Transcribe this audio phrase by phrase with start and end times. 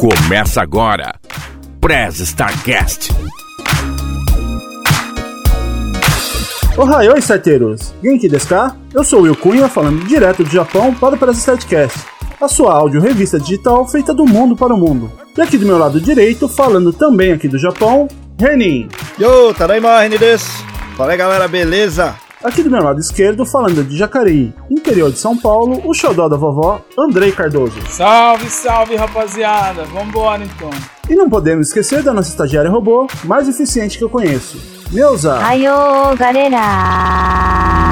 [0.00, 1.14] Começa agora.
[1.78, 3.12] Prez Starcast.
[6.74, 7.92] Ohayou, starteiros!
[8.02, 8.74] Genki desu ka?
[8.94, 11.98] Eu sou o Will Cunha, falando direto do Japão para o Press Startcast,
[12.40, 15.12] a sua áudio revista digital feita do mundo para o mundo.
[15.36, 18.08] E aqui do meu lado direito, falando também aqui do Japão,
[18.38, 18.88] Renin.
[19.18, 20.48] Yo, Tadaima, Renin desu.
[20.96, 22.14] Fala aí, galera, beleza?
[22.42, 26.38] Aqui do meu lado esquerdo, falando de Jacareí, interior de São Paulo, o xodó da
[26.38, 27.78] vovó, Andrei Cardoso.
[27.86, 29.84] Salve, salve, rapaziada.
[29.84, 30.70] Vambora, então.
[31.08, 34.58] E não podemos esquecer da nossa estagiária robô, mais eficiente que eu conheço,
[34.90, 35.38] Neuza.
[35.44, 37.89] Ayo, galera!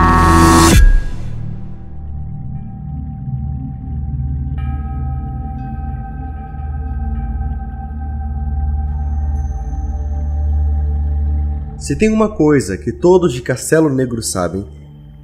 [11.88, 14.62] Se tem uma coisa que todos de Castelo Negro sabem,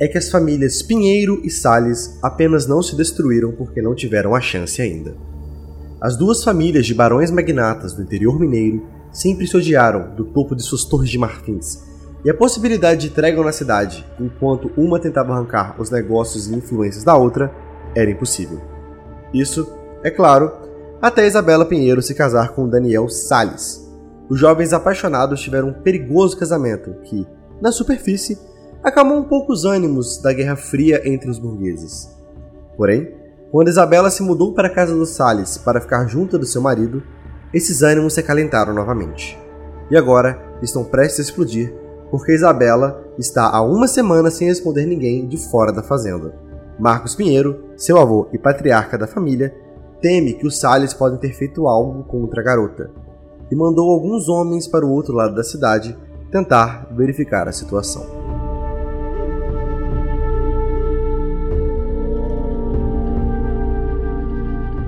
[0.01, 4.41] é que as famílias Pinheiro e Salles apenas não se destruíram porque não tiveram a
[4.41, 5.15] chance ainda.
[6.01, 10.63] As duas famílias de barões magnatas do interior mineiro sempre se odiaram do topo de
[10.63, 11.83] suas torres de marfins,
[12.25, 17.05] e a possibilidade de trégua na cidade, enquanto uma tentava arrancar os negócios e influências
[17.05, 17.53] da outra,
[17.95, 18.59] era impossível.
[19.35, 19.71] Isso,
[20.03, 20.51] é claro,
[21.03, 23.84] até Isabela Pinheiro se casar com Daniel Salles,
[24.29, 27.27] os jovens apaixonados tiveram um perigoso casamento que,
[27.61, 28.39] na superfície,
[28.83, 32.11] acalmou um pouco os ânimos da Guerra Fria entre os burgueses.
[32.77, 33.15] Porém,
[33.51, 37.03] quando Isabela se mudou para a casa dos Salles para ficar junto do seu marido,
[37.53, 39.39] esses ânimos se acalentaram novamente.
[39.91, 41.73] E agora estão prestes a explodir,
[42.11, 46.35] porque Isabela está há uma semana sem responder ninguém de fora da fazenda.
[46.79, 49.55] Marcos Pinheiro, seu avô e patriarca da família,
[50.01, 52.91] teme que os Salles podem ter feito algo contra a garota,
[53.51, 55.97] e mandou alguns homens para o outro lado da cidade
[56.31, 58.05] tentar verificar a situação.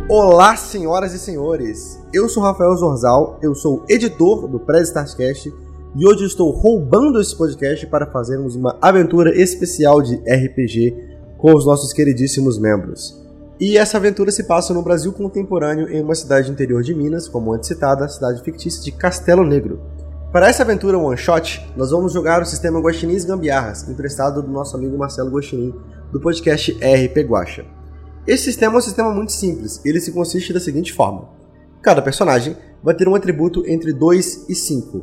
[0.09, 2.01] Olá, senhoras e senhores!
[2.13, 5.53] Eu sou Rafael Zorzal, eu sou editor do Press Starcast
[5.97, 10.95] e hoje estou roubando esse podcast para fazermos uma aventura especial de RPG
[11.39, 13.26] com os nossos queridíssimos membros.
[13.59, 17.55] E essa aventura se passa no Brasil contemporâneo em uma cidade interior de Minas, como
[17.55, 19.81] antes citada, a cidade fictícia de Castelo Negro.
[20.31, 24.77] Para essa aventura one shot, nós vamos jogar o sistema Guaxinins Gambiarras, emprestado do nosso
[24.77, 25.75] amigo Marcelo Guaxinim,
[26.13, 27.65] do podcast RP Guacha.
[28.27, 31.31] Esse sistema é um sistema muito simples, ele se consiste da seguinte forma:
[31.81, 35.03] cada personagem vai ter um atributo entre 2 e 5,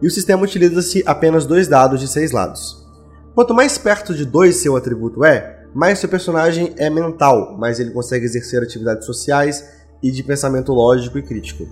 [0.00, 2.86] e o sistema utiliza-se apenas dois dados de 6 lados.
[3.34, 7.90] Quanto mais perto de 2 seu atributo é, mais seu personagem é mental, mas ele
[7.90, 9.64] consegue exercer atividades sociais
[10.02, 11.68] e de pensamento lógico e crítico.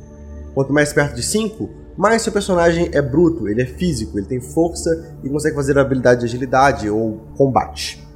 [0.55, 4.41] Quanto mais perto de 5, mais seu personagem é bruto, ele é físico, ele tem
[4.41, 8.07] força e consegue fazer habilidade de agilidade ou combate.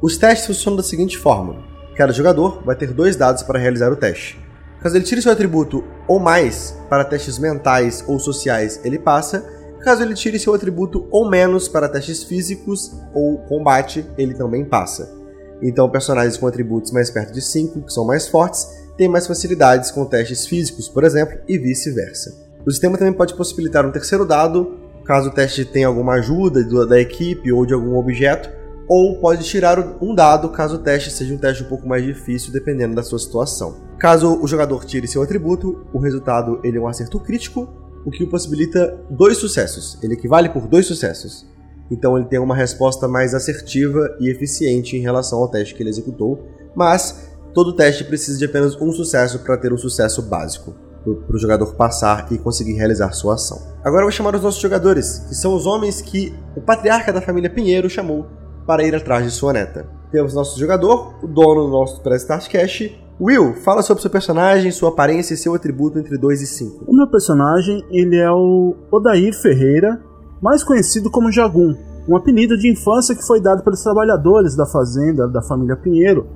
[0.00, 1.62] Os testes funcionam da seguinte forma:
[1.94, 4.38] cada jogador vai ter dois dados para realizar o teste.
[4.80, 9.59] Caso ele tire seu atributo ou mais para testes mentais ou sociais, ele passa.
[9.82, 15.18] Caso ele tire seu atributo ou menos para testes físicos ou combate, ele também passa.
[15.62, 19.90] Então, personagens com atributos mais perto de 5, que são mais fortes, têm mais facilidades
[19.90, 22.50] com testes físicos, por exemplo, e vice-versa.
[22.66, 27.00] O sistema também pode possibilitar um terceiro dado, caso o teste tenha alguma ajuda da
[27.00, 28.50] equipe ou de algum objeto,
[28.88, 32.52] ou pode tirar um dado caso o teste seja um teste um pouco mais difícil,
[32.52, 33.76] dependendo da sua situação.
[33.98, 37.68] Caso o jogador tire seu atributo, o resultado ele é um acerto crítico,
[38.04, 39.98] o que o possibilita dois sucessos.
[40.02, 41.46] Ele equivale por dois sucessos.
[41.90, 45.90] Então ele tem uma resposta mais assertiva e eficiente em relação ao teste que ele
[45.90, 50.72] executou, mas todo teste precisa de apenas um sucesso para ter um sucesso básico,
[51.02, 53.58] para o jogador passar e conseguir realizar sua ação.
[53.82, 57.20] Agora eu vou chamar os nossos jogadores, que são os homens que o patriarca da
[57.20, 58.26] família Pinheiro chamou
[58.66, 59.88] para ir atrás de sua neta.
[60.12, 62.90] Temos nosso jogador, o dono do nosso Prestart Cash,
[63.20, 66.84] Will, fala sobre seu personagem, sua aparência e seu atributo entre 2 e 5.
[66.86, 70.00] O meu personagem, ele é o Odair Ferreira,
[70.40, 71.76] mais conhecido como Jagum,
[72.08, 76.26] um apelido de infância que foi dado pelos trabalhadores da fazenda da família Pinheiro,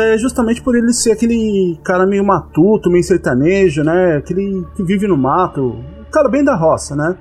[0.00, 4.16] é, justamente por ele ser aquele cara meio matuto, meio sertanejo, né?
[4.16, 5.76] Aquele que vive no mato,
[6.10, 7.16] cara bem da roça, né?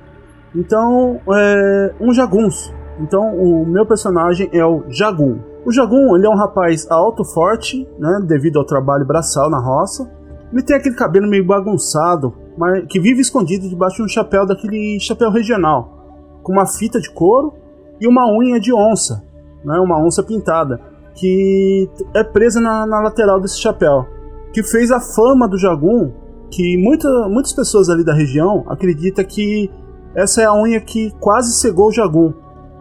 [0.56, 2.74] Então, é um jagunço.
[3.00, 5.38] Então, o meu personagem é o Jagum.
[5.65, 8.19] O Jagum, ele é um rapaz alto, forte, né?
[8.27, 10.07] Devido ao trabalho braçal na roça.
[10.53, 15.00] Ele tem aquele cabelo meio bagunçado, mas que vive escondido debaixo de um chapéu daquele
[15.00, 17.53] chapéu regional, com uma fita de couro
[18.00, 19.23] e uma unha de onça,
[19.63, 20.79] né, uma onça pintada,
[21.15, 24.06] que é presa na, na lateral desse chapéu,
[24.53, 26.12] que fez a fama do Jagum,
[26.51, 29.69] que muita, muitas pessoas ali da região acreditam que
[30.13, 32.33] essa é a unha que quase cegou o Jagum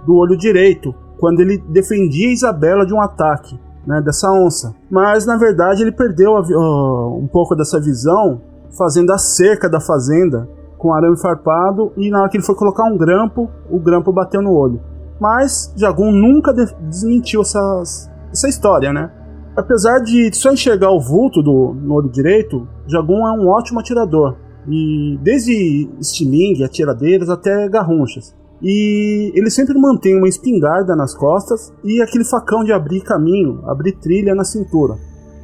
[0.06, 4.74] do olho direito, quando ele defendia Isabela de um ataque né, dessa onça.
[4.90, 8.40] Mas na verdade ele perdeu a, uh, um pouco dessa visão
[8.76, 12.84] fazendo a cerca da fazenda com arame farpado e na hora que ele foi colocar
[12.84, 14.80] um grampo, o grampo bateu no olho.
[15.20, 19.10] Mas Jagun nunca de- desmentiu essas, essa história, né?
[19.56, 24.36] Apesar de só enxergar o vulto do, no olho direito, Jagun é um ótimo atirador.
[24.68, 28.34] E desde estilingue, atiradeiras até garrunchas.
[28.64, 33.92] E ele sempre mantém uma espingarda nas costas e aquele facão de abrir caminho, abrir
[33.92, 34.96] trilha na cintura.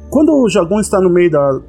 [0.09, 1.59] Quando o Jagun está no meio da,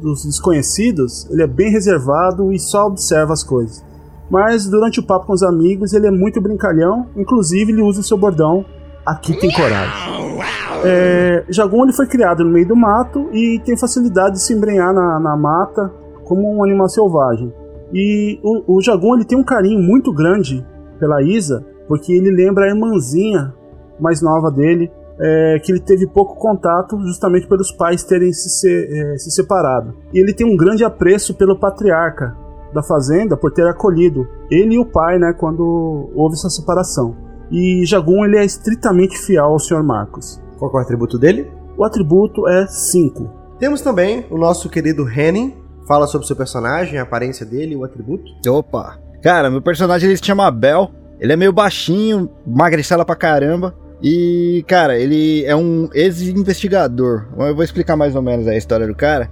[0.00, 3.84] dos desconhecidos, ele é bem reservado e só observa as coisas.
[4.30, 8.04] Mas durante o papo com os amigos, ele é muito brincalhão, inclusive ele usa o
[8.04, 8.64] seu bordão
[9.04, 10.38] Aqui tem coragem.
[10.84, 14.92] É, Jagun ele foi criado no meio do mato e tem facilidade de se embrenhar
[14.94, 15.92] na, na mata
[16.24, 17.52] como um animal selvagem.
[17.92, 20.64] E o, o Jagun ele tem um carinho muito grande
[21.00, 23.52] pela Isa, porque ele lembra a irmãzinha
[23.98, 28.68] mais nova dele, é, que ele teve pouco contato justamente pelos pais terem se, se,
[28.68, 29.94] é, se separado.
[30.14, 32.36] E ele tem um grande apreço pelo patriarca
[32.72, 37.16] da fazenda por ter acolhido ele e o pai, né, quando houve essa separação.
[37.50, 39.82] E Jagun ele é estritamente fiel ao Sr.
[39.82, 40.40] Marcos.
[40.58, 41.50] Qual é o atributo dele?
[41.76, 43.28] O atributo é 5.
[43.58, 45.54] Temos também o nosso querido Henning.
[45.86, 48.24] Fala sobre o seu personagem, a aparência dele e o atributo.
[48.48, 49.09] Opa!
[49.22, 50.90] Cara, meu personagem ele se chama Abel.
[51.18, 53.74] Ele é meio baixinho, magricela pra caramba.
[54.02, 57.26] E, cara, ele é um ex-investigador.
[57.38, 59.30] Eu vou explicar mais ou menos a história do cara.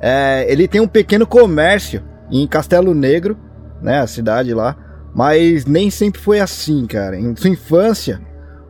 [0.00, 3.36] É, ele tem um pequeno comércio em Castelo Negro,
[3.82, 4.00] né?
[4.00, 4.76] A cidade lá.
[5.14, 7.18] Mas nem sempre foi assim, cara.
[7.18, 8.20] Em sua infância,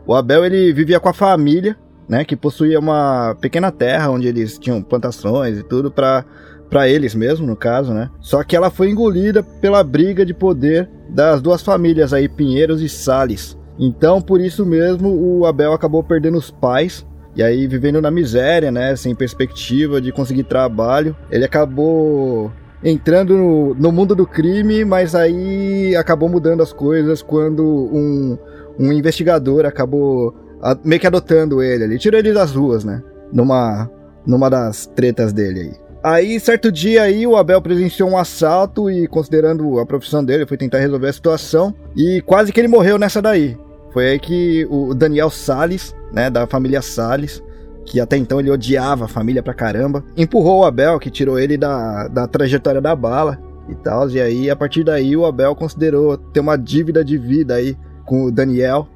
[0.06, 1.76] o Abel ele vivia com a família,
[2.08, 2.25] né?
[2.25, 6.25] Que possuía uma pequena terra onde eles tinham plantações e tudo pra
[6.69, 8.11] para eles mesmo, no caso, né?
[8.20, 12.88] Só que ela foi engolida pela briga de poder das duas famílias aí, Pinheiros e
[12.88, 13.56] Sales.
[13.79, 17.06] Então, por isso mesmo, o Abel acabou perdendo os pais
[17.37, 21.17] e aí vivendo na miséria, né, sem perspectiva de conseguir trabalho.
[21.31, 22.50] Ele acabou
[22.82, 28.38] entrando no, no mundo do crime, mas aí acabou mudando as coisas quando um,
[28.79, 33.03] um investigador acabou a, meio que adotando ele ali, tirou ele das ruas, né?
[33.32, 33.88] Numa
[34.26, 35.88] numa das tretas dele aí.
[36.03, 40.56] Aí, certo dia aí, o Abel presenciou um assalto e, considerando a profissão dele, foi
[40.56, 43.56] tentar resolver a situação e quase que ele morreu nessa daí.
[43.93, 47.43] Foi aí que o Daniel Salles, né, da família Salles,
[47.85, 51.56] que até então ele odiava a família pra caramba, empurrou o Abel, que tirou ele
[51.56, 54.09] da, da trajetória da bala e tal.
[54.11, 58.25] E aí, a partir daí, o Abel considerou ter uma dívida de vida aí com
[58.25, 58.87] o Daniel.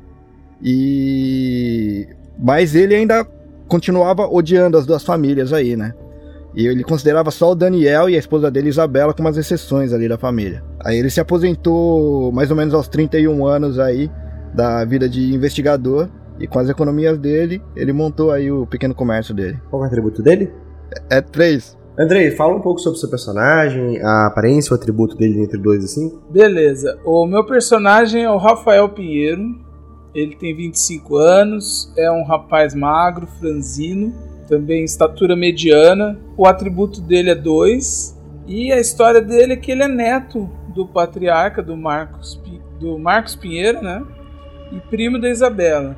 [0.63, 2.07] E.
[2.39, 3.27] Mas ele ainda
[3.67, 5.95] continuava odiando as duas famílias aí, né?
[6.55, 10.09] E ele considerava só o Daniel e a esposa dele, Isabela, como as exceções ali
[10.09, 10.63] da família.
[10.85, 14.11] Aí ele se aposentou mais ou menos aos 31 anos aí
[14.55, 16.09] da vida de investigador.
[16.39, 19.59] E com as economias dele, ele montou aí o pequeno comércio dele.
[19.71, 20.53] Qual é o atributo dele?
[21.09, 21.77] É três.
[21.99, 25.85] Andrei, fala um pouco sobre o seu personagem, a aparência, o atributo dele entre 2
[25.85, 26.23] e 5.
[26.31, 26.99] Beleza.
[27.05, 29.61] O meu personagem é o Rafael Pinheiro.
[30.15, 34.13] Ele tem 25 anos, é um rapaz magro, franzino,
[34.47, 36.19] também estatura mediana.
[36.37, 38.21] O atributo dele é 2.
[38.47, 42.41] E a história dele é que ele é neto do patriarca do Marcos,
[42.81, 44.03] do Marcos Pinheiro, né?
[44.73, 45.97] E primo da Isabela.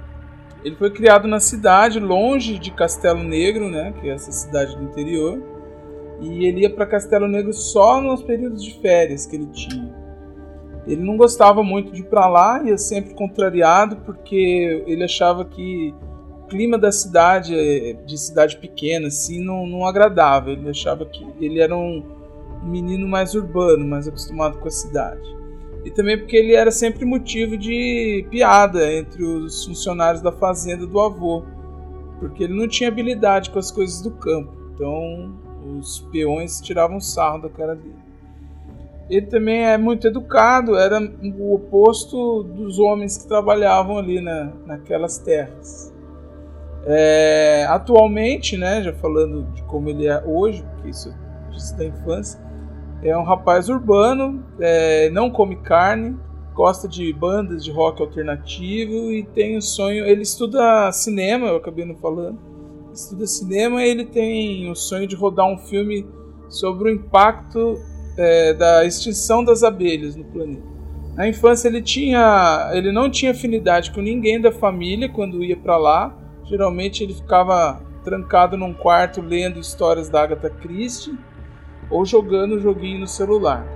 [0.65, 3.93] Ele foi criado na cidade, longe de Castelo Negro, né?
[4.01, 5.43] Que é essa cidade do interior.
[6.21, 9.93] E ele ia para Castelo Negro só nos períodos de férias que ele tinha.
[10.87, 15.95] Ele não gostava muito de ir para lá, ia sempre contrariado, porque ele achava que
[16.49, 20.51] clima da cidade, eh, de cidade pequena, assim, não, não agradava.
[20.51, 22.03] Ele achava que ele era um
[22.63, 25.23] menino mais urbano, mais acostumado com a cidade.
[25.85, 30.99] E também porque ele era sempre motivo de piada entre os funcionários da fazenda do
[30.99, 31.45] avô,
[32.19, 34.53] porque ele não tinha habilidade com as coisas do campo.
[34.75, 35.35] Então
[35.79, 38.05] os peões tiravam sarro da cara dele.
[39.11, 45.19] Ele também é muito educado, era o oposto dos homens que trabalhavam ali na, naquelas
[45.19, 45.94] terras.
[46.87, 51.15] É, atualmente, né, já falando de como ele é hoje, porque isso
[51.51, 52.41] disse da infância,
[53.03, 56.17] é um rapaz urbano, é, não come carne,
[56.55, 60.07] gosta de bandas de rock alternativo e tem o sonho.
[60.07, 62.39] Ele estuda cinema, eu acabei não falando.
[62.93, 66.07] Estuda cinema e ele tem o sonho de rodar um filme
[66.49, 67.77] sobre o impacto
[68.17, 70.75] é, da extinção das abelhas no planeta.
[71.17, 75.77] Na infância ele tinha, ele não tinha afinidade com ninguém da família quando ia para
[75.77, 76.17] lá.
[76.45, 81.19] Geralmente ele ficava trancado num quarto lendo histórias da Agatha Christie
[81.91, 83.67] ou jogando joguinho no celular.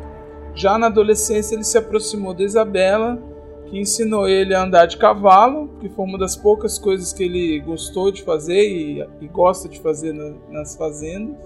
[0.54, 3.18] Já na adolescência ele se aproximou da Isabela,
[3.66, 7.60] que ensinou ele a andar de cavalo, que foi uma das poucas coisas que ele
[7.60, 11.36] gostou de fazer e, e gosta de fazer na, nas fazendas,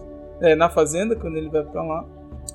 [0.40, 2.04] é, na fazenda quando ele vai para lá.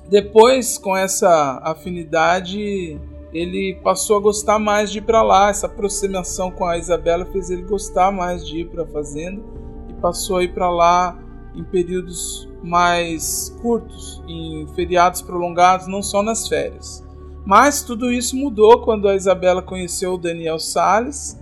[0.08, 2.98] Depois, com essa afinidade,
[3.32, 5.50] ele passou a gostar mais de ir para lá.
[5.50, 9.42] Essa aproximação com a Isabela fez ele gostar mais de ir para a fazenda
[9.88, 11.18] e passou a ir para lá
[11.54, 17.04] em períodos mais curtos, em feriados prolongados, não só nas férias.
[17.44, 21.38] Mas tudo isso mudou quando a Isabela conheceu o Daniel Sales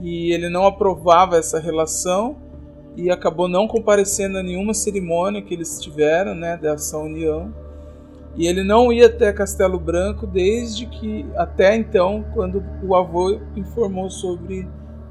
[0.00, 2.36] e ele não aprovava essa relação
[2.96, 7.52] e acabou não comparecendo a nenhuma cerimônia que eles tiveram, né, dessa união.
[8.36, 14.08] E ele não ia até Castelo Branco desde que até então, quando o avô informou
[14.08, 14.66] sobre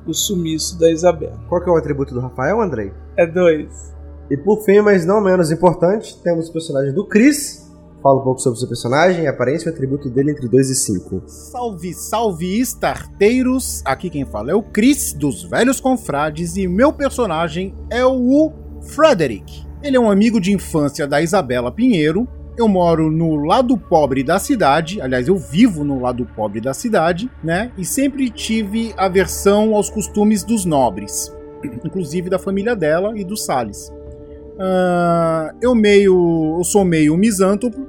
[0.06, 1.40] o sumiço da Isabela.
[1.48, 2.92] Qual que é o atributo do Rafael, Andrei?
[3.16, 3.94] É dois.
[4.30, 7.70] E por fim, mas não menos importante, temos o personagem do Chris.
[8.02, 11.24] Fala um pouco sobre o seu personagem, aparência e atributo dele entre 2 e 5.
[11.28, 13.84] Salve, salve, starteiros!
[13.86, 18.52] Aqui quem fala é o Chris, dos Velhos Confrades, e meu personagem é o
[18.82, 19.68] Frederick.
[19.84, 22.28] Ele é um amigo de infância da Isabela Pinheiro.
[22.58, 27.30] Eu moro no lado pobre da cidade, aliás, eu vivo no lado pobre da cidade,
[27.44, 27.72] né?
[27.78, 31.34] E sempre tive aversão aos costumes dos nobres,
[31.86, 33.92] inclusive da família dela e do Salles.
[34.62, 36.58] Uh, eu meio.
[36.60, 37.88] Eu sou meio misântropo.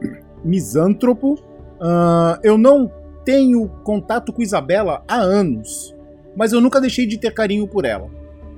[0.44, 1.34] Misântropo.
[1.34, 2.90] Uh, eu não
[3.24, 5.94] tenho contato com Isabela há anos.
[6.36, 8.08] Mas eu nunca deixei de ter carinho por ela.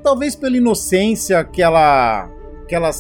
[0.03, 2.31] Talvez pela inocência que ela.
[2.69, 2.91] que ela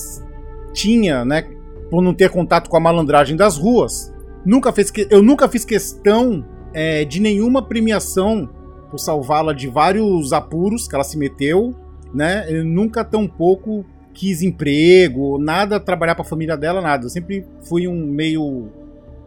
[0.72, 1.44] tinha, né?
[1.90, 4.12] Por não ter contato com a malandragem das ruas.
[4.44, 8.48] Nunca fez que, eu nunca fiz questão é, de nenhuma premiação
[8.90, 11.74] por salvá-la de vários apuros que ela se meteu,
[12.12, 12.46] né?
[12.48, 17.06] Eu nunca tão pouco quis emprego, nada trabalhar para a família dela, nada.
[17.06, 18.68] Eu sempre fui um meio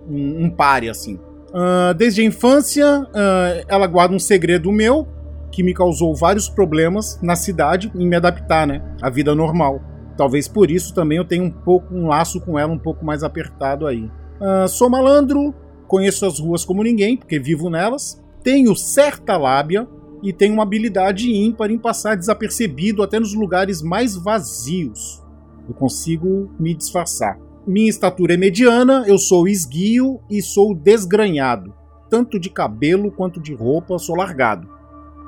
[0.09, 1.15] um, um pare assim.
[1.49, 5.07] Uh, desde a infância, uh, ela guarda um segredo meu
[5.51, 9.81] que me causou vários problemas na cidade em me adaptar, né, à vida normal.
[10.21, 13.23] Talvez por isso também eu tenho um pouco um laço com ela um pouco mais
[13.23, 14.03] apertado aí.
[14.03, 15.51] Uh, sou malandro,
[15.87, 18.21] conheço as ruas como ninguém porque vivo nelas.
[18.43, 19.87] Tenho certa lábia,
[20.21, 25.23] e tem uma habilidade ímpar em passar desapercebido até nos lugares mais vazios.
[25.67, 27.39] Eu consigo me disfarçar.
[27.65, 31.73] Minha estatura é mediana, eu sou esguio e sou desgranhado.
[32.11, 34.69] Tanto de cabelo quanto de roupa, sou largado.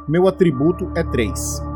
[0.08, 1.73] Meu atributo é 3.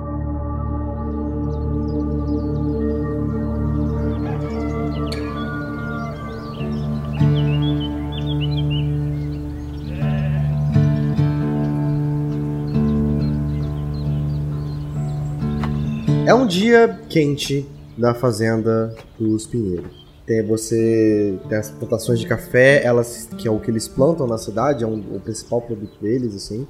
[16.37, 17.67] Um dia quente
[17.97, 20.05] na fazenda dos Pinheiros.
[20.25, 24.37] Tem você tem as plantações de café, elas que é o que eles plantam na
[24.37, 26.67] cidade, é um, o principal produto deles assim.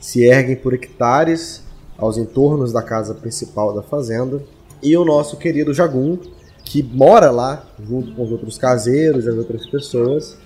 [0.00, 1.62] Se erguem por hectares
[1.96, 4.42] aos entornos da casa principal da fazenda.
[4.82, 6.18] E o nosso querido Jagum,
[6.64, 10.36] que mora lá junto com os outros caseiros e as outras pessoas,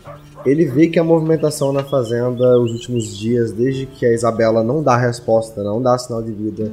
[0.45, 4.83] ele vê que a movimentação na fazenda os últimos dias, desde que a Isabela não
[4.83, 6.71] dá resposta, não dá sinal de vida,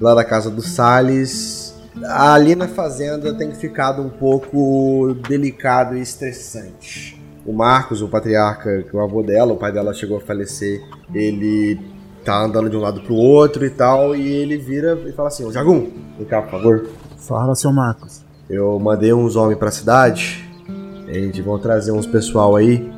[0.00, 1.74] lá da casa do Salles.
[2.04, 7.20] Ali na fazenda tem ficado um pouco delicado e estressante.
[7.44, 10.80] O Marcos, o patriarca, que é o avô dela, o pai dela chegou a falecer,
[11.12, 11.80] ele
[12.24, 15.44] tá andando de um lado pro outro e tal, e ele vira e fala assim:
[15.44, 16.86] Ô Jagum, vem cá, por favor.
[17.16, 18.22] Fala, seu Marcos.
[18.48, 20.44] Eu mandei uns homens pra cidade,
[21.08, 22.90] a gente vai trazer uns pessoal aí,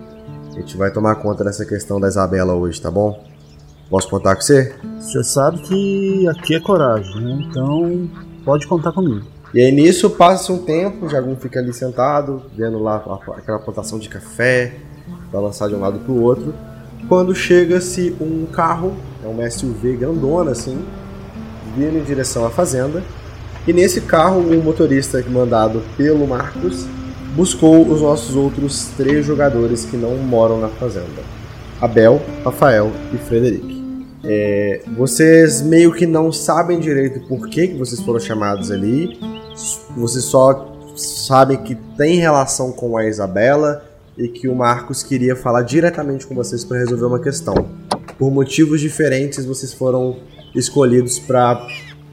[0.51, 3.32] a gente vai tomar conta dessa questão da Isabela hoje, tá bom?
[3.93, 4.75] Posso contar com você?
[4.99, 7.47] Você sabe que aqui é coragem, né?
[7.47, 8.09] Então
[8.43, 9.27] pode contar comigo.
[9.53, 13.05] E aí nisso passa um tempo, o Jagun fica ali sentado, vendo lá
[13.37, 14.77] aquela plantação de café,
[15.31, 16.55] balançar de um lado pro outro.
[17.07, 20.83] Quando chega-se um carro, é uma SUV grandona assim,
[21.77, 23.03] vindo em direção à fazenda.
[23.67, 26.87] E nesse carro, o um motorista mandado pelo Marcos
[27.37, 31.23] buscou os nossos outros três jogadores que não moram na fazenda:
[31.79, 33.72] Abel, Rafael e Frederico.
[34.25, 39.19] É, vocês meio que não sabem direito por que, que vocês foram chamados ali.
[39.97, 43.85] Vocês só sabem que tem relação com a Isabela
[44.17, 47.55] e que o Marcos queria falar diretamente com vocês para resolver uma questão.
[48.19, 50.17] Por motivos diferentes, vocês foram
[50.55, 51.67] escolhidos para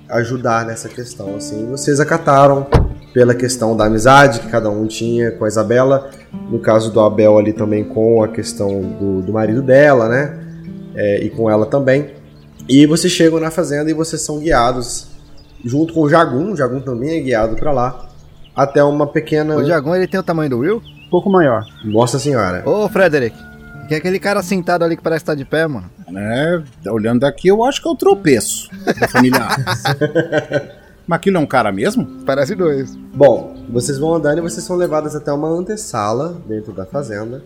[0.09, 1.35] ajudar nessa questão.
[1.35, 2.65] Assim, vocês acataram
[3.13, 6.09] pela questão da amizade que cada um tinha com a Isabela.
[6.49, 10.48] No caso do Abel ali também com a questão do, do marido dela, né?
[10.99, 12.11] É, e com ela também.
[12.67, 15.07] E vocês chegam na fazenda e vocês são guiados
[15.63, 18.09] junto com o Jagum, o Jagum também é guiado para lá,
[18.55, 19.55] até uma pequena.
[19.55, 20.83] O Jagum ele tem o tamanho do Will?
[21.07, 21.65] Um pouco maior.
[21.83, 22.67] Nossa senhora.
[22.69, 23.35] Ô, Frederick,
[23.87, 25.89] que é aquele cara sentado ali que parece estar de pé, mano.
[26.15, 29.39] É, olhando daqui eu acho que é o tropeço da família
[31.05, 32.05] Mas aquilo é um cara mesmo?
[32.25, 32.95] Parece dois.
[32.95, 37.43] Bom, vocês vão andando e vocês são levados até uma antessala dentro da fazenda.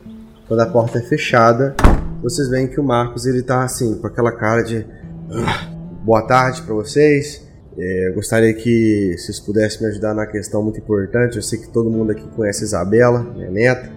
[0.53, 1.75] Quando a porta é fechada,
[2.21, 4.85] vocês veem que o Marcos ele tá assim, com aquela cara de
[5.31, 5.67] "Ah,
[6.03, 7.43] boa tarde pra vocês.
[7.75, 11.37] É, eu gostaria que vocês pudessem me ajudar na questão muito importante.
[11.37, 13.91] Eu sei que todo mundo aqui conhece a Isabela, minha neta,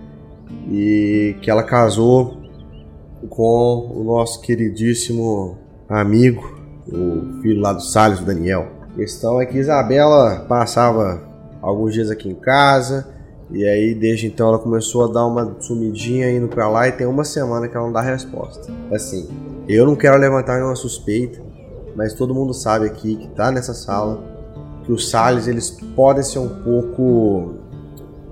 [0.70, 2.40] e que ela casou
[3.28, 6.58] com o nosso queridíssimo amigo,
[6.88, 8.66] o filho lá do Salles, o Daniel.
[8.80, 11.20] A questão é que Isabela passava
[11.60, 13.14] alguns dias aqui em casa,
[13.50, 17.06] e aí desde então ela começou a dar uma sumidinha indo pra lá e tem
[17.06, 18.72] uma semana que ela não dá resposta.
[18.92, 19.28] Assim,
[19.68, 21.40] eu não quero levantar nenhuma suspeita,
[21.94, 24.22] mas todo mundo sabe aqui que tá nessa sala
[24.84, 27.54] que os Salles eles podem ser um pouco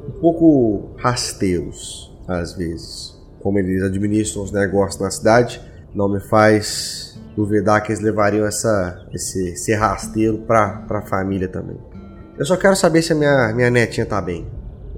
[0.09, 3.15] um pouco rasteiros às vezes.
[3.41, 5.61] Como eles administram os negócios na cidade,
[5.95, 11.77] não me faz duvidar que eles levariam essa, esse, esse rasteiro pra, pra família também.
[12.39, 14.47] Eu só quero saber se a minha, minha netinha tá bem.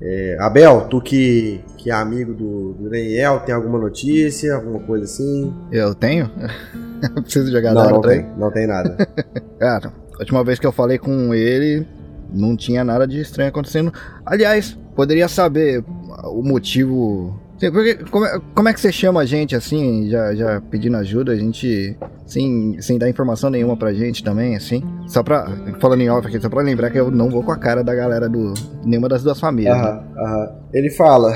[0.00, 5.05] É, Abel, tu que, que é amigo do, do Daniel, tem alguma notícia, alguma coisa
[5.05, 5.55] assim?
[5.73, 6.31] Eu tenho?
[7.23, 8.97] Preciso jogar não, não tem, não tem nada.
[9.59, 11.87] Cara, a última vez que eu falei com ele,
[12.33, 13.93] não tinha nada de estranho acontecendo.
[14.25, 15.85] Aliás, poderia saber
[16.25, 17.41] o motivo.
[17.58, 21.32] Porque, como, é, como é que você chama a gente assim, já, já pedindo ajuda,
[21.32, 21.96] a gente
[22.26, 24.82] sem, sem dar informação nenhuma pra gente também, assim?
[25.06, 25.46] Só pra.
[25.80, 27.94] Falando em off aqui, só pra lembrar que eu não vou com a cara da
[27.94, 28.52] galera do.
[28.84, 29.75] nenhuma das duas famílias.
[29.76, 29.82] né?
[29.82, 30.48] Aham, aham.
[30.72, 31.32] Ele fala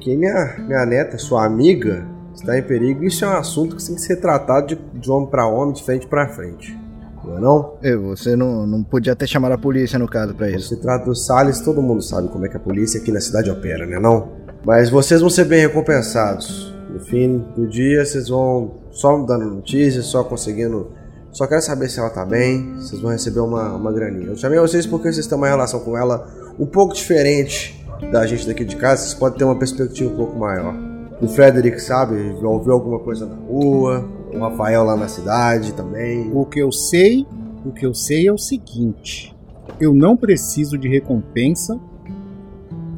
[0.00, 3.04] que minha, minha neta, sua amiga, está em perigo.
[3.04, 5.84] Isso é um assunto que tem que ser tratado de, de homem para homem, de
[5.84, 6.76] frente para frente.
[7.24, 7.74] Não é não?
[7.82, 10.68] Eu, você não, não podia ter chamado a polícia no caso pra Quando isso.
[10.74, 13.50] se trata do Salles, todo mundo sabe como é que a polícia aqui na cidade
[13.50, 14.42] opera, né não?
[14.64, 16.72] Mas vocês vão ser bem recompensados.
[16.90, 20.90] No fim do dia, vocês vão só dando notícias, só conseguindo...
[21.32, 24.28] Só quero saber se ela tá bem, vocês vão receber uma, uma graninha.
[24.28, 26.28] Eu chamei vocês porque vocês têm uma relação com ela
[26.58, 30.38] um pouco diferente da gente daqui de casa, vocês podem ter uma perspectiva um pouco
[30.38, 30.74] maior.
[31.20, 36.30] O Frederick, sabe, ouviu alguma coisa na rua, o Rafael lá na cidade também.
[36.32, 37.26] O que eu sei,
[37.64, 39.34] o que eu sei é o seguinte:
[39.80, 41.78] eu não preciso de recompensa.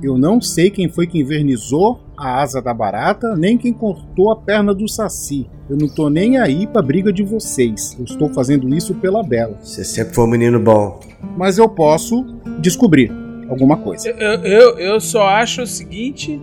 [0.02, 4.36] Eu não sei quem foi que invernizou a asa da barata, nem quem cortou a
[4.36, 5.48] perna do saci.
[5.68, 7.96] Eu não tô nem aí pra briga de vocês.
[7.98, 9.58] Eu estou fazendo isso pela Bela.
[9.60, 11.00] Você sempre foi um menino bom.
[11.36, 12.24] Mas eu posso
[12.60, 13.10] descobrir
[13.48, 14.08] alguma coisa.
[14.10, 16.40] Eu, eu, eu só acho o seguinte: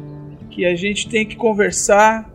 [0.49, 2.31] que a gente tem que conversar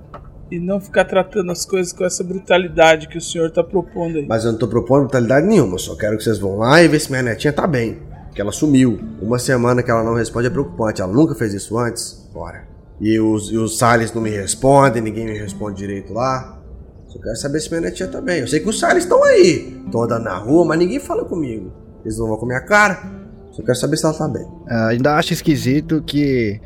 [0.51, 4.27] e não ficar tratando as coisas com essa brutalidade que o senhor tá propondo aí.
[4.27, 6.89] Mas eu não tô propondo brutalidade nenhuma, eu só quero que vocês vão lá e
[6.89, 7.99] ver se minha netinha tá bem.
[8.39, 9.01] Que ela sumiu.
[9.21, 11.03] Uma semana que ela não responde é preocupante.
[11.03, 12.25] Ela nunca fez isso antes.
[12.33, 12.69] Bora.
[13.01, 16.63] E os, e os Salles não me respondem, ninguém me responde direito lá.
[17.09, 18.39] Só quero saber se minha netinha tá bem.
[18.39, 19.83] Eu sei que os Salles estão aí.
[19.85, 21.73] Estão andando na rua, mas ninguém fala comigo.
[22.05, 23.03] Eles não vão com a minha cara.
[23.51, 24.47] Só quero saber se ela tá bem.
[24.69, 26.61] Ah, ainda acho esquisito que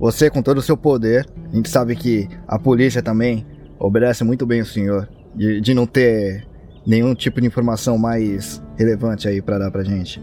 [0.00, 3.46] você, com todo o seu poder, a gente sabe que a polícia também
[3.78, 6.44] obedece muito bem o senhor, de, de não ter
[6.84, 10.20] nenhum tipo de informação mais relevante aí pra dar pra gente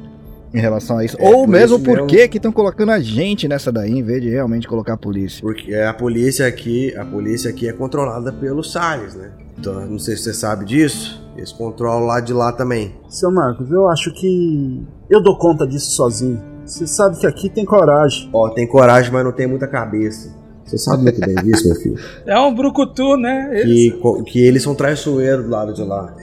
[0.54, 1.16] em relação a isso.
[1.20, 2.08] É, Ou por mesmo isso por mesmo.
[2.08, 5.42] que que estão colocando a gente nessa daí, em vez de realmente colocar a polícia.
[5.42, 9.32] Porque a polícia aqui, a polícia aqui é controlada pelos Salles, né?
[9.58, 11.22] Então, não sei se você sabe disso.
[11.38, 12.96] Eles controlam lá de lá também.
[13.08, 16.42] Seu Marcos, eu acho que eu dou conta disso sozinho.
[16.66, 18.30] Você sabe que aqui tem coragem.
[18.34, 20.36] Ó, tem coragem, mas não tem muita cabeça.
[20.66, 21.96] Você sabe muito bem disso, meu filho.
[22.26, 23.62] É um brucutu, né?
[23.64, 26.14] Que, co- que eles são traiçoeiros do lado de lá.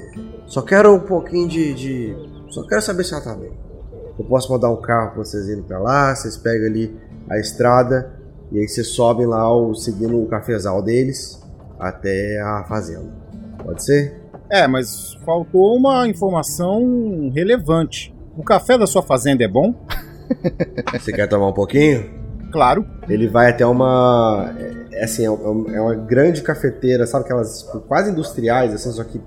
[0.46, 2.16] Só quero um pouquinho de, de-
[2.50, 3.50] Só quero saber se ela tá bem.
[4.18, 6.94] Eu posso mandar um carro pra vocês irem pra lá, vocês pegam ali
[7.30, 8.12] a estrada
[8.50, 11.40] e aí vocês sobem lá o- seguindo o cafezal deles
[11.78, 13.08] até a fazenda.
[13.64, 14.20] Pode ser?
[14.50, 18.14] É, mas faltou uma informação relevante.
[18.36, 19.74] O café da sua fazenda é bom?
[20.92, 22.10] Você quer tomar um pouquinho?
[22.50, 22.84] Claro.
[23.08, 24.54] Ele vai até uma.
[24.58, 29.20] É, é assim, é, é uma grande cafeteira, sabe aquelas quase industriais, assim, só que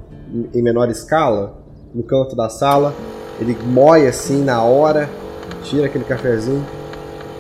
[0.54, 1.62] em menor escala,
[1.94, 2.94] no canto da sala.
[3.42, 5.10] Ele moe assim na hora,
[5.64, 6.64] tira aquele cafezinho,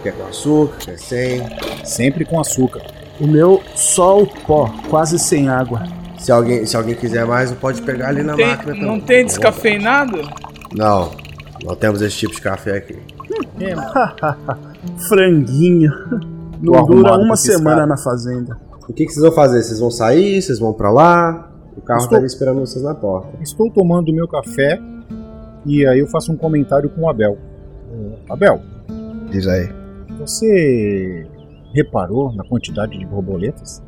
[0.04, 1.42] quer com açúcar, quer sem.
[1.86, 2.82] Sempre com açúcar.
[3.20, 5.84] O meu só o pó, quase sem água.
[6.18, 8.88] Se alguém, se alguém quiser mais, pode pegar ali na Tem- máquina também.
[8.88, 10.20] não tem descafeinado?
[10.76, 11.12] Não,
[11.64, 12.98] não temos esse tipo de café aqui.
[15.08, 15.92] Franguinho.
[16.62, 18.58] Não arrumado dura uma semana na fazenda.
[18.88, 19.64] O que, que vocês vão fazer?
[19.64, 20.42] Vocês vão sair?
[20.42, 21.50] Vocês vão pra lá?
[21.76, 23.30] O carro Estou- tá ali esperando vocês na porta.
[23.42, 24.80] Estou tomando o meu café
[25.65, 27.38] e aí eu faço um comentário com o Abel.
[27.91, 28.62] É, Abel,
[29.30, 29.69] Diz aí.
[30.19, 31.26] você
[31.74, 33.82] reparou na quantidade de borboletas?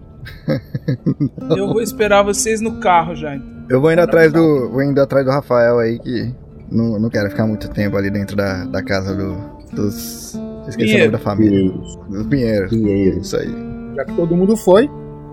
[1.58, 3.36] Eu vou esperar vocês no carro já.
[3.36, 3.66] então.
[3.70, 4.70] Eu vou indo atrás do.
[4.70, 6.34] Vou indo atrás do Rafael aí que
[6.72, 9.36] não, não quero ficar muito tempo ali dentro da, da casa do,
[9.76, 10.34] dos.
[10.68, 11.10] Esqueci Pinheiro.
[11.10, 11.60] o nome da família.
[11.60, 11.96] Pinheiros.
[12.10, 12.70] Dos Pinheiros.
[12.70, 13.26] Pinheiros.
[13.28, 13.50] Isso aí.
[13.98, 14.90] Já que todo mundo foi,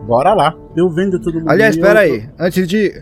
[0.09, 0.57] bora lá.
[0.77, 1.49] Eu vendo todo mundo.
[1.51, 2.29] Aliás, espera aí.
[2.39, 2.93] Antes de.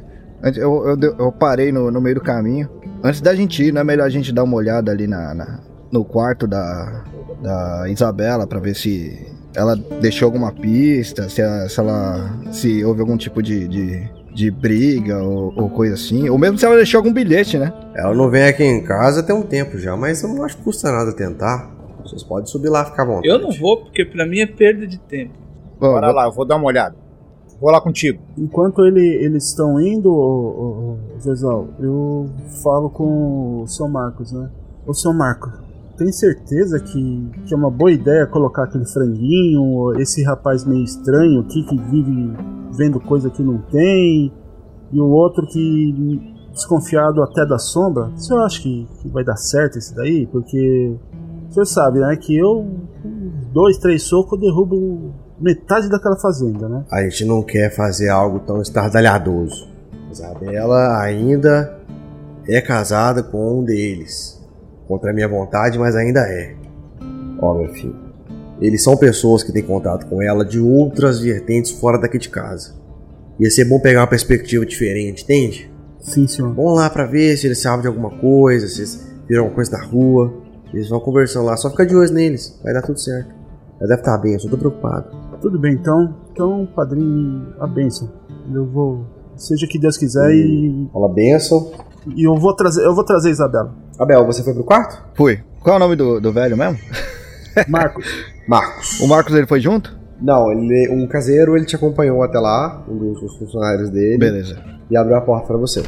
[0.42, 2.68] antes- eu, eu, eu parei no, no meio do caminho.
[3.02, 5.60] Antes da gente ir, não é melhor a gente dar uma olhada ali na, na-
[5.92, 7.04] no quarto da,
[7.42, 12.30] da Isabela pra ver se ela deixou alguma pista, se, a- se ela.
[12.52, 16.28] se houve algum tipo de, de, de briga ou, ou coisa assim.
[16.28, 17.72] Ou mesmo se ela deixou algum bilhete, né?
[17.94, 20.64] Ela não vem aqui em casa tem um tempo já, mas eu não acho que
[20.64, 21.70] custa nada tentar.
[22.02, 23.28] Vocês podem subir lá e ficar à vontade.
[23.28, 25.34] Eu não vou, porque pra mim é perda de tempo.
[25.80, 26.96] Bom, Bora vou- lá, eu vou dar uma olhada.
[27.60, 28.20] Vou lá contigo.
[28.36, 32.30] Enquanto ele, eles estão indo, ô, Zezal, eu
[32.62, 34.48] falo com o seu Marcos, né?
[34.86, 35.52] Ô, seu Marcos,
[35.96, 41.40] tem certeza que, que é uma boa ideia colocar aquele franguinho, esse rapaz meio estranho
[41.40, 42.32] aqui que vive
[42.76, 44.32] vendo coisa que não tem,
[44.92, 48.04] e o outro que desconfiado até da sombra?
[48.04, 50.28] O senhor acha que, que vai dar certo esse daí?
[50.28, 50.96] Porque
[51.48, 52.64] o senhor sabe, né, que eu,
[53.52, 56.84] dois, três socos, derrubo metade daquela fazenda, né?
[56.90, 59.68] A gente não quer fazer algo tão estardalhadoso.
[60.10, 61.78] Isabela ainda
[62.46, 64.38] é casada com um deles.
[64.86, 66.54] Contra a minha vontade, mas ainda é.
[67.40, 67.96] Ó, meu filho.
[68.60, 72.74] Eles são pessoas que têm contato com ela de outras vertentes fora daqui de casa.
[73.38, 75.70] Ia ser bom pegar uma perspectiva diferente, entende?
[76.00, 76.52] Sim, senhor.
[76.54, 79.70] Vamos lá pra ver se eles sabem de alguma coisa, se eles viram alguma coisa
[79.72, 80.32] na rua.
[80.72, 82.58] Eles vão conversando lá, só fica de olho neles.
[82.64, 83.32] Vai dar tudo certo.
[83.78, 85.27] Ela deve estar bem, eu só tô preocupado.
[85.40, 86.14] Tudo bem, então.
[86.32, 88.10] Então, padrinho, a bênção.
[88.52, 89.06] Eu vou.
[89.36, 91.70] Seja o que Deus quiser e, Fala benção.
[92.16, 92.84] e eu vou trazer.
[92.84, 93.74] Eu vou trazer a Isabela.
[93.98, 95.02] Abel, você foi pro quarto?
[95.14, 95.40] Fui.
[95.60, 96.78] Qual é o nome do, do velho mesmo?
[97.68, 98.04] Marcos.
[98.48, 99.00] Marcos.
[99.00, 99.96] O Marcos ele foi junto?
[100.20, 104.60] Não, ele, um caseiro, ele te acompanhou até lá, um dos, funcionários dele, Beleza.
[104.90, 105.82] e abriu a porta pra você.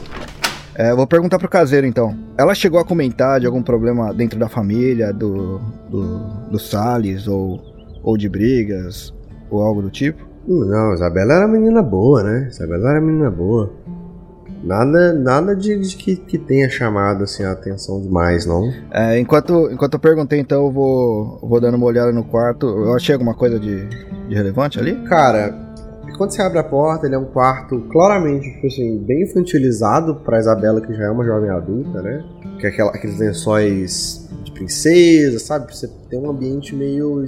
[0.74, 2.16] É, vou perguntar pro caseiro então.
[2.38, 5.58] Ela chegou a comentar de algum problema dentro da família, do,
[5.88, 6.18] do,
[6.50, 7.60] do Salles, ou,
[8.02, 9.12] ou de brigas,
[9.50, 10.24] ou algo do tipo?
[10.46, 12.48] Não, Isabela era menina boa, né?
[12.50, 13.70] Isabela era menina boa.
[14.62, 18.70] Nada, nada de, de que, que tenha chamado assim, a atenção demais, não.
[18.90, 22.66] É, enquanto, enquanto eu perguntei, então, eu vou, vou dando uma olhada no quarto.
[22.66, 23.86] Eu achei alguma coisa de,
[24.28, 25.02] de relevante ali?
[25.04, 25.54] Cara,
[26.18, 30.38] quando você abre a porta, ele é um quarto claramente, tipo assim, bem infantilizado pra
[30.38, 32.22] Isabela, que já é uma jovem adulta, né?
[32.58, 35.74] Que é aquela, aqueles lençóis de princesa, sabe?
[35.74, 37.24] Você tem um ambiente meio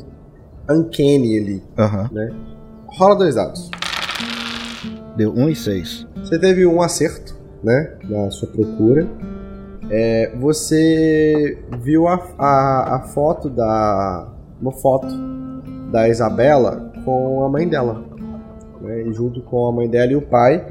[0.70, 1.62] uncanny ali.
[1.78, 2.10] Aham.
[2.98, 3.70] Rola dois dados.
[5.16, 6.06] Deu 1 e 6.
[6.16, 7.94] Você teve um acerto, né?
[8.08, 9.06] Na sua procura.
[9.90, 14.28] É, você viu a, a, a foto da.
[14.60, 15.06] Uma foto
[15.90, 18.02] da Isabela com a mãe dela.
[18.80, 20.64] Né, junto com a mãe dela e o pai.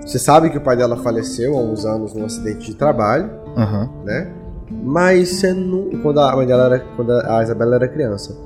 [0.00, 3.90] Você sabe que o pai dela faleceu há uns anos num acidente de trabalho, Aham.
[4.04, 4.32] né?
[4.70, 5.90] Mas você não.
[6.02, 6.78] Quando a mãe dela era.
[6.94, 8.36] Quando a Isabela era criança.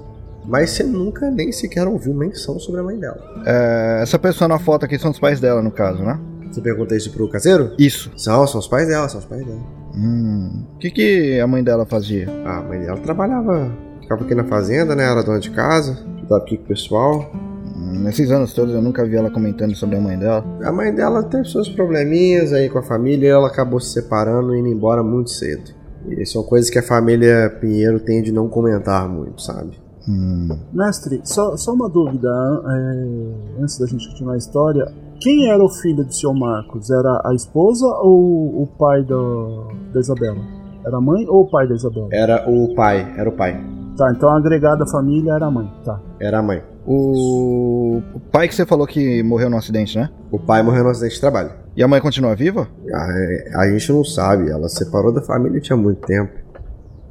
[0.45, 3.19] Mas você nunca nem sequer ouviu menção sobre a mãe dela.
[3.47, 6.19] É, essa pessoa na foto aqui são os pais dela, no caso, né?
[6.51, 7.73] Você pergunta isso pro caseiro?
[7.79, 8.11] Isso.
[8.17, 9.61] São, são os pais dela, são os pais dela.
[9.95, 10.65] Hum.
[10.75, 12.29] O que, que a mãe dela fazia?
[12.45, 15.05] Ah, a mãe dela trabalhava, ficava aqui na fazenda, né?
[15.05, 17.31] Era dona de casa, ajudava aqui com o pessoal.
[17.35, 20.45] Hum, Nesses anos todos eu nunca vi ela comentando sobre a mãe dela.
[20.65, 24.55] A mãe dela teve seus probleminhas aí com a família e ela acabou se separando
[24.55, 25.71] e indo embora muito cedo.
[26.09, 29.81] E são coisas que a família Pinheiro tem de não comentar muito, sabe?
[30.09, 30.49] Hum.
[30.73, 34.93] Mestre, só, só uma dúvida é, antes da gente continuar a história.
[35.21, 36.91] Quem era o filho do senhor Marcos?
[36.91, 40.41] Era a esposa ou o pai da, da Isabela?
[40.85, 42.09] Era a mãe ou o pai da Isabela?
[42.13, 43.65] Era o pai, era o pai.
[43.97, 45.71] Tá, então a agregada família era a mãe.
[45.85, 46.01] Tá.
[46.19, 46.63] Era a mãe.
[46.85, 48.03] O...
[48.15, 50.11] o pai que você falou que morreu no acidente, né?
[50.31, 51.51] O pai morreu no acidente de trabalho.
[51.77, 52.67] E a mãe continua viva?
[52.93, 56.33] A, a gente não sabe, ela se separou da família tinha muito tempo.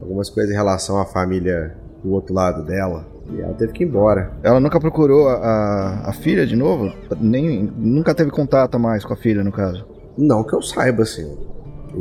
[0.01, 3.05] Algumas coisas em relação à família do outro lado dela.
[3.29, 4.31] E ela teve que ir embora.
[4.43, 6.91] Ela nunca procurou a, a, filha de novo?
[7.19, 9.85] Nem, nunca teve contato mais com a filha, no caso.
[10.17, 11.37] Não que eu saiba, assim.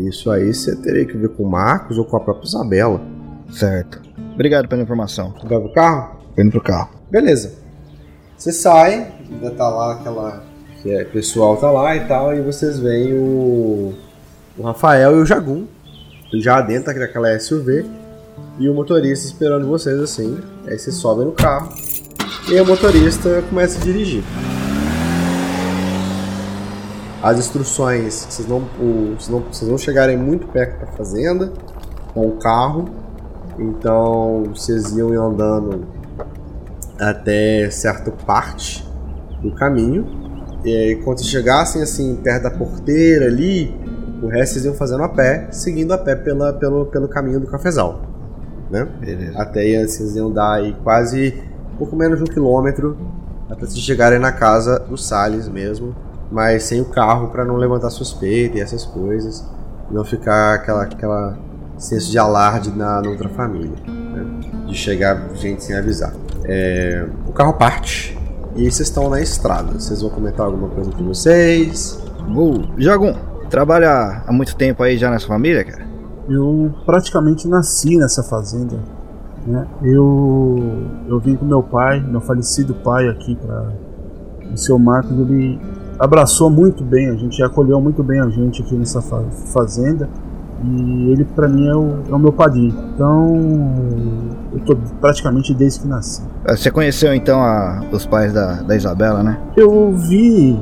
[0.09, 3.01] Isso aí você teria que ver com o Marcos ou com a própria Isabela.
[3.51, 4.01] Certo.
[4.35, 5.35] Obrigado pela informação.
[5.45, 6.17] Vai pro carro?
[6.35, 6.91] Tô indo pro carro.
[7.11, 7.59] Beleza.
[8.37, 10.43] Você sai, ainda tá lá aquela.
[10.83, 13.93] Que é, o pessoal tá lá e tal, e vocês veem o.
[14.57, 15.67] O Rafael e o Jagum.
[16.35, 18.00] Já dentro daquela SUV.
[18.59, 20.39] E o motorista esperando vocês assim.
[20.67, 21.73] Aí vocês sobem no carro.
[22.49, 24.23] E o motorista começa a dirigir.
[27.23, 31.53] As instruções, vocês não, o, vocês não, vocês não chegarem muito perto da fazenda
[32.13, 32.89] com o carro.
[33.59, 35.87] Então vocês iam andando
[36.99, 38.87] até certa parte
[39.43, 40.07] do caminho.
[40.65, 43.75] E aí, quando chegassem assim perto da porteira ali,
[44.23, 47.47] O resto vocês iam fazendo a pé, seguindo a pé pela, pelo, pelo caminho do
[47.47, 48.03] cafezal.
[48.71, 48.87] Né?
[49.01, 49.39] Beleza.
[49.39, 51.43] Até aí vocês iam dar aí quase
[51.75, 52.97] um pouco menos de um quilômetro
[53.51, 55.95] até vocês chegarem na casa do Salles mesmo,
[56.31, 59.45] mas sem o carro para não levantar suspeita e essas coisas,
[59.91, 61.37] não ficar aquela, aquela
[61.77, 64.25] senso de alarde na, na outra família, né?
[64.69, 66.15] de chegar gente sem avisar.
[66.45, 68.17] É, o carro parte
[68.55, 69.73] e vocês estão na estrada.
[69.73, 72.01] Vocês vão comentar alguma coisa com vocês?
[72.33, 73.15] Ô, Jagum,
[73.49, 75.90] trabalha há muito tempo aí já nessa família, cara?
[76.29, 78.77] Eu praticamente nasci nessa fazenda.
[79.47, 79.67] Né?
[79.83, 80.59] Eu,
[81.09, 83.73] eu vim com meu pai, meu falecido pai aqui para
[84.53, 85.13] o seu Marcos.
[85.19, 85.59] Ele
[85.99, 90.09] abraçou muito bem a gente, acolheu muito bem a gente aqui nessa fa- fazenda.
[90.63, 92.75] E ele para mim é o, é o meu padrinho.
[92.95, 93.35] Então
[94.53, 96.23] eu tô praticamente desde que nasci.
[96.45, 99.41] Ah, Você conheceu então a- os pais da, da Isabela, né?
[99.57, 100.61] Eu vi,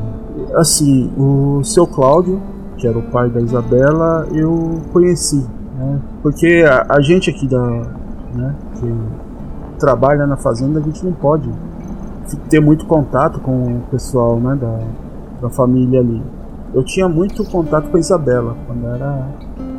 [0.55, 2.41] assim, o seu Cláudio,
[2.79, 5.45] que era o pai da Isabela, eu conheci,
[5.77, 6.01] né?
[6.23, 7.83] Porque a, a gente aqui da,
[8.35, 8.95] né, que
[9.79, 11.51] trabalha na fazenda, a gente não pode
[12.49, 14.81] ter muito contato com o pessoal, né, da,
[15.43, 16.23] da família ali.
[16.75, 19.27] Eu tinha muito contato com a Isabela, quando era,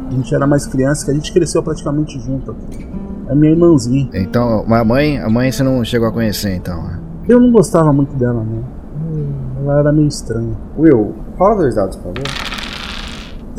[0.08, 2.88] a gente era mais criança, que a gente cresceu praticamente junto aqui.
[3.28, 4.10] É minha irmãzinha.
[4.14, 7.00] Então, mas a mãe, a mãe você não chegou a conhecer então, né?
[7.28, 8.80] Eu não gostava muito dela, não.
[9.62, 10.56] Ela era meio estranha.
[10.78, 12.49] Will, fala dois dados, por favor.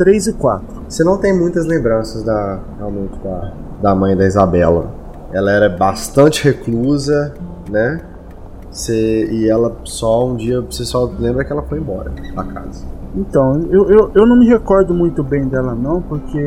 [0.00, 0.66] 3 e 4.
[0.88, 4.90] Você não tem muitas lembranças da realmente da, da mãe da Isabela.
[5.30, 7.34] Ela era bastante reclusa,
[7.68, 8.00] né?
[8.70, 12.82] Você, e ela só um dia, você só lembra que ela foi embora da casa.
[13.14, 16.38] Então, eu, eu, eu não me recordo muito bem dela não, porque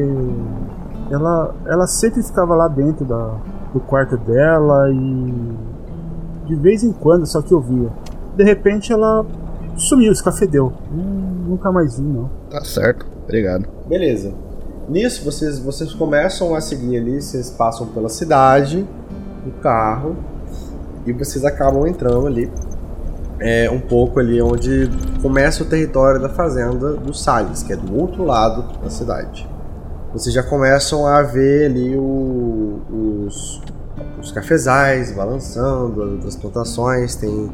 [1.12, 3.36] ela, ela sempre ficava lá dentro da,
[3.72, 5.54] do quarto dela e
[6.48, 7.90] de vez em quando só que eu via.
[8.36, 9.24] De repente ela
[9.76, 10.74] sumiu, escafedeu.
[10.92, 12.32] Hum, nunca mais vi não.
[12.50, 13.66] Tá certo, obrigado.
[13.88, 14.34] Beleza.
[14.90, 18.86] Nisso vocês, vocês começam a seguir ali, vocês passam pela cidade,
[19.46, 20.16] no carro,
[21.06, 22.52] e vocês acabam entrando ali.
[23.40, 24.90] É um pouco ali onde
[25.22, 29.50] começa o território da fazenda dos Salles, que é do outro lado da cidade.
[30.14, 32.80] Vocês já começam a ver ali o-
[33.26, 33.62] os,
[34.22, 37.50] os cafezais balançando, as plantações, tem,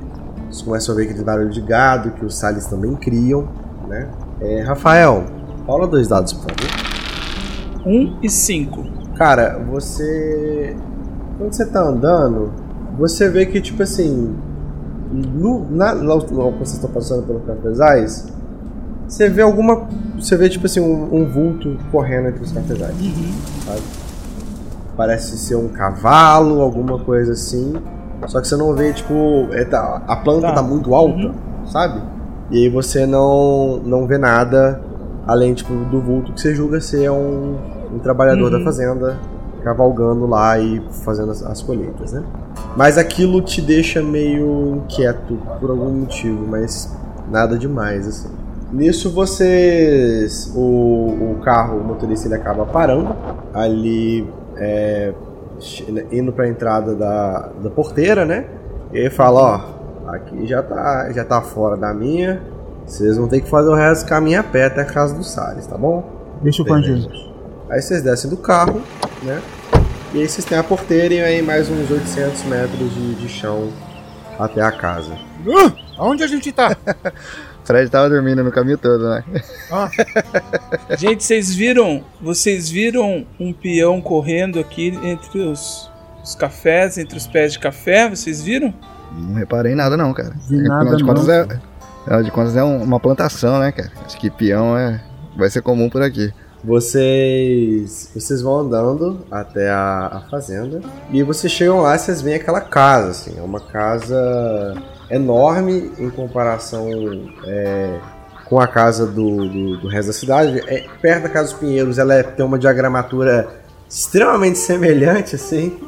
[0.49, 3.47] vocês começam a ver aquele barulho de gado que os Salles também criam,
[3.87, 4.09] né?
[4.41, 5.23] É, Rafael,
[5.69, 7.85] fala dois dados, por favor.
[7.85, 8.83] 1 um e 5.
[9.15, 10.75] Cara, você.
[11.37, 12.51] Quando você tá andando,
[12.97, 14.35] você vê que, tipo assim.
[15.11, 18.27] No, na, lá quando vocês estão passando pelos cafezais,
[19.07, 19.87] você vê alguma.
[20.17, 22.95] Você vê, tipo assim, um, um vulto correndo entre os cafezais.
[23.65, 23.81] Sabe?
[24.97, 27.73] Parece ser um cavalo, alguma coisa assim.
[28.27, 29.47] Só que você não vê, tipo.
[29.51, 30.53] é, tá- a planta Tá.
[30.55, 31.31] tá muito alta,
[31.67, 32.01] sabe?
[32.51, 34.88] E aí você não, não vê nada
[35.27, 37.55] além tipo, do vulto que você julga ser um,
[37.93, 38.57] um trabalhador Uhum.
[38.59, 39.17] da fazenda
[39.63, 42.23] cavalgando lá e fazendo as, as colheitas, né?
[42.77, 46.95] Mas aquilo te deixa meio inquieto por algum motivo, mas
[47.29, 48.29] nada demais, assim.
[48.71, 50.51] Nisso vocês.
[50.55, 53.15] O, o carro, o motorista, ele acaba parando
[53.53, 54.27] ali,
[54.57, 55.13] é,
[55.59, 58.45] che- indo pra entrada da, da porteira, né?
[58.93, 59.41] E ele fala:
[60.07, 62.41] Ó, aqui já tá, já tá fora da minha.
[62.89, 65.23] Vocês vão ter que fazer o resto do caminho a pé até a casa do
[65.23, 66.03] Salles, tá bom?
[66.41, 67.07] Deixa com a Beleza.
[67.69, 68.81] Aí vocês descem do carro,
[69.21, 69.39] né?
[70.11, 73.71] E aí vocês têm a porteira e aí mais uns 800 metros de, de chão
[74.39, 75.13] até a casa.
[75.47, 76.75] Ah, aonde a gente tá?
[77.63, 79.23] Fred tava dormindo no caminho todo, né?
[79.71, 79.87] Ah,
[80.97, 82.03] Gente, vocês viram?
[82.19, 85.91] Vocês viram um peão correndo aqui entre os,
[86.23, 88.09] os cafés, entre os pés de café?
[88.09, 88.73] Vocês viram?
[89.11, 90.33] Não reparei nada não, cara.
[90.49, 91.13] Vi Afinal nada de não.
[91.13, 91.59] contas, é,
[92.01, 93.91] afinal de contas é um- uma plantação, né, cara?
[94.05, 95.01] Acho que peão é,
[95.37, 96.31] vai ser comum por aqui.
[96.63, 100.81] Vocês vocês vão andando até a, a fazenda
[101.11, 104.75] e vocês chegam lá e vocês veem aquela casa, assim, é uma casa
[105.09, 106.87] enorme em comparação
[107.45, 107.97] é,
[108.45, 110.59] com a casa do, do, do resto da cidade.
[110.67, 113.47] É, perto da casa dos Pinheiros, ela é- tem uma diagramatura
[113.89, 115.79] extremamente semelhante, assim.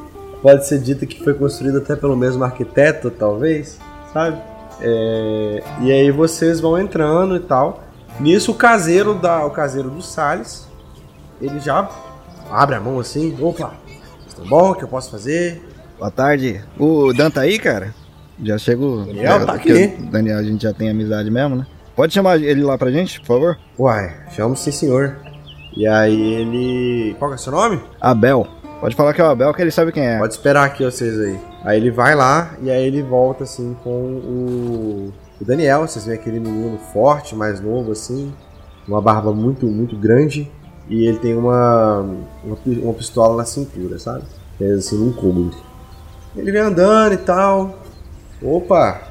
[0.42, 3.78] Pode ser dito que foi construída até pelo mesmo arquiteto, talvez,
[4.14, 4.42] sabe?
[4.82, 7.84] É, e aí vocês vão entrando e tal.
[8.20, 10.68] Nisso o caseiro da, o caseiro do Salles,
[11.42, 11.90] ele já
[12.52, 13.74] abre a mão assim, opa,
[14.36, 15.62] tá bom, o que eu posso fazer?
[15.98, 16.62] Boa tarde.
[16.78, 17.94] O Dan tá aí, cara?
[18.44, 19.06] Já chego.
[19.06, 19.72] Daniel já- tá aqui.
[20.00, 21.68] o Daniel, a gente já tem amizade mesmo, né?
[21.96, 23.60] Pode chamar ele lá pra gente, por favor?
[23.78, 25.18] Uai, chamo sim senhor.
[25.78, 27.16] E aí ele.
[27.20, 27.80] Qual que é o seu nome?
[28.00, 28.48] Abel.
[28.80, 30.18] Pode falar que é o Abel, que ele sabe quem é.
[30.18, 31.40] Pode esperar aqui vocês aí.
[31.64, 35.82] Aí ele vai lá e aí ele volta assim com o, o Daniel.
[35.82, 38.34] Vocês veem aquele menino forte, mais novo assim.
[38.88, 40.50] uma barba muito, muito grande
[40.90, 42.00] e ele tem uma,
[42.44, 44.24] uma, uma pistola na cintura, sabe?
[44.58, 45.56] Fez assim num cômodo.
[46.36, 47.80] Ele vem andando e tal.
[48.42, 49.02] Opa!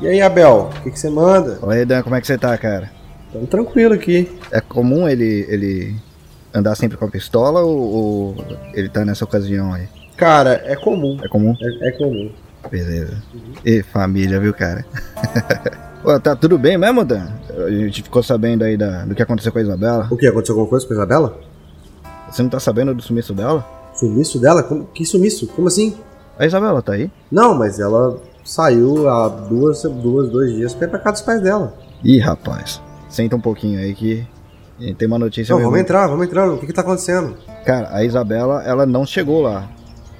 [0.00, 0.70] E aí, Abel?
[0.74, 1.58] O que, que você manda?
[1.60, 2.90] Oi, Dan, como é que você tá, cara?
[3.32, 4.38] Tamo tranquilo aqui.
[4.50, 5.94] É comum ele, ele
[6.54, 8.36] andar sempre com a pistola ou, ou
[8.72, 9.88] ele tá nessa ocasião aí?
[10.22, 11.18] Cara, é comum.
[11.20, 11.52] É comum?
[11.60, 12.30] É, é comum.
[12.70, 13.20] Beleza.
[13.64, 14.86] E família, viu, cara?
[16.00, 17.26] Pô, tá tudo bem mesmo, Dan?
[17.66, 20.06] A gente ficou sabendo aí da, do que aconteceu com a Isabela.
[20.12, 20.24] O que?
[20.28, 21.40] Aconteceu alguma coisa com a Isabela?
[22.30, 23.66] Você não tá sabendo do sumiço dela?
[23.94, 24.62] Sumiço dela?
[24.62, 25.48] Como- que sumiço?
[25.48, 25.96] Como assim?
[26.38, 27.10] A Isabela tá aí?
[27.28, 31.42] Não, mas ela saiu há duas, duas, dois dias pra ir pra casa dos pais
[31.42, 31.74] dela.
[32.04, 32.80] Ih, rapaz.
[33.08, 34.24] Senta um pouquinho aí que
[34.78, 36.48] gente tem uma notícia Não, vamos entrar, vamos entrar.
[36.48, 37.36] O que que tá acontecendo?
[37.64, 39.68] Cara, a Isabela, ela não chegou lá.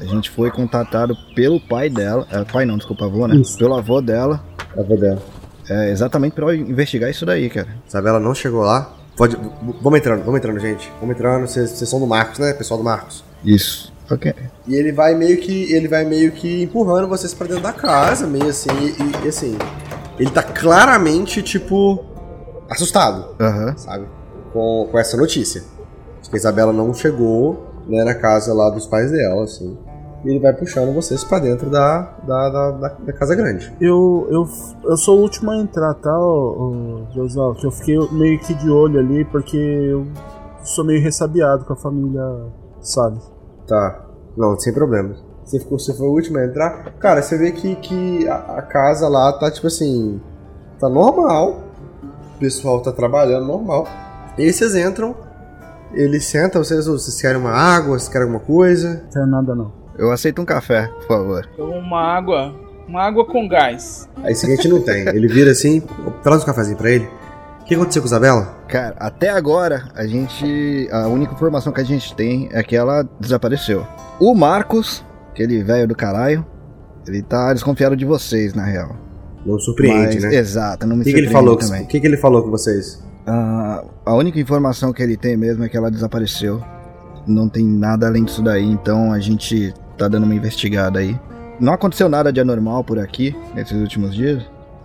[0.03, 2.27] A gente foi contatado pelo pai dela.
[2.31, 3.37] É, pai não, desculpa, avô, né?
[3.37, 3.57] Isso.
[3.57, 4.43] Pelo avô dela.
[4.77, 5.23] A avó dela.
[5.71, 7.69] É, exatamente pra investigar isso daí, cara.
[7.89, 8.93] Isabela não chegou lá.
[9.17, 9.37] Pode.
[9.81, 10.93] Vamos entrando, vamos entrando, gente.
[11.01, 11.47] Vamos entrando.
[11.47, 12.53] Vocês são do Marcos, né?
[12.53, 13.23] Pessoal do Marcos.
[13.45, 13.93] Isso.
[14.11, 14.35] Ok.
[14.67, 15.73] E ele vai meio que.
[15.73, 19.57] Ele vai meio que empurrando vocês pra dentro da casa, meio assim, e, e, assim.
[20.19, 22.05] Ele tá claramente, tipo.
[22.69, 23.77] assustado, Aham.
[23.77, 24.07] sabe?
[24.53, 25.63] Com, com essa notícia.
[26.31, 29.77] Que a Isabela não chegou, né, na casa lá dos pais dela, assim.
[30.25, 33.75] E ele vai puxando vocês pra dentro da, da, da, da- da casa grande.
[33.81, 34.47] Eu, eu,
[34.85, 36.17] eu sou o último a entrar, tá,
[37.13, 37.55] Josal?
[37.55, 40.07] Que eu fiquei meio que de olho ali, porque eu
[40.63, 42.23] sou meio ressabiado com a família
[42.81, 43.23] Salles.
[43.67, 44.05] Tá.
[44.37, 45.19] Não, sem problemas.
[45.45, 46.93] Você, ficou, você foi o último a entrar.
[47.01, 50.21] Cara, você vê que, que a, a casa lá tá tipo assim.
[50.79, 51.65] Tá normal.
[52.37, 53.87] O pessoal tá trabalhando normal.
[54.39, 55.15] E aí vocês entram.
[55.93, 59.03] Ele senta, vocês, vocês querem uma água, vocês querem alguma coisa?
[59.05, 59.82] Não tem nada não.
[59.99, 61.49] Eu aceito um café, por favor.
[61.55, 62.55] Então, uma água.
[62.89, 64.09] Uma água com gás.
[64.23, 65.07] Aí seguinte não tem.
[65.09, 65.83] Ele vira assim,
[66.23, 67.09] traz um cafezinho pra ele.
[67.61, 68.57] O que aconteceu com a Isabela?
[68.69, 70.89] Cara, até agora, a gente.
[70.91, 73.87] A única informação que a gente tem é que ela desapareceu.
[74.21, 76.45] O Marcos, aquele velho do caralho,
[77.07, 78.97] ele tá desconfiado de vocês, na real.
[79.47, 80.35] Não surpreende, Mas- né?
[80.35, 81.57] Exato, não me O que, que ele surpreende falou?
[81.59, 81.83] também.
[81.85, 83.03] O que, que ele falou com vocês?
[83.27, 86.63] Ah, a única informação que ele tem mesmo é que ela desapareceu.
[87.27, 91.19] Não tem nada além disso daí, então a gente tá dando uma investigada aí.
[91.61, 94.43] Não aconteceu nada de anormal por aqui nesses últimos dias.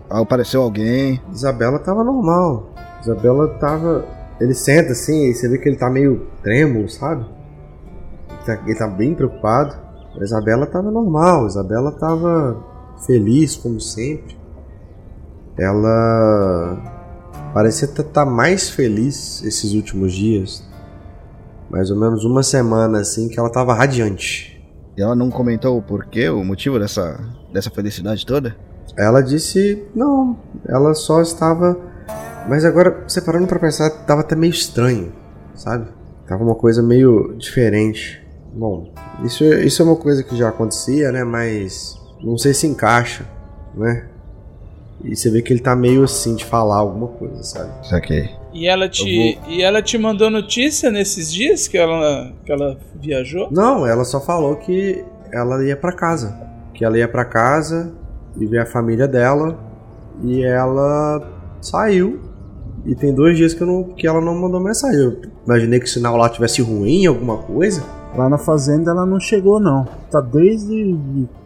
[0.09, 1.21] Apareceu alguém.
[1.33, 2.69] Isabela tava normal.
[3.01, 4.05] Isabela tava.
[4.39, 7.25] Ele senta assim, e você vê que ele tá meio trêmulo, sabe?
[8.29, 9.75] Ele tá, ele tá bem preocupado.
[10.19, 12.63] A Isabela tava normal, Isabela tava
[13.05, 14.37] feliz, como sempre.
[15.57, 16.77] Ela
[17.53, 20.63] parecia estar mais feliz esses últimos dias.
[21.69, 24.56] Mais ou menos uma semana assim que ela tava radiante.
[24.97, 27.19] E ela não comentou o porquê, o motivo dessa,
[27.53, 28.55] dessa felicidade toda?
[28.97, 31.77] Ela disse não, ela só estava.
[32.49, 35.13] Mas agora, você parando pra pensar, tava até meio estranho,
[35.53, 35.87] sabe?
[36.27, 38.25] Tava uma coisa meio diferente.
[38.53, 38.91] Bom,
[39.23, 41.23] isso, é- isso é uma coisa que já acontecia, né?
[41.23, 43.23] Mas não sei se encaixa,
[43.75, 44.07] né?
[45.07, 47.87] E você vê que ele tá meio assim de falar alguma coisa, sabe?
[47.87, 48.29] Saquei.
[48.53, 53.47] E ela te, e ela te mandou notícia nesses dias que ela, que ela viajou?
[53.49, 56.37] Não, ela só falou que ela ia pra casa.
[56.73, 57.93] Que ela ia pra casa
[58.37, 59.57] e ver a família dela.
[60.23, 61.25] E ela
[61.61, 62.19] saiu.
[62.85, 64.99] E tem dois dias que, eu não, que ela não mandou mensagem.
[64.99, 67.83] Eu imaginei que o sinal lá tivesse ruim, alguma coisa.
[68.15, 69.85] Lá na fazenda ela não chegou não.
[70.09, 70.97] Tá desde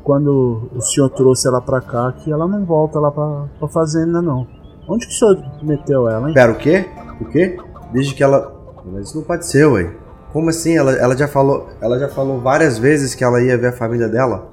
[0.03, 4.21] quando o senhor trouxe ela pra cá que ela não volta lá pra, pra fazenda
[4.21, 4.47] não.
[4.87, 6.33] Onde que o senhor meteu ela, hein?
[6.33, 6.85] Pera, o quê?
[7.19, 7.57] O quê?
[7.93, 8.51] Desde que ela.
[8.85, 9.93] Mas isso não pode ser, ué.
[10.33, 10.75] Como assim?
[10.75, 11.69] Ela, ela já falou.
[11.81, 14.49] Ela já falou várias vezes que ela ia ver a família dela.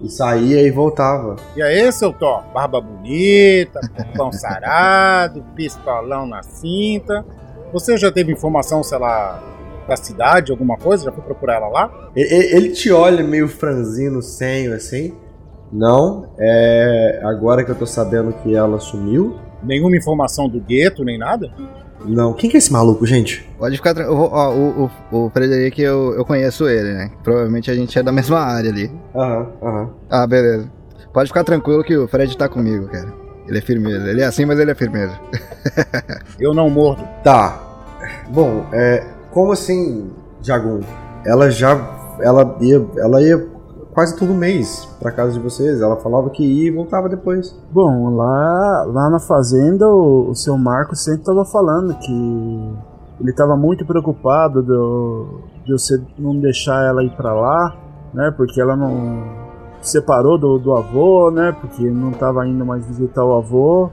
[0.00, 1.36] E saía e voltava.
[1.54, 2.42] E aí, seu Thor?
[2.54, 3.80] Barba bonita,
[4.16, 7.24] pão sarado, pistolão na cinta.
[7.72, 9.42] Você já teve informação, sei lá,
[9.88, 11.04] da cidade, alguma coisa?
[11.04, 12.10] Já foi procurar ela lá?
[12.14, 15.14] Ele te olha meio franzino, senho assim.
[15.72, 17.20] Não, é.
[17.24, 19.36] Agora que eu tô sabendo que ela sumiu.
[19.62, 21.52] Nenhuma informação do gueto, nem nada?
[22.04, 22.32] Não.
[22.32, 23.48] Quem que é esse maluco, gente?
[23.58, 24.28] Pode ficar tranquilo.
[24.32, 27.10] Ó, o, o, o Frederico, eu, eu conheço ele, né?
[27.22, 28.90] Provavelmente a gente é da mesma área ali.
[29.14, 29.90] Aham, aham.
[30.08, 30.70] Ah, beleza.
[31.12, 33.12] Pode ficar tranquilo que o Fred tá comigo, cara.
[33.46, 34.08] Ele é firmeza.
[34.08, 35.18] Ele é assim, mas ele é firmeza.
[36.38, 37.06] Eu não mordo.
[37.22, 37.60] Tá.
[38.30, 39.04] Bom, é.
[39.32, 40.10] Como assim,
[40.42, 40.80] Jagun?
[41.24, 41.78] Ela já.
[42.20, 42.86] Ela ia.
[42.96, 43.48] Ela ia
[43.92, 45.80] quase todo mês pra casa de vocês.
[45.80, 47.56] Ela falava que ia e voltava depois.
[47.72, 52.74] Bom, lá, lá na fazenda o, o seu Marco sempre tava falando que
[53.20, 57.76] ele tava muito preocupado do, de você não deixar ela ir pra lá,
[58.14, 58.32] né?
[58.36, 59.22] Porque ela não
[59.82, 61.54] separou do, do avô, né?
[61.60, 63.90] Porque não tava indo mais visitar o avô.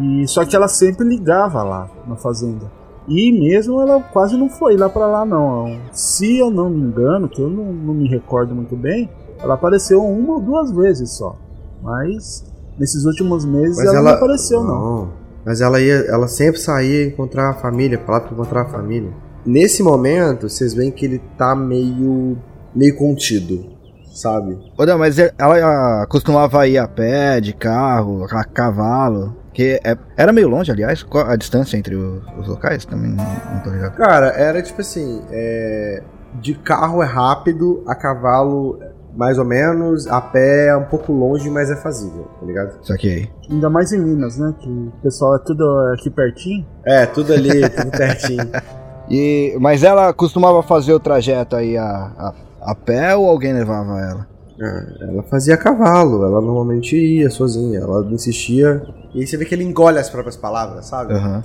[0.00, 2.79] E só que ela sempre ligava lá na fazenda.
[3.08, 5.78] E mesmo ela quase não foi lá pra lá, não.
[5.92, 9.08] Se eu não me engano, que eu não, não me recordo muito bem,
[9.42, 11.36] ela apareceu uma ou duas vezes só.
[11.82, 12.44] Mas
[12.78, 15.08] nesses últimos meses ela, ela- não apareceu, não.
[15.44, 19.10] Mas ela ia, ela sempre saía encontrar a família, pra lá pra encontrar a família.
[19.44, 22.36] Nesse momento, vocês veem que ele tá meio
[22.74, 23.64] meio contido,
[24.14, 24.56] sabe?
[24.78, 29.34] Ô, Dan, mas ela costumava ir a pé, de carro, a cavalo.
[29.52, 32.84] Que é- era meio longe, aliás, qual a distância entre o- os locais?
[32.84, 33.96] Também não, não tô ligado.
[33.96, 36.02] Cara, era tipo assim, é,
[36.34, 38.78] de carro é rápido, a cavalo
[39.16, 42.78] mais ou menos, a pé é um pouco longe, mas é fazível, tá ligado?
[42.86, 43.28] Saquei.
[43.50, 44.54] Ainda mais em Minas, né?
[44.60, 46.64] Que o pessoal é tudo aqui pertinho.
[46.86, 48.48] É, tudo ali, tudo pertinho.
[49.10, 51.84] E, mas ela costumava fazer o trajeto aí a,
[52.16, 52.34] a,
[52.70, 54.28] a pé ou alguém levava ela?
[54.60, 58.82] É, ela fazia cavalo, ela normalmente ia sozinha, ela insistia.
[59.14, 61.14] E aí você vê que ele engole as próprias palavras, sabe?
[61.14, 61.42] Aham.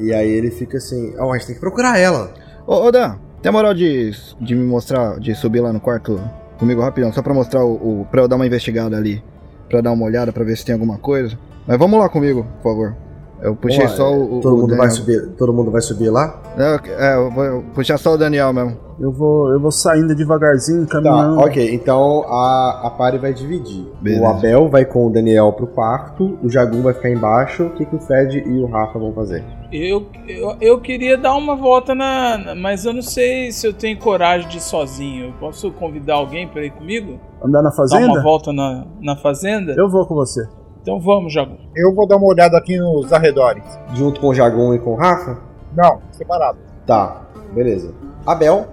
[0.00, 2.30] E aí ele fica assim, ó, a gente tem que procurar ela.
[2.66, 6.20] Ô, ô Dan, tem a moral de, de me mostrar, de subir lá no quarto
[6.58, 8.06] comigo rapidão, só pra mostrar o, o.
[8.10, 9.22] pra eu dar uma investigada ali,
[9.68, 11.38] pra dar uma olhada, pra ver se tem alguma coisa.
[11.66, 12.96] Mas vamos lá comigo, por favor.
[13.40, 14.40] Eu puxei só o.
[14.40, 16.40] todo o mundo vai subir, todo mundo vai subir lá?
[16.56, 18.87] É, é, eu vou puxar só o Daniel mesmo.
[19.00, 21.38] Eu vou, eu vou saindo devagarzinho, Tá, caminhando.
[21.38, 21.72] ok.
[21.74, 23.86] Então a, a party vai dividir.
[24.02, 24.22] Beleza.
[24.22, 27.64] O Abel vai com o Daniel pro quarto, o Jagum vai ficar embaixo.
[27.66, 29.44] O que, que o Fred e o Rafa vão fazer?
[29.70, 33.72] Eu, eu, eu queria dar uma volta na, na- Mas eu não sei se eu
[33.72, 35.26] tenho coragem de ir sozinho.
[35.26, 37.20] Eu posso convidar alguém pra ir comigo?
[37.44, 38.06] Andar na Dar fazenda?
[38.06, 39.74] uma volta na, na fazenda?
[39.78, 40.44] Eu vou com você.
[40.82, 41.56] Então vamos, Jagu.
[41.76, 43.62] Eu vou dar uma olhada aqui nos arredores.
[43.94, 45.38] Junto com o Jagum e com o Rafa?
[45.76, 46.58] Não, separado.
[46.86, 47.22] Tá,
[47.52, 47.92] beleza.
[48.26, 48.66] Abel,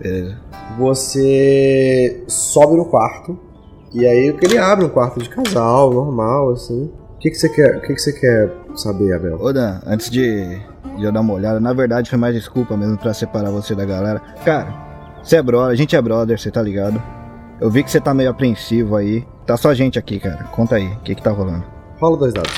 [0.00, 0.36] Beleza.
[0.78, 3.38] você sobe no quarto.
[3.92, 6.90] E aí ele abre um quarto de casal, normal, assim.
[7.14, 7.76] O que, que você quer?
[7.78, 9.40] O que, que você quer saber, Abel?
[9.40, 10.58] Ô Dan, antes de,
[10.98, 13.84] de eu dar uma olhada, na verdade foi mais desculpa mesmo pra separar você da
[13.86, 14.20] galera.
[14.44, 14.68] Cara,
[15.22, 17.02] você é brother, a gente é brother, você tá ligado?
[17.58, 19.24] Eu vi que você tá meio apreensivo aí.
[19.46, 20.44] Tá só a gente aqui, cara.
[20.44, 21.64] Conta aí, o que que tá rolando?
[21.98, 22.52] Rola dois dados.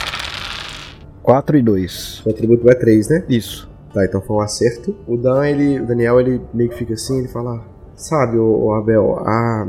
[1.23, 2.23] 4 e 2.
[2.25, 3.25] O atributo é 3, né?
[3.29, 3.68] Isso.
[3.99, 4.95] Tá, então foi um acerto.
[5.09, 7.65] O Dan, ele, o Daniel, ele meio que fica assim, ele fala,
[7.97, 9.67] sabe, o, Abel, a,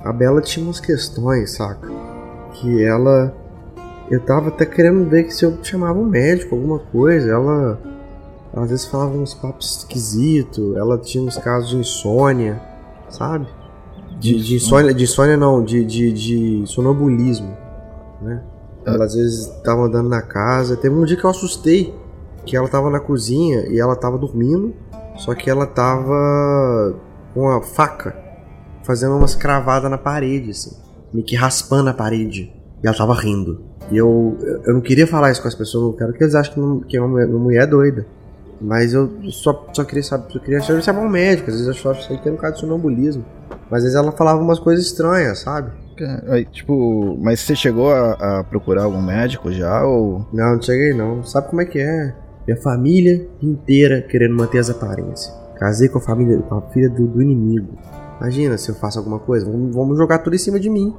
[0.00, 1.88] a Bela tinha umas questões, saca?
[2.54, 3.32] Que ela,
[4.10, 7.78] eu tava até querendo ver que se eu chamava um médico, alguma coisa, ela,
[8.54, 12.60] às vezes falava uns papos esquisitos, ela tinha uns casos de insônia,
[13.08, 13.46] sabe?
[14.18, 17.56] De, de insônia, de insônia não, de, de, de sonambulismo,
[18.20, 18.42] né?
[18.84, 21.94] Ela às vezes tava andando na casa, teve um dia que eu assustei,
[22.44, 24.74] que ela tava na cozinha e ela tava dormindo,
[25.16, 26.94] só que ela tava
[27.32, 28.14] com a faca
[28.82, 30.76] fazendo umas cravadas na parede, assim,
[31.12, 32.52] meio que raspando a parede.
[32.82, 33.62] E ela tava rindo.
[33.90, 34.36] E eu,
[34.66, 36.80] eu não queria falar isso com as pessoas, eu quero que eles achem que, não-
[36.80, 38.06] que uma, mulher, uma mulher é doida.
[38.60, 41.94] Mas eu só, só queria saber, só queria chamar um médico, às vezes eu só
[41.94, 43.24] sei que tem um caso de sonambulismo.
[43.70, 45.70] Mas às vezes ela falava umas coisas estranhas, sabe?
[46.28, 50.26] Aí, tipo, mas você chegou a, a procurar algum médico já ou.
[50.32, 51.22] Não, não cheguei não.
[51.22, 52.14] Sabe como é que é?
[52.46, 55.32] Minha família inteira querendo manter as aparências.
[55.56, 57.78] Casei com a família, com a filha do, do inimigo.
[58.20, 59.46] Imagina se eu faço alguma coisa.
[59.46, 60.94] Vamos, vamos jogar tudo em cima de mim.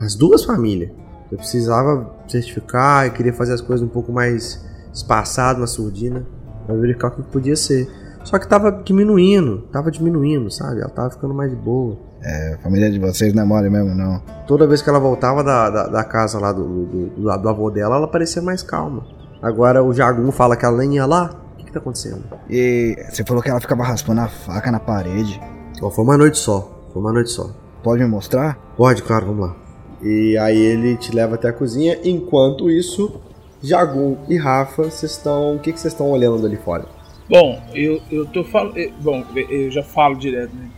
[0.00, 0.90] As duas famílias.
[1.30, 4.62] Eu precisava certificar, eu queria fazer as coisas um pouco mais
[4.92, 6.26] espaçado na surdina.
[6.66, 7.88] Pra verificar o que podia ser.
[8.24, 10.80] Só que tava diminuindo, tava diminuindo, sabe?
[10.80, 11.98] Ela tava ficando mais de boa.
[12.22, 14.22] É, a família de vocês não é mole mesmo, não.
[14.46, 17.68] Toda vez que ela voltava da, da, da casa lá do, do, do, do avô
[17.70, 19.04] dela, ela parecia mais calma.
[19.42, 21.34] Agora o Jagum fala que ela nem ia lá.
[21.54, 22.22] O que, que tá acontecendo?
[22.48, 25.40] E você falou que ela ficava raspando a faca na parede.
[25.78, 26.86] Foi uma noite só.
[26.92, 27.50] Foi uma noite só.
[27.82, 28.54] Pode me mostrar?
[28.76, 29.56] Pode, claro, vamos lá.
[30.00, 31.98] E aí ele te leva até a cozinha.
[32.04, 33.20] Enquanto isso,
[33.60, 35.56] Jagum e Rafa, vocês estão.
[35.56, 36.84] O que, que vocês estão olhando ali fora?
[37.28, 38.74] Bom, eu, eu tô falando.
[39.00, 40.68] Bom, eu já falo direto, né?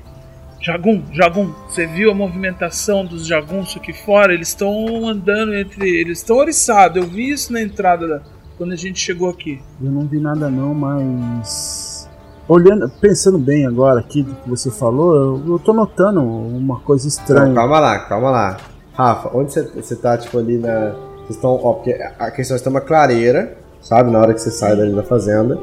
[0.60, 4.32] Jagum, Jagum, você viu a movimentação dos jagunços aqui fora?
[4.32, 5.86] Eles estão andando entre.
[6.00, 6.96] Eles estão oriçados.
[7.02, 8.22] Eu vi isso na entrada da-
[8.56, 9.60] quando a gente chegou aqui.
[9.82, 12.08] Eu não vi nada não, mas.
[12.46, 17.04] Olhando, pensando bem agora aqui do que você falou, eu, eu tô notando uma coisa
[17.04, 17.54] Não, estranha.
[17.54, 18.56] calma lá, calma lá.
[18.92, 20.90] Rafa, onde você, você tá, tipo, ali na.
[21.20, 21.58] Vocês estão.
[21.62, 24.10] Ó, porque a questão é que tem uma clareira, sabe?
[24.10, 25.58] Na hora que você sai dali da fazenda.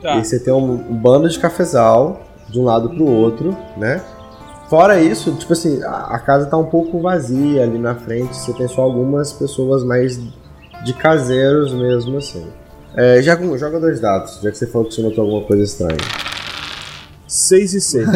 [0.00, 0.16] Tá.
[0.16, 4.00] E você tem um, um bando de cafezal de um lado pro outro, né?
[4.68, 8.36] Fora isso, tipo assim, a, a casa tá um pouco vazia ali na frente.
[8.36, 10.18] Você tem só algumas pessoas mais
[10.84, 12.46] de caseiros mesmo, assim.
[12.96, 15.96] É, joga, joga dois dados, já que você falou que você notou alguma coisa estranha.
[17.26, 18.08] 6 e 6.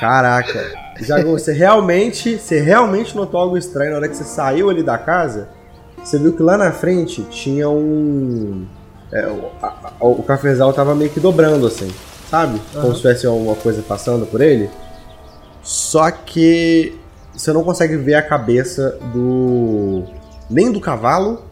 [0.00, 0.64] Caraca.
[1.00, 4.98] Jagu, você realmente, você realmente notou algo estranho na hora que você saiu ali da
[4.98, 5.48] casa?
[6.02, 8.64] você viu que lá na frente tinha um.
[9.12, 11.90] é, o, a- o cafezal tava meio que dobrando assim,
[12.30, 12.60] sabe?
[12.72, 12.94] Como Aham.
[12.94, 14.70] se tivesse alguma coisa passando por ele.
[15.62, 16.96] Só que
[17.38, 20.04] você não consegue ver a cabeça do.
[20.50, 21.42] nem do cavalo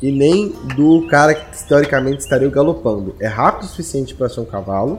[0.00, 3.14] e nem do cara que teoricamente estaria galopando.
[3.20, 4.98] É rápido o suficiente para ser um cavalo,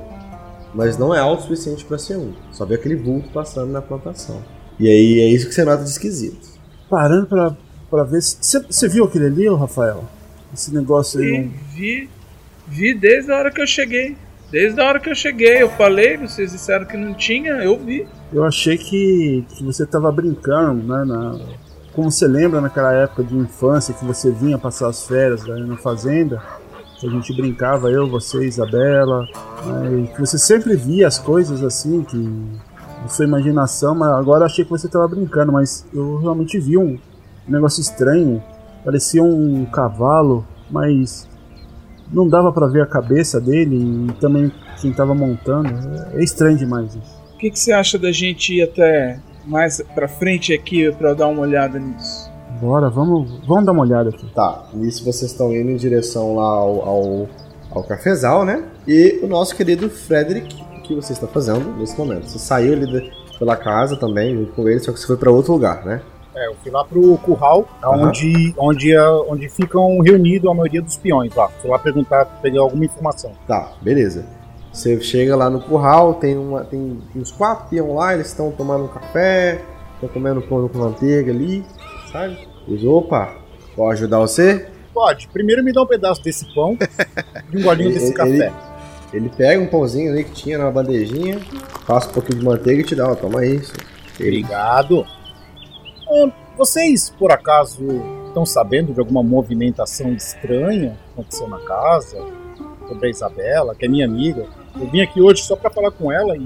[0.74, 2.32] mas não é alto o suficiente para ser um.
[2.51, 4.41] Só vê aquele vulto passando na plantação.
[4.80, 6.47] E aí é isso que você nota de esquisito.
[6.89, 7.55] Parando pra,
[7.89, 8.38] pra ver se.
[8.41, 10.03] Você- viu aquele ali, Rafael?
[10.53, 11.28] Esse negócio aí.
[11.28, 12.09] E não- vi,
[12.68, 14.16] vi desde a hora que eu cheguei.
[14.54, 18.08] Desde a hora que eu cheguei, eu falei, vocês disseram que não tinha, eu vi.
[18.32, 21.04] Eu achei que, que você tava brincando, né?
[21.06, 21.39] Na,
[21.91, 25.76] como você lembra naquela época de infância que você vinha passar as férias né, na
[25.78, 26.39] fazenda,
[26.99, 29.28] que a gente brincava, eu, você, Isabela,
[29.66, 32.18] né, que você sempre via as coisas assim, que
[33.01, 36.99] na sua imaginação, mas agora achei que você tava brincando, mas eu realmente vi um
[37.47, 38.39] negócio estranho,
[38.86, 41.28] parecia um cavalo, mas
[42.14, 45.70] não dava pra ver a cabeça dele e também quem tava montando.
[46.14, 47.24] É estranho demais isso.
[47.34, 51.16] O que, que você acha da gente ir até mais pra frente aqui pra eu
[51.16, 52.32] dar uma olhada nisso?
[52.61, 54.26] Bora, vamos, vamos dar uma olhada aqui.
[54.34, 57.30] Tá, nisso vocês estão indo em direção lá ao, ao,
[57.72, 58.64] ao cafezal, né?
[58.88, 62.26] E o nosso querido Frederick, o que você está fazendo nesse momento?
[62.28, 65.32] Você saiu ali da- pela casa também, junto com ele, só que você foi pra
[65.32, 66.01] outro lugar, né?
[66.36, 70.98] É, eu fui lá pro curral, onde, onde, a- onde ficam reunidos a maioria dos
[70.98, 71.48] peões lá.
[71.62, 73.32] Fui lá perguntar, pegar alguma informação.
[73.48, 74.26] Tá, beleza.
[74.72, 78.86] Você chega lá no curral, tem, uma, tem uns quatro peão lá, eles estão tomando
[78.86, 79.62] um café,
[79.96, 81.64] estão comendo pão com manteiga ali,
[82.12, 82.36] sabe?
[82.68, 83.30] Diz, opa,
[83.76, 84.68] posso ajudar você?
[84.92, 86.76] Pode, primeiro me dá um pedaço desse pão
[87.52, 88.54] e um golinho Ele- desse ele- café.
[89.14, 91.40] Ele pega um pãozinho ali que tinha na bandejinha,
[91.86, 93.72] passa um pouquinho de manteiga e te dá, ó, toma isso.
[94.20, 95.06] Ele, Obrigado.
[96.57, 97.82] Vocês, por acaso,
[98.28, 102.18] estão sabendo de alguma movimentação estranha que aconteceu na casa?
[102.88, 104.45] Sobre a Isabela, que é minha amiga.
[104.80, 106.45] Eu vim aqui hoje só pra falar com ela e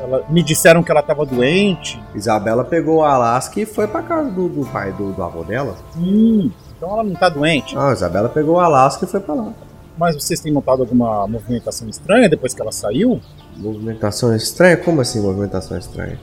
[0.00, 2.02] ela, me disseram que ela estava doente.
[2.14, 5.76] Isabela pegou a Alaska e foi pra casa do, do pai do, do avô dela.
[5.96, 7.76] Hum, então ela não tá doente.
[7.76, 9.52] Ah, Isabela pegou a Alaska e foi pra lá.
[9.96, 13.20] Mas vocês têm notado alguma movimentação estranha depois que ela saiu?
[13.56, 14.76] Movimentação estranha?
[14.76, 16.18] Como assim movimentação estranha?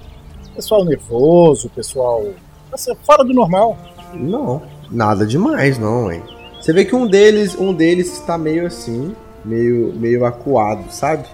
[0.53, 2.25] Pessoal nervoso, pessoal.
[2.73, 3.77] Assim, fora do normal.
[4.13, 6.21] Não, nada demais não, hein.
[6.59, 11.25] Você vê que um deles, um deles está meio assim, meio, meio acuado, sabe?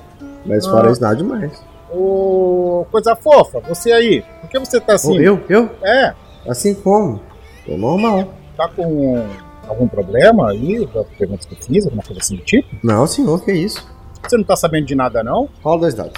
[0.45, 0.91] Mas fora Ah.
[0.91, 1.51] isso, nada demais.
[1.91, 5.17] Ô, coisa fofa, você aí, por que você tá assim?
[5.19, 5.41] Ô, eu?
[5.49, 5.69] Eu?
[5.83, 6.13] É,
[6.47, 7.19] Assim como?
[7.65, 8.33] Tô normal.
[8.55, 9.25] tá com
[9.67, 12.67] algum problema aí, da pergunta que eu fiz, alguma coisa assim do tipo?
[12.81, 13.85] Não, senhor, que isso?
[14.25, 15.49] Você não tá sabendo de nada, não?
[15.61, 16.13] Rola dois dados.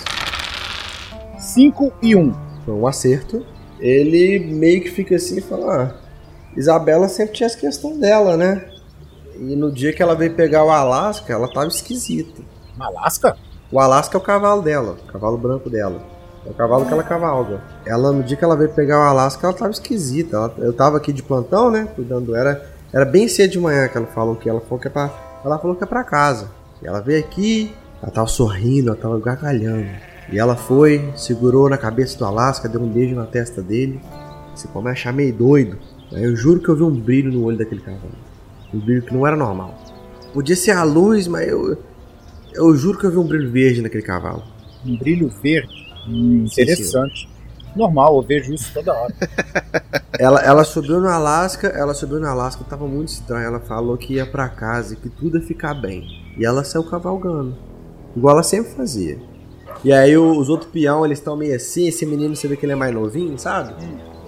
[1.40, 2.20] 5 e 1.
[2.20, 2.34] Um.
[2.66, 3.46] Foi um acerto.
[3.80, 6.10] Ele meio que fica assim e fala: ah,
[6.58, 8.66] Isabela sempre tinha essa questão dela, né?
[9.36, 12.42] E no dia que ela veio pegar o Alasca, ela tava esquisita.
[12.80, 13.38] Alasca?
[13.72, 16.02] O Alasca é o cavalo dela, o cavalo branco dela.
[16.46, 17.62] É o cavalo que ela cavalga.
[17.86, 20.36] Ela, no dia que ela veio pegar o Alasca, ela tava esquisita.
[20.36, 21.88] Ela- eu tava aqui de plantão, né?
[21.96, 22.36] Cuidando.
[22.36, 25.10] Era, era bem cedo de manhã que ela falou que ela falou que é pra,
[25.46, 26.50] ela falou que é pra casa.
[26.82, 29.88] E ela veio aqui, ela tava sorrindo, ela tava gargalhando.
[30.32, 34.00] E ela foi, segurou na cabeça do Alasca, deu um beijo na testa dele.
[34.56, 35.78] Você começa a achar meio doido.
[36.12, 38.12] Aí eu juro que eu vi um brilho no olho daquele cavalo.
[38.74, 39.76] Um brilho que não era normal.
[40.34, 41.78] Podia ser a luz, mas eu.
[42.54, 44.44] Eu juro que eu vi um brilho verde naquele cavalo.
[44.86, 45.74] Um brilho verde.
[46.08, 47.30] Hum, Sim, interessante.
[47.76, 49.14] Normal, eu vejo isso toda hora.
[50.20, 53.46] Ela, ela subiu no Alasca, ela subiu no Alasca, tava muito estranho.
[53.46, 56.06] Ela falou que ia pra casa e que tudo ia ficar bem.
[56.38, 57.56] E ela saiu cavalgando.
[58.18, 59.18] Igual ela sempre fazia.
[59.84, 62.74] E aí os outros peão, eles estão meio assim, esse menino você vê que ele
[62.74, 63.74] é mais novinho, sabe?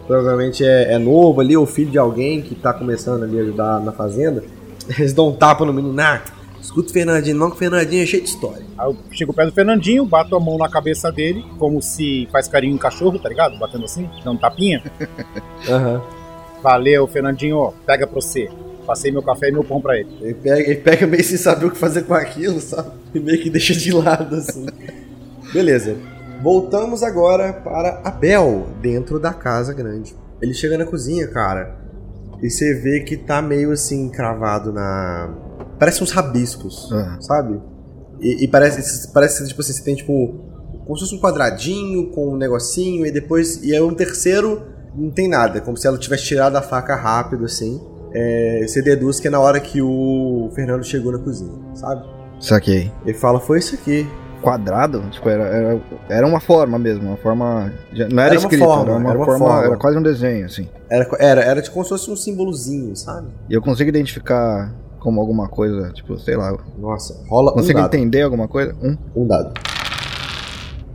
[0.07, 3.79] Provavelmente é, é novo ali, ou filho de alguém que tá começando ali a ajudar
[3.81, 4.43] na fazenda.
[4.97, 6.21] Eles dão um tapa no menino, ah,
[6.61, 8.65] escuta o Fernandinho, não que o Fernandinho é cheio de história.
[8.77, 12.47] Aí eu chego perto do Fernandinho, bato a mão na cabeça dele, como se faz
[12.47, 13.57] carinho em cachorro, tá ligado?
[13.57, 14.81] Batendo assim, dando tapinha.
[15.69, 16.01] Aham.
[16.63, 18.49] Valeu, Fernandinho, pega pra você.
[18.85, 20.09] Passei meu café e meu pão pra ele.
[20.21, 22.91] Ele pega, ele pega meio sem saber o que fazer com aquilo, sabe?
[23.13, 24.65] E meio que deixa de lado, assim.
[25.53, 25.95] Beleza.
[26.41, 30.15] Voltamos agora para Abel, dentro da casa grande.
[30.41, 31.75] Ele chega na cozinha, cara,
[32.41, 35.29] e você vê que tá meio assim, cravado na.
[35.77, 37.17] Parece uns rabiscos, Ah.
[37.21, 37.61] sabe?
[38.19, 40.49] E, e parece, parece que tipo assim, você tem tipo.
[40.85, 43.63] Como se fosse um quadradinho com um negocinho, e depois.
[43.63, 44.63] E aí um terceiro
[44.95, 47.79] não tem nada, como se ela tivesse tirado a faca rápido, assim.
[48.13, 52.03] É, você deduz que é na hora que o Fernando chegou na cozinha, sabe?
[52.41, 52.91] Saquei.
[53.05, 54.05] Ele fala, foi isso aqui.
[54.41, 57.71] Quadrado, tipo, era, era, era uma forma mesmo, uma forma.
[58.11, 59.65] Não era, Era uma escrita, forma, era uma, era uma forma, forma.
[59.65, 60.67] era quase um desenho, assim.
[60.89, 63.27] Era, era, era tipo como se fosse um símbolozinho, sabe?
[63.49, 66.55] E eu consigo identificar como alguma coisa, tipo, sei lá.
[66.77, 67.93] Nossa, rola um Consigo dado.
[67.95, 68.75] entender alguma coisa?
[68.83, 69.53] Um, Um dado.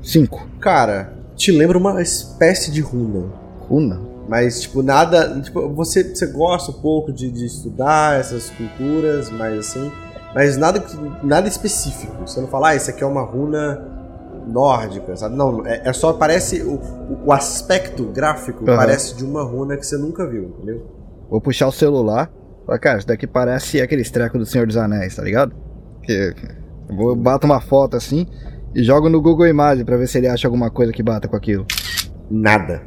[0.03, 0.47] cinco.
[0.61, 3.26] Cara, te lembra uma espécie de runa.
[3.68, 4.01] Runa?
[4.28, 5.40] Mas, tipo, nada.
[5.40, 9.90] Tipo, você, você gosta um pouco de, de estudar essas culturas, mas assim.
[10.37, 10.84] Mas nada,
[11.22, 12.12] nada específico.
[12.26, 13.82] Você não fala, ah, isso aqui é uma runa
[14.47, 15.34] nórdica, sabe?
[15.34, 16.62] Não, é, é só parece.
[16.62, 16.74] O,
[17.24, 18.76] o- aspecto gráfico Aham.
[18.76, 20.87] parece de uma runa que você nunca viu, entendeu?
[21.30, 22.30] Vou puxar o celular.
[22.66, 25.55] Falar, cara, isso daqui parece aqueles trecos do Senhor dos Anéis, tá ligado?
[26.03, 26.34] Que,
[26.95, 28.26] vou bato uma foto assim
[28.74, 31.34] e jogo no Google Imagem pra ver se ele acha alguma coisa que bata com
[31.37, 31.64] aquilo.
[32.30, 32.82] Nada.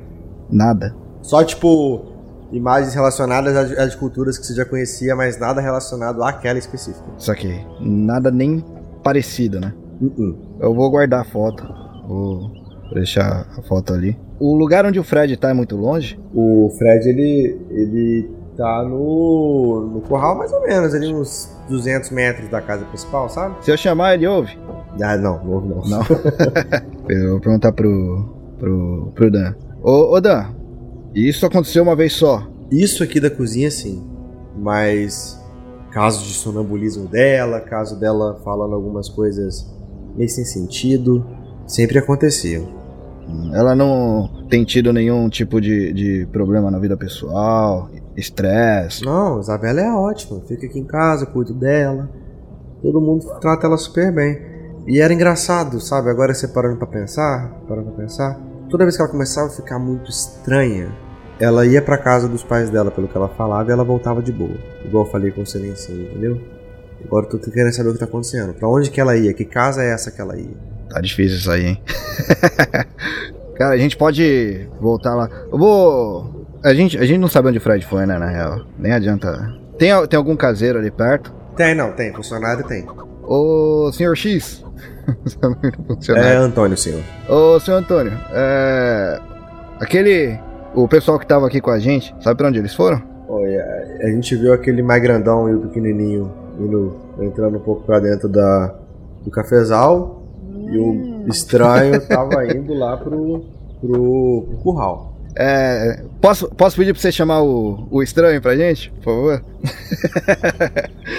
[0.52, 0.95] Nada.
[1.24, 2.06] Só, tipo,
[2.52, 7.06] imagens relacionadas de culturas que você já conhecia, mas nada relacionado àquela específica.
[7.18, 7.60] Isso aqui.
[7.80, 8.64] Nada nem
[9.04, 9.74] parecido, né?
[10.02, 10.38] Uh-uh.
[10.60, 11.64] Eu vou guardar a foto.
[12.08, 12.52] Vou
[12.93, 14.18] deixar a foto ali.
[14.39, 16.20] O lugar onde o Fred tá é muito longe?
[16.34, 22.50] O Fred, ele, ele tá no, no curral mais ou menos, ali uns 200 metros
[22.50, 23.64] da casa principal, sabe?
[23.64, 24.58] Se eu chamar, ele ouve?
[25.02, 25.82] Ah, não, não, não.
[25.84, 26.02] Não.
[27.10, 28.26] eu vou perguntar pro,
[28.58, 29.54] pro, pro Dan.
[29.82, 30.45] Ô, ô Dan,
[31.14, 32.47] isso aconteceu uma vez só.
[32.72, 34.03] Isso aqui da cozinha, sim.
[34.55, 35.39] Mas
[35.91, 39.68] caso de sonambulismo dela, caso dela falando algumas coisas
[40.16, 41.26] meio sem sentido,
[41.66, 42.80] sempre aconteciam.
[43.53, 49.05] Ela não tem tido nenhum tipo de, de problema na vida pessoal, estresse.
[49.05, 50.41] Não, Isabela é ótima.
[50.47, 52.10] Fica aqui em casa, cuido dela.
[52.82, 54.39] Todo mundo trata ela super bem.
[54.88, 56.10] E era engraçado, sabe?
[56.10, 58.49] Agora você parando pra pensar, parando pra pensar.
[58.70, 60.91] Toda vez que ela começava a ficar muito estranha,
[61.39, 64.32] ela ia pra casa dos pais dela, pelo que ela falava, e ela voltava de
[64.32, 64.55] boa.
[64.86, 66.39] Igual eu falei com em cima, entendeu?
[67.03, 68.53] Agora eu tô querendo saber o que tá acontecendo.
[68.53, 69.34] Pra onde que ela ia?
[69.34, 70.55] Que casa é essa que ela ia?
[70.89, 71.84] Tá difícil isso aí, hein?
[73.55, 75.30] Cara, a gente pode voltar lá.
[75.51, 76.47] Eu vou.
[76.63, 78.65] A gente, a gente não sabe onde o Fred foi, né, na real.
[78.78, 79.53] Nem adianta.
[79.78, 81.34] Tem, tem algum caseiro ali perto?
[81.55, 82.13] Tem, não, tem.
[82.13, 82.86] Funcionário tem.
[83.24, 84.63] Ô, senhor X.
[86.16, 86.36] É.
[86.36, 87.02] Antônio, senhor.
[87.28, 88.14] Ô, senhor Antônio.
[88.32, 89.20] É.
[89.80, 90.38] Aquele.
[90.76, 93.02] O pessoal que tava aqui com a gente, sabe pra onde eles foram?
[93.28, 93.64] Olha,
[94.02, 98.30] a gente viu aquele mais grandão e o pequenininho indo, entrando um pouco pra dentro
[98.30, 98.76] da,
[99.24, 100.24] do cafezal.
[100.72, 103.45] E o estranho tava indo lá pro,
[103.82, 105.10] pro, pro curral.
[105.36, 106.04] É.
[106.22, 109.43] Posso, posso pedir pra você chamar o, o estranho pra gente, por favor?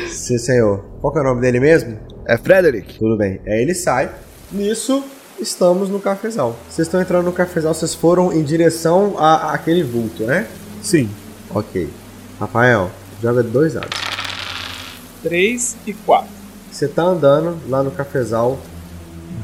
[0.08, 0.84] Sim, senhor.
[1.00, 1.96] Qual que é o nome dele mesmo?
[2.30, 2.96] É Frederick.
[2.96, 3.40] Tudo bem.
[3.44, 4.08] Aí ele sai.
[4.52, 5.02] Nisso,
[5.40, 6.56] estamos no cafezal.
[6.68, 10.46] Vocês estão entrando no cafezal, vocês foram em direção a, àquele vulto, né?
[10.80, 11.10] Sim.
[11.52, 11.90] Ok.
[12.38, 12.88] Rafael,
[13.20, 13.98] joga dois dados.
[15.24, 16.28] 3 e 4.
[16.70, 18.60] Você tá andando lá no cafezal,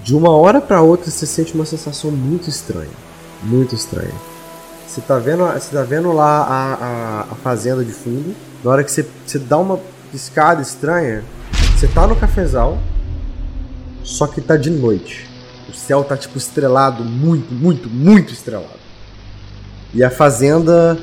[0.04, 2.94] de uma hora pra outra você sente uma sensação muito estranha.
[3.42, 4.14] Muito estranha.
[4.86, 8.32] Você tá vendo, você tá vendo lá a, a, a fazenda de fundo.
[8.62, 9.80] Na hora que você, você dá uma
[10.12, 11.24] piscada estranha,
[11.76, 12.78] você tá no cafezal,
[14.02, 15.26] só que tá de noite.
[15.68, 18.78] O céu tá tipo estrelado, muito, muito, muito estrelado.
[19.92, 20.98] E a fazenda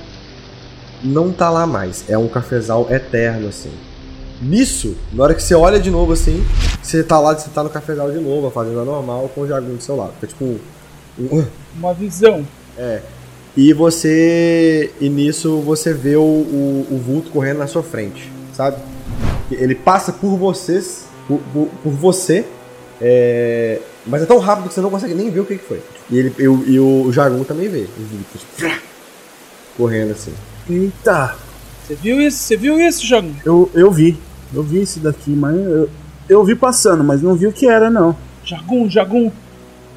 [1.03, 2.05] não tá lá mais.
[2.09, 3.71] É um cafezal eterno, assim.
[4.41, 6.43] Nisso, na hora que você olha de novo assim,
[6.81, 9.75] você tá lá, você tá no cafezal de novo, a fazenda normal, com o jagunço
[9.77, 10.13] do seu lado.
[10.21, 10.59] É tipo.
[11.19, 11.45] um-
[11.77, 12.45] Uma visão.
[13.55, 14.91] E você.
[14.99, 18.77] E nisso você vê o, o, o vulto correndo na sua frente, sabe?
[19.59, 21.05] Ele passa por vocês.
[21.27, 22.45] Por, por, por você.
[23.01, 25.81] é, mas é tão rápido que você não consegue nem ver o que, que foi.
[26.09, 27.85] E, ele, e, o, e o Jagun também vê.
[28.57, 28.81] Tipo,
[29.77, 30.33] correndo assim.
[30.69, 31.35] Eita,
[31.87, 32.37] Você viu isso?
[32.37, 33.33] Você viu isso, Jogão?
[33.45, 34.17] eu, eu vi.
[34.53, 35.89] Eu vi esse daqui, mas eu,
[36.29, 38.15] eu vi passando, mas não vi o que era, não.
[38.43, 39.31] Jagum, Jagum.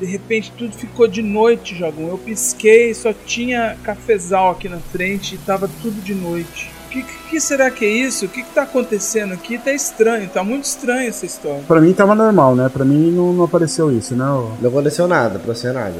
[0.00, 2.08] De repente tudo ficou de noite, Jagum.
[2.08, 6.70] Eu pisquei, só tinha cafezal aqui na frente e tava tudo de noite.
[6.86, 8.26] O que, que, será que é isso?
[8.26, 9.58] O que, que tá acontecendo aqui?
[9.58, 11.62] Tá estranho, tá muito estranho essa história.
[11.66, 12.68] Pra mim tava normal, né?
[12.68, 14.24] Pra mim não, não apareceu isso, né?
[14.24, 15.96] Não aconteceu nada, pra você nada.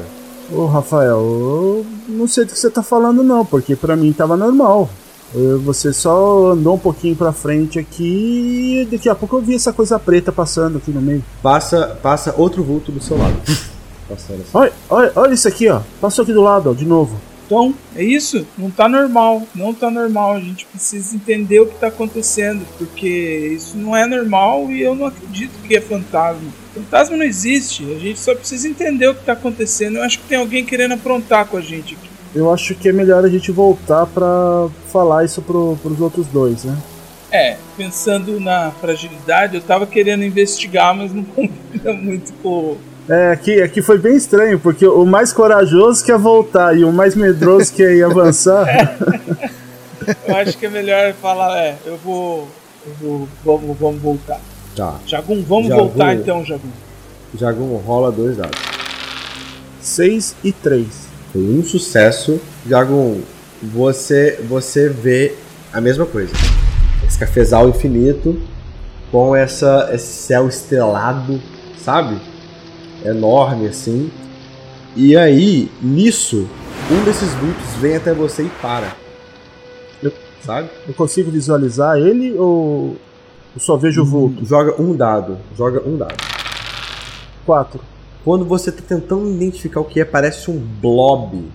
[0.49, 4.37] Ô, Rafael, eu não sei do que você tá falando, não, porque pra mim tava
[4.37, 4.89] normal.
[5.65, 9.73] Você só andou um pouquinho pra frente aqui e daqui a pouco eu vi essa
[9.73, 11.21] coisa preta passando aqui no meio.
[11.43, 13.35] Passa, passa outro vulto do seu lado.
[14.07, 14.51] Passando assim.
[14.53, 15.81] Olha, olha, olha isso aqui, ó.
[15.99, 17.19] Passou aqui do lado, ó, de novo.
[17.47, 18.45] Então, é isso?
[18.57, 19.41] Não tá normal.
[19.55, 20.33] Não tá normal.
[20.33, 22.67] A gente precisa entender o que tá acontecendo.
[22.77, 26.51] Porque isso não é normal e eu não acredito que é fantasma.
[26.73, 27.85] Fantasma não existe.
[27.95, 29.97] A gente só precisa entender o que tá acontecendo.
[29.97, 32.07] Eu acho que tem alguém querendo aprontar com a gente aqui.
[32.35, 36.65] Eu acho que é melhor a gente voltar pra falar isso pro, pros outros dois,
[36.65, 36.77] né?
[37.31, 42.77] É, pensando na fragilidade, eu tava querendo investigar, mas não combina muito com,
[43.09, 47.15] É, aqui, aqui foi bem estranho, porque o mais corajoso quer voltar e o mais
[47.15, 48.67] medroso quer ir avançar.
[50.25, 52.47] Eu acho que é melhor falar, é, eu vou.
[52.85, 53.27] Eu vou.
[53.43, 54.39] Vamos, vamos voltar.
[54.73, 54.95] Tá.
[55.05, 55.81] Jagum, vamos Jagum.
[55.81, 56.69] voltar então, Jagum.
[57.37, 58.57] Jagum rola dois dados.
[59.81, 60.85] 6 e 3.
[61.33, 62.39] Foi um sucesso.
[62.65, 63.21] Jagum,
[63.61, 65.33] você, você vê
[65.73, 66.33] a mesma coisa.
[67.05, 68.39] Esse cafezal infinito
[69.11, 71.41] com essa, esse céu estrelado,
[71.77, 72.21] sabe?
[73.07, 74.11] Enorme assim.
[74.95, 76.47] E aí, nisso,
[76.91, 78.95] um desses vultos vem até você e para.
[80.01, 80.11] Eu-
[80.43, 80.69] Sabe?
[80.87, 82.95] Eu consigo visualizar ele ou
[83.55, 84.45] eu só vejo o vulto?
[84.45, 85.37] Joga um dado.
[85.57, 86.15] Joga um dado.
[87.45, 87.79] 4.
[88.25, 91.45] Quando você tá tentando identificar o que é, parece um blob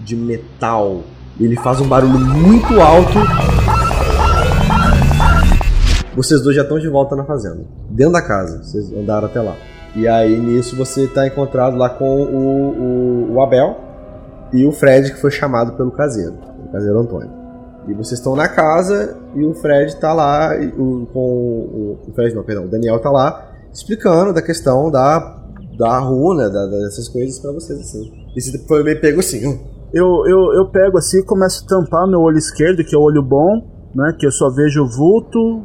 [0.00, 1.02] de metal.
[1.40, 3.18] Ele faz um barulho muito alto.
[6.14, 7.64] Vocês dois já estão de volta na fazenda.
[7.90, 8.62] Dentro da casa.
[8.62, 9.54] Vocês andaram até lá.
[9.96, 13.80] E aí, nisso, você tá encontrado lá com o, o, o Abel
[14.52, 16.34] e o Fred, que foi chamado pelo caseiro.
[16.66, 17.30] O caseiro Antônio.
[17.88, 22.34] E vocês estão na casa e o Fred tá lá, o, com o, o Fred
[22.34, 25.40] não, perdão, o Daniel tá lá explicando da questão da,
[25.78, 28.12] da runa, da, dessas coisas pra vocês, assim.
[28.36, 29.60] E você foi meio pego assim,
[29.94, 33.02] Eu, eu, eu pego assim e começo a tampar meu olho esquerdo, que é o
[33.02, 34.14] olho bom, né?
[34.18, 35.64] Que eu só vejo o vulto,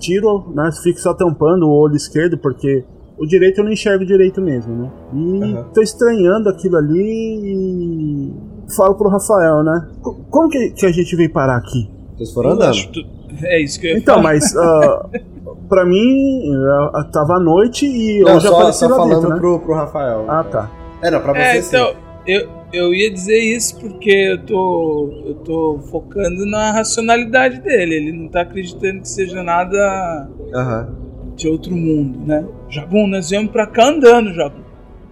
[0.00, 0.70] tiro, né?
[0.82, 2.84] Fico só tampando o olho esquerdo, porque
[3.18, 4.90] o direito eu não enxergo direito mesmo, né?
[5.14, 5.64] E Aham.
[5.74, 7.00] tô estranhando aquilo ali
[7.44, 8.32] e
[8.76, 9.88] falo pro Rafael, né?
[10.02, 11.88] Co- Como que, que a gente veio parar aqui?
[12.16, 12.76] vocês foram andando.
[12.92, 13.04] tu-
[13.44, 14.22] É isso que eu ia Então, falar.
[14.32, 15.06] mas ah,
[15.68, 16.50] pra mim
[16.94, 19.36] ah, tava à noite e Não, eu já só, apareci só falando dentro, né?
[19.38, 20.24] pro, pro Rafael.
[20.28, 20.70] Ah, tá.
[21.02, 21.68] É, não, pra você É, sim.
[21.76, 21.94] então,
[22.26, 27.94] eu, eu ia dizer isso porque eu tô, eu tô focando na racionalidade dele.
[27.96, 31.05] Ele não tá acreditando que seja nada Aham.
[31.36, 32.44] De outro mundo, né?
[32.68, 34.64] Jagum, nós viemos pra cá andando, Jagum.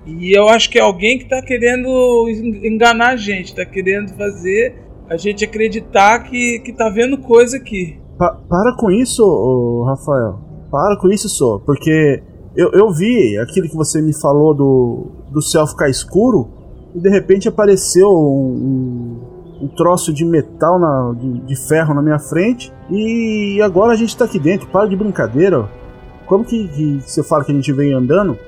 [0.06, 1.88] E eu acho que é alguém que tá querendo
[2.28, 4.74] en- enganar a gente, tá querendo fazer
[5.08, 7.98] a gente acreditar que, que tá vendo coisa aqui.
[8.18, 10.38] Pa- para com isso, Rafael.
[10.70, 11.58] Para com isso só.
[11.64, 12.22] Porque
[12.56, 16.48] eu, eu vi aquilo que você me falou do, do céu ficar escuro
[16.94, 19.18] e de repente apareceu um,
[19.60, 23.96] um, um troço de metal, na, de, de ferro na minha frente e agora a
[23.96, 24.68] gente tá aqui dentro.
[24.68, 25.68] Para de brincadeira.
[26.26, 28.38] Como que, que você fala que a gente veio andando?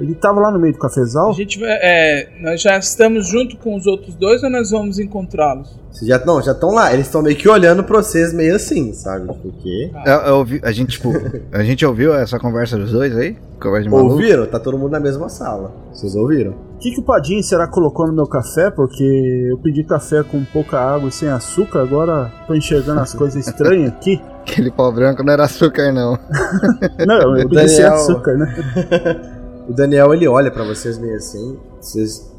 [0.00, 1.30] Ele tava lá no meio do cafezal?
[1.30, 4.98] A gente vai, é, nós já estamos junto com os outros dois ou nós vamos
[4.98, 5.78] encontrá-los?
[5.92, 6.92] Vocês já, não, já estão lá.
[6.92, 9.26] Eles estão meio que olhando pra vocês meio assim, sabe?
[9.40, 9.92] Porque...
[10.04, 11.12] Eu, eu ouvi- a gente, tipo,
[11.52, 13.36] a gente ouviu essa conversa dos dois aí?
[13.62, 14.14] Conversa de maluco?
[14.14, 14.46] Ouviram?
[14.46, 15.72] Tá todo mundo na mesma sala.
[15.92, 16.50] Vocês ouviram?
[16.74, 18.72] O que, que o Padim será que colocou no meu café?
[18.72, 23.46] Porque eu pedi café com pouca água e sem açúcar, agora tô enxergando as coisas
[23.46, 24.20] estranhas aqui.
[24.46, 26.18] Aquele pau branco não era açúcar, não.
[27.06, 29.34] Não, eu sem Daniel- açúcar, né?
[29.66, 31.58] O Daniel, ele olha pra vocês meio assim.
[31.80, 32.30] Vocês...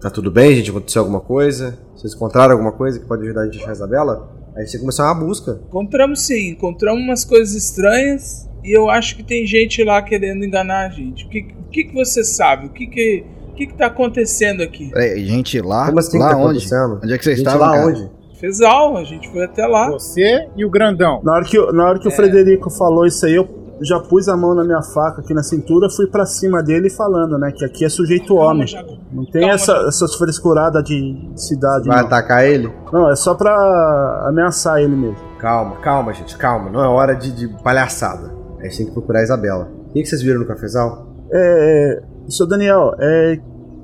[0.00, 0.70] Tá tudo bem, gente?
[0.70, 1.78] Aconteceu alguma coisa?
[1.94, 4.28] Vocês encontraram alguma coisa que pode ajudar a gente a achar a Isabela?
[4.56, 5.60] Aí você começou uma busca.
[5.68, 10.86] Encontramos sim, encontramos umas coisas estranhas e eu acho que tem gente lá querendo enganar
[10.86, 11.24] a gente.
[11.24, 12.66] O que, o que, que você sabe?
[12.66, 14.90] O que que, o que que tá acontecendo aqui?
[14.90, 16.58] Peraí, gente, lá, Como assim lá que tá onde?
[16.58, 17.00] acontecendo?
[17.04, 17.86] Onde é que vocês gente, estavam, lá cara?
[17.86, 18.10] onde?
[18.42, 19.88] Fesal, a gente foi até lá.
[19.92, 21.20] Você e o grandão.
[21.22, 23.48] Na hora que, na hora que o Frederico falou isso aí, eu
[23.80, 27.38] já pus a mão na minha faca aqui na cintura, fui pra cima dele falando,
[27.38, 27.52] né?
[27.52, 28.66] Que aqui é sujeito homem.
[28.66, 28.98] Jago.
[29.12, 32.06] Não tem Calma, essa, essas frescuradas de cidade, Vai não.
[32.06, 32.72] atacar ele?
[32.92, 35.16] Não, é só pra ameaçar ele mesmo.
[35.38, 36.68] Calma, calma, gente, calma.
[36.68, 38.32] Não é hora de, de palhaçada.
[38.58, 39.68] A gente tem que procurar a Isabela.
[39.88, 41.06] O que, que vocês viram no cafezal?
[41.32, 42.02] É.
[42.28, 43.38] Seu Daniel, é.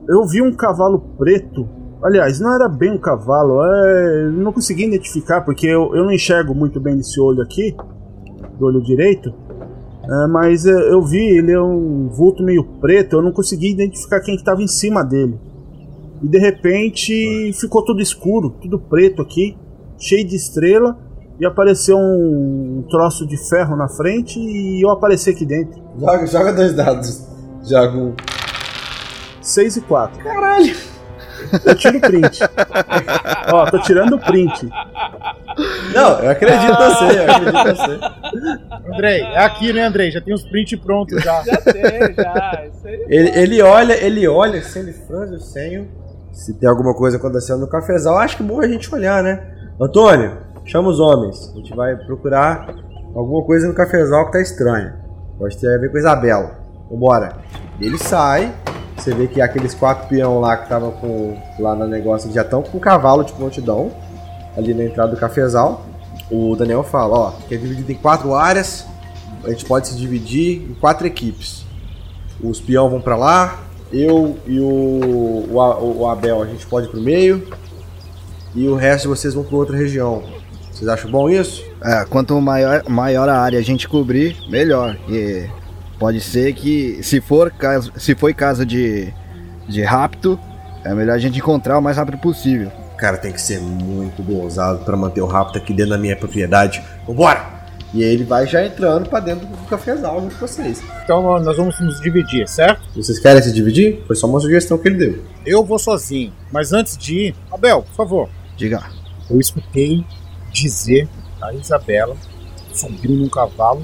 [0.09, 1.69] Eu vi um cavalo preto.
[2.03, 4.25] Aliás, não era bem um cavalo, é.
[4.25, 7.75] eu Não consegui identificar, porque eu, eu não enxergo muito bem desse olho aqui,
[8.59, 9.33] do olho direito.
[10.05, 14.21] É, mas é, eu vi, ele é um vulto meio preto, eu não consegui identificar
[14.21, 15.39] quem que tava em cima dele.
[16.23, 19.57] E de repente ficou tudo escuro, tudo preto aqui,
[19.99, 20.97] cheio de estrela,
[21.41, 25.81] e apareceu um troço de ferro na frente e eu apareci aqui dentro.
[25.99, 27.29] Joga, joga dois dados.
[27.95, 28.15] Um.
[29.43, 30.23] 6 e 4.
[30.23, 30.88] Caralho!
[31.65, 32.41] Eu tiro o print.
[33.53, 34.69] Ó, tô tirando o print.
[35.95, 38.93] Não, eu acredito em você, eu acredito em você.
[38.95, 40.11] Andrei, é aqui, né, Andrei?
[40.11, 41.43] Já tem os prints prontos já.
[41.43, 41.83] Já tem,
[42.15, 42.65] já.
[42.67, 43.07] Isso aí.
[43.09, 45.89] Ele, ele olha, ele olha, assim, ele franze o senho.
[46.33, 49.43] Se tem alguma coisa acontecendo no cafezal, acho que é bom a gente olhar, né?
[49.81, 51.51] Antônio, chama os homens.
[51.53, 52.75] A gente vai procurar
[53.15, 54.97] alguma coisa no cafezal que tá estranha.
[55.39, 56.59] Pode ter a ver com a Isabela.
[56.91, 57.37] Vambora.
[57.81, 58.53] Ele sai.
[58.99, 62.63] Você vê que aqueles quatro peão lá que estavam com, lá no negócio já estão
[62.63, 63.93] com cavalo de prontidão.
[64.57, 65.87] Ali na entrada do cafezal.
[66.31, 68.85] O Daniel fala, ó, que é dividido em quatro áreas.
[69.45, 71.65] A gente pode se dividir em quatro equipes.
[72.43, 73.61] Os peão vão pra lá,
[73.93, 77.49] eu e o, o, o Abel, a gente pode ir pro meio.
[78.55, 80.23] E o resto vocês vão pra outra região.
[80.71, 81.65] Vocês acham bom isso?
[81.83, 84.97] É, quanto maior, maior a área a gente cobrir, melhor.
[85.09, 85.49] E
[85.99, 89.13] pode ser que, se for caso, se foi caso de,
[89.69, 90.39] de rapto,
[90.85, 92.71] é melhor a gente encontrar o mais rápido possível.
[92.97, 96.83] Cara, tem que ser muito ousado pra manter o rapto aqui dentro da minha propriedade.
[97.07, 97.59] Vambora!
[97.95, 100.83] E aí ele vai já entrando pra dentro do cafezal junto com vocês.
[101.05, 102.83] Então nós- nós vamos nos dividir, certo?
[102.95, 104.03] Vocês querem se dividir?
[104.07, 105.25] Foi só uma sugestão que ele deu.
[105.47, 106.31] Eu vou sozinho.
[106.53, 108.29] Mas antes de ir, Abel, por favor.
[108.59, 108.83] Diga.
[109.31, 110.05] Eu escutei
[110.53, 111.09] dizer
[111.41, 112.15] a Isabela,
[112.75, 113.83] subiu num cavalo,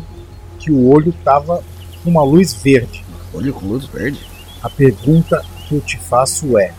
[0.58, 1.62] que o olho tava
[2.04, 3.04] com uma luz verde.
[3.32, 4.20] Olho com luz verde.
[4.62, 6.72] A pergunta que eu te faço é: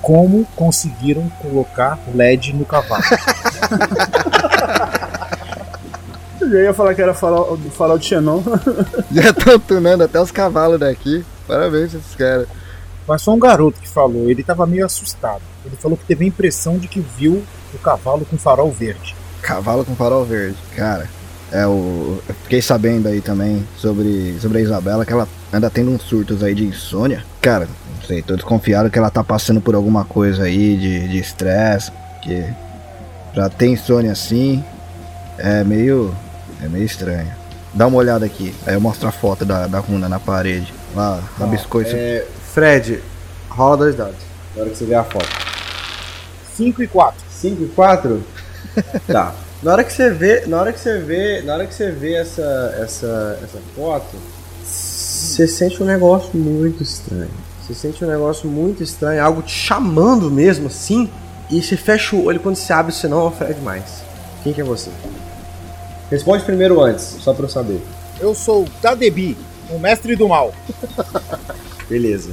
[0.00, 3.02] como conseguiram colocar LED no cavalo?
[6.40, 8.42] Eu ia falar que era farol, farol de Xenon.
[9.12, 11.24] Já estão tunando até os cavalos daqui.
[11.46, 12.48] Parabéns esses caras.
[13.06, 15.42] Mas só um garoto que falou, ele tava meio assustado.
[15.64, 19.14] Ele falou que teve a impressão de que viu o cavalo com farol verde.
[19.42, 20.56] Cavalo com farol verde.
[20.74, 21.08] Cara,
[21.52, 22.22] é o.
[22.28, 26.42] Eu fiquei sabendo aí também sobre, sobre a Isabela que ela anda tendo uns surtos
[26.42, 27.24] aí de insônia.
[27.40, 31.18] Cara, não sei, tô desconfiado que ela tá passando por alguma coisa aí de de
[31.18, 31.92] estresse.
[32.22, 32.44] que
[33.32, 34.64] pra ter insônia assim
[35.38, 36.14] é meio.
[36.62, 37.32] é meio estranho.
[37.72, 38.54] Dá uma olhada aqui.
[38.66, 40.72] Aí eu mostro a foto da, da runa na parede.
[40.94, 41.94] Lá, rabiscou isso.
[41.94, 43.00] É, Fred,
[43.48, 44.16] rola dois dados.
[44.56, 45.28] Na hora que você ver a foto.
[46.56, 47.20] 5 e 4.
[47.30, 48.22] 5 e 4?
[49.06, 49.34] tá.
[49.62, 52.14] Na hora que você vê, na hora que você vê, na hora que você vê
[52.14, 54.16] essa essa essa foto,
[54.64, 57.30] você sente um negócio muito estranho.
[57.60, 61.10] Você sente um negócio muito estranho, algo te chamando mesmo assim,
[61.50, 64.02] e você fecha o olho quando você abre, senão é o Fred mais.
[64.42, 64.90] Quem que é você?
[66.10, 67.82] Responde primeiro antes, só pra eu saber.
[68.18, 69.36] Eu sou Tadebi,
[69.70, 70.54] o mestre do mal.
[71.88, 72.30] Beleza.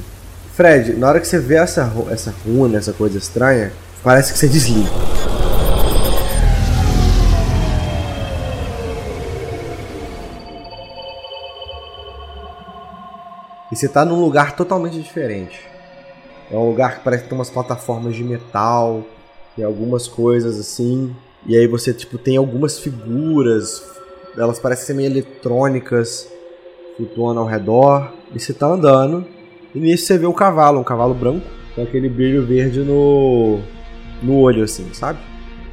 [0.55, 3.71] Fred, na hora que você vê essa, essa runa, essa coisa estranha,
[4.01, 4.89] parece que você desliga.
[13.77, 15.59] E você tá num lugar totalmente diferente.
[16.49, 19.03] É um lugar que parece que tem umas plataformas de metal,
[19.55, 21.15] tem algumas coisas assim.
[21.45, 23.87] E aí você tipo tem algumas figuras,
[24.35, 26.27] elas parecem ser meio eletrônicas,
[26.95, 28.11] flutuando ao redor.
[28.33, 29.23] E você tá andando,
[29.75, 33.59] e nisso você vê o cavalo, um cavalo branco, com aquele brilho verde no,
[34.23, 35.19] no olho, assim, sabe?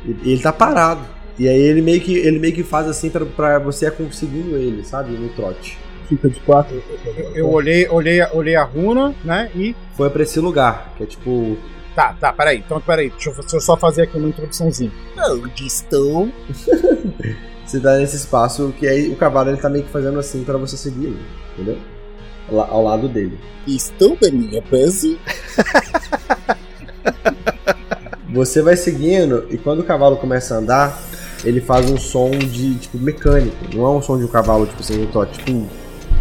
[0.04, 1.06] E ele tá parado.
[1.38, 4.84] E aí ele meio que, ele meio que faz assim pra você ir conseguindo ele,
[4.84, 5.12] sabe?
[5.12, 5.78] No trote.
[6.16, 6.82] Fica de quatro.
[7.04, 9.50] Eu, eu olhei, olhei, olhei a runa, né?
[9.54, 9.74] E.
[9.96, 11.56] Foi pra esse lugar, que é tipo.
[11.94, 12.58] Tá, tá, peraí.
[12.58, 13.10] Então, peraí.
[13.10, 14.90] Deixa eu, deixa eu só fazer aqui uma introduçãozinha.
[15.30, 16.28] Onde estou?
[17.64, 20.58] Você tá nesse espaço que aí o cavalo ele tá meio que fazendo assim pra
[20.58, 21.22] você seguir ele,
[21.54, 21.78] entendeu?
[22.52, 23.38] Lá- ao lado dele.
[23.66, 25.18] Estou na minha base.
[28.34, 31.02] Você vai seguindo e quando o cavalo começa a andar,
[31.44, 33.56] ele faz um som de tipo mecânico.
[33.74, 35.66] Não é um som de um cavalo, tipo assim, um tipo.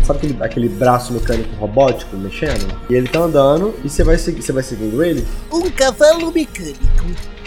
[0.03, 2.67] Sabe aquele, aquele braço mecânico robótico mexendo?
[2.89, 5.25] E ele tá andando e você vai, segui- você vai seguindo ele.
[5.51, 6.79] Um cavalo mecânico.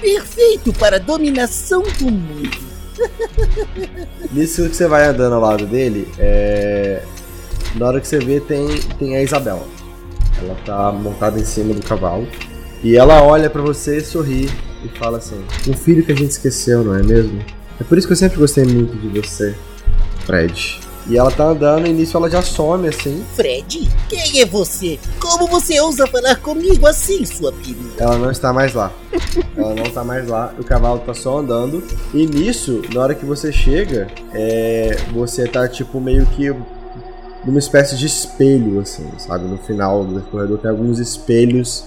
[0.00, 2.66] Perfeito para a dominação do mundo.
[4.32, 7.02] Nisso que você vai andando ao lado dele, é...
[7.74, 8.66] na hora que você vê tem,
[8.98, 9.66] tem a Isabela.
[10.42, 12.26] Ela tá montada em cima do cavalo.
[12.82, 14.50] E ela olha pra você, sorri
[14.84, 17.42] e fala assim: Um filho que a gente esqueceu, não é mesmo?
[17.80, 19.54] É por isso que eu sempre gostei muito de você,
[20.24, 20.80] Fred.
[21.08, 23.24] E ela tá andando e nisso ela já some assim.
[23.36, 24.98] Fred, quem é você?
[25.20, 28.02] Como você ousa falar comigo assim, sua peruca?
[28.02, 28.92] Ela não está mais lá.
[29.56, 30.52] Ela não está mais lá.
[30.58, 31.82] O cavalo tá só andando.
[32.12, 36.52] E nisso, na hora que você chega, é, você tá tipo meio que
[37.44, 39.44] numa espécie de espelho, assim, sabe?
[39.44, 41.84] No final do corredor tem alguns espelhos.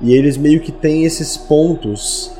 [0.00, 2.30] E eles meio que têm esses pontos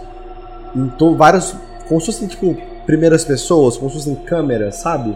[0.74, 1.54] em to- vários.
[1.86, 2.56] Como se fossem tipo
[2.86, 5.14] primeiras pessoas, como se fossem câmeras, sabe?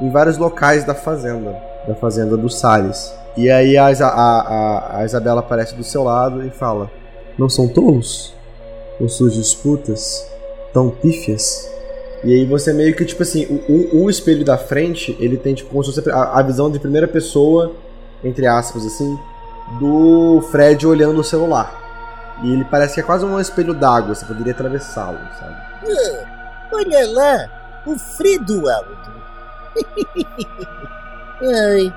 [0.00, 1.56] Em vários locais da fazenda.
[1.86, 3.12] Da fazenda do Salles.
[3.36, 6.90] E aí a, a, a, Isabela aparece do seu lado e fala:
[7.38, 8.34] Não são tolos?
[8.98, 10.26] Com suas disputas
[10.72, 11.70] tão pífias?
[12.24, 15.70] E aí você meio que, tipo assim, o, o- espelho da frente, ele tem tipo
[15.70, 17.72] como se fosse a, a visão de primeira pessoa,
[18.24, 19.18] entre aspas, assim,
[19.78, 21.84] do Fred olhando o celular.
[22.42, 25.54] E ele parece que é quase um espelho d'água, você poderia atravessá-lo, sabe?
[25.88, 28.96] Ah, olha lá, o Fredo Aldo.
[31.42, 31.94] Ai,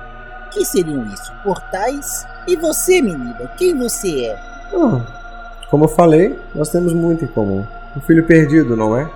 [0.50, 1.32] que seriam isso?
[1.42, 2.26] Portais?
[2.46, 4.36] E você, menina, quem você é?
[4.74, 5.00] Ah,
[5.70, 7.64] como eu falei, nós temos muito em comum.
[7.96, 9.08] Um filho perdido, não é?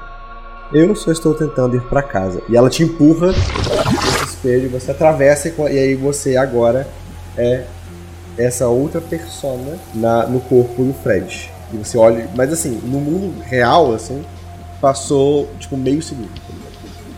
[0.72, 2.42] Eu só estou tentando ir pra casa.
[2.48, 6.86] E ela te empurra nesse espelho, você atravessa e e aí você agora
[7.36, 7.64] é
[8.36, 11.50] essa outra persona na, no corpo do Fred.
[11.72, 12.28] E você olha.
[12.34, 14.24] Mas assim, no mundo real, assim,
[14.80, 16.30] passou tipo meio segundo.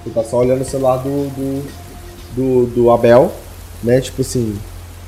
[0.06, 1.66] Você tá só olhando o celular do, do,
[2.36, 3.34] do, do Abel,
[3.82, 4.00] né?
[4.00, 4.56] Tipo assim,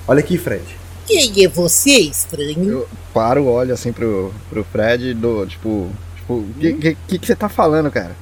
[0.09, 0.64] olha aqui, Fred.
[1.07, 2.68] Quem é você, estranho?
[2.68, 5.88] Eu paro, olho assim pro, pro Fred, do tipo.
[6.16, 8.16] Tipo, o que, que, que, que você tá falando, cara?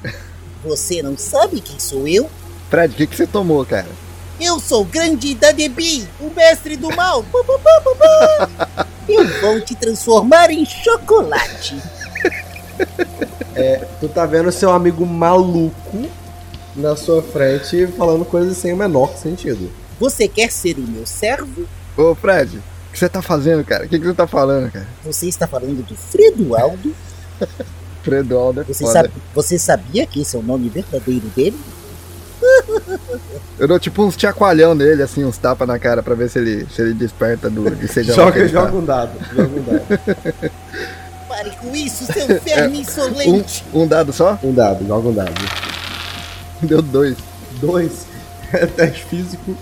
[0.63, 2.29] Você não sabe quem sou eu?
[2.69, 3.87] Fred, o que, que você tomou, cara?
[4.39, 7.25] Eu sou o grande Dadebi, o mestre do mal.
[9.09, 11.81] Eu vou te transformar em chocolate.
[13.99, 16.07] Tu tá vendo seu amigo maluco
[16.77, 19.69] na sua frente falando coisas sem o menor sentido.
[19.99, 21.67] Você quer ser o meu servo?
[21.97, 23.85] Ô, Fred, o que você tá fazendo, cara?
[23.85, 24.87] O que, que você tá falando, cara?
[25.03, 26.93] Você está falando do Fredoaldo?
[28.07, 28.93] Fredo Aldo é Você, foda.
[28.93, 31.59] sabe, você sabia que esse é o nome verdadeiro dele?
[33.59, 36.65] Eu dou tipo uns chacoalhão nele, assim, uns tapas na cara pra ver se ele,
[36.73, 38.77] se ele desperta do, de seja Joga, ele joga tá.
[38.77, 39.11] um dado.
[39.35, 40.51] Joga um dado.
[41.27, 43.65] Pare com isso, seu verme insolente!
[43.73, 44.39] Um, um dado só?
[44.41, 45.33] Um dado, joga um dado.
[46.63, 47.17] Deu dois.
[47.61, 48.05] Dois.
[48.53, 49.57] É teste físico.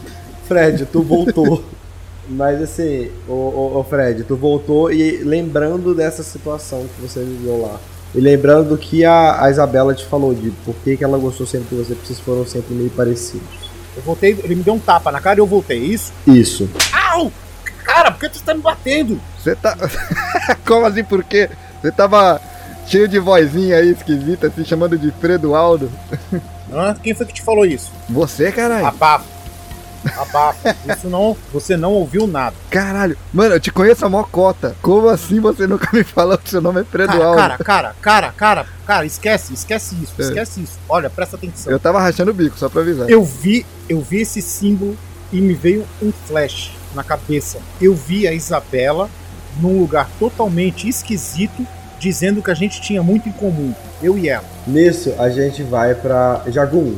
[0.48, 1.66] Fred, tu voltou.
[2.30, 7.64] Mas assim, ô, ô, ô, Fred, tu voltou e lembrando dessa situação que você viveu
[7.64, 7.80] lá.
[8.14, 11.48] E lembrando do que a, a Isabela te falou, de por que, que ela gostou
[11.48, 13.72] sempre de você, porque vocês foram sempre meio parecidos.
[13.98, 16.14] Eu voltei, ele me deu um tapa na cara e eu voltei, é isso?
[16.28, 16.70] Isso.
[16.93, 17.32] Au!
[17.84, 19.20] Cara, por que tu tá me batendo?
[19.38, 19.78] Você tá.
[20.66, 21.50] Como assim, por quê?
[21.82, 22.41] Você tava
[22.88, 25.89] cheio de vozinha aí esquisita, se chamando de Fredo Aldo.
[26.72, 26.95] Hã?
[27.01, 27.91] Quem foi que te falou isso?
[28.09, 28.86] Você, caralho?
[28.88, 29.36] Abafa.
[30.18, 30.76] Abafa.
[30.95, 31.36] Isso não.
[31.51, 32.55] Você não ouviu nada.
[32.70, 33.18] Caralho.
[33.34, 34.76] Mano, eu te conheço a mó cota.
[34.82, 38.32] Como assim você nunca me falou que seu nome é Fredo Cara, cara, cara, cara,
[38.32, 40.22] cara, cara, esquece, esquece isso, É.
[40.22, 40.78] esquece isso.
[40.88, 41.72] Olha, presta atenção.
[41.72, 43.09] Eu tava rachando o bico, só pra avisar.
[43.09, 44.95] Eu vi, eu vi esse símbolo
[45.34, 47.59] e me veio um flash na cabeça.
[47.82, 49.09] Eu vi a Isabela
[49.59, 51.66] num lugar totalmente esquisito,
[52.06, 54.43] dizendo que a gente tinha muito em comum, eu e ela.
[54.68, 56.95] Nisso, a gente vai pra Jagum.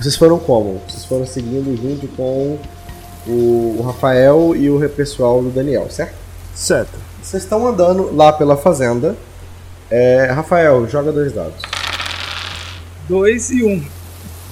[0.00, 0.80] Vocês foram como?
[0.88, 2.58] Vocês foram seguindo junto com
[3.24, 6.14] o, Rafael e o pessoal do Daniel, certo?
[6.56, 6.98] Certo.
[7.22, 9.16] Vocês estão andando lá pela fazenda.
[9.88, 11.62] É, Rafael, joga dois dados.
[13.08, 13.84] Dois e um.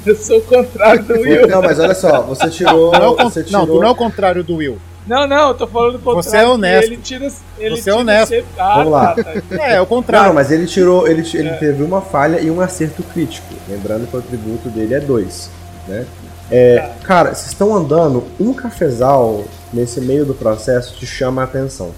[0.07, 1.48] Eu sou o contrário do Will.
[1.48, 2.92] Não, mas olha só, você tirou.
[2.92, 4.78] Não, é o con- você não, tirou tu não é o contrário do Will.
[5.07, 6.22] Não, não, eu tô falando do contrário.
[6.30, 6.86] Você é honesto.
[6.88, 8.28] Ele tira, ele Você é honesto.
[8.30, 9.14] sempre- Ah, Vamos lá.
[9.14, 9.32] tá, tá.
[9.64, 10.34] É, é o Não, contrário.
[10.34, 11.07] mas ele tirou.
[11.07, 13.46] Ele, ele teve uma falha e um acerto crítico.
[13.68, 15.48] Lembrando que o atributo dele é 2.
[15.86, 16.04] Né?
[16.50, 21.92] É, cara, vocês estão andando, um cafezal nesse meio do processo te chama a atenção.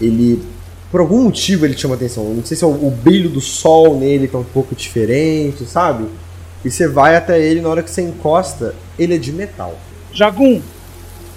[0.00, 0.42] Ele.
[0.90, 2.24] Por algum motivo ele te chama a atenção.
[2.24, 5.64] Não sei se é o, o brilho do sol nele que é um pouco diferente,
[5.66, 6.06] sabe?
[6.64, 9.74] E você vai até ele na hora que você encosta, ele é de metal.
[10.12, 10.62] Jagum.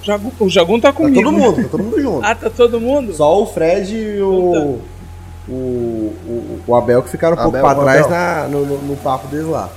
[0.03, 0.31] Jagum.
[0.39, 1.21] O Jagum tá Tá comigo.
[1.23, 1.37] todo né?
[1.45, 2.25] mundo, tá todo mundo junto.
[2.25, 3.13] Ah, tá todo mundo?
[3.13, 4.79] Só o Fred e o.
[5.47, 8.77] O, o, o Abel que ficaram um pouco Abel, pra o trás na, no, no,
[8.83, 9.69] no papo deles lá.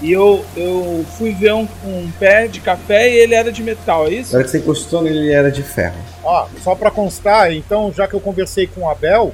[0.00, 4.06] E eu, eu fui ver um, um pé de café e ele era de metal,
[4.06, 4.32] é isso?
[4.32, 5.96] Na hora que você encostou nele, ele era de ferro.
[6.22, 9.32] Ó, só pra constar, então, já que eu conversei com o Abel,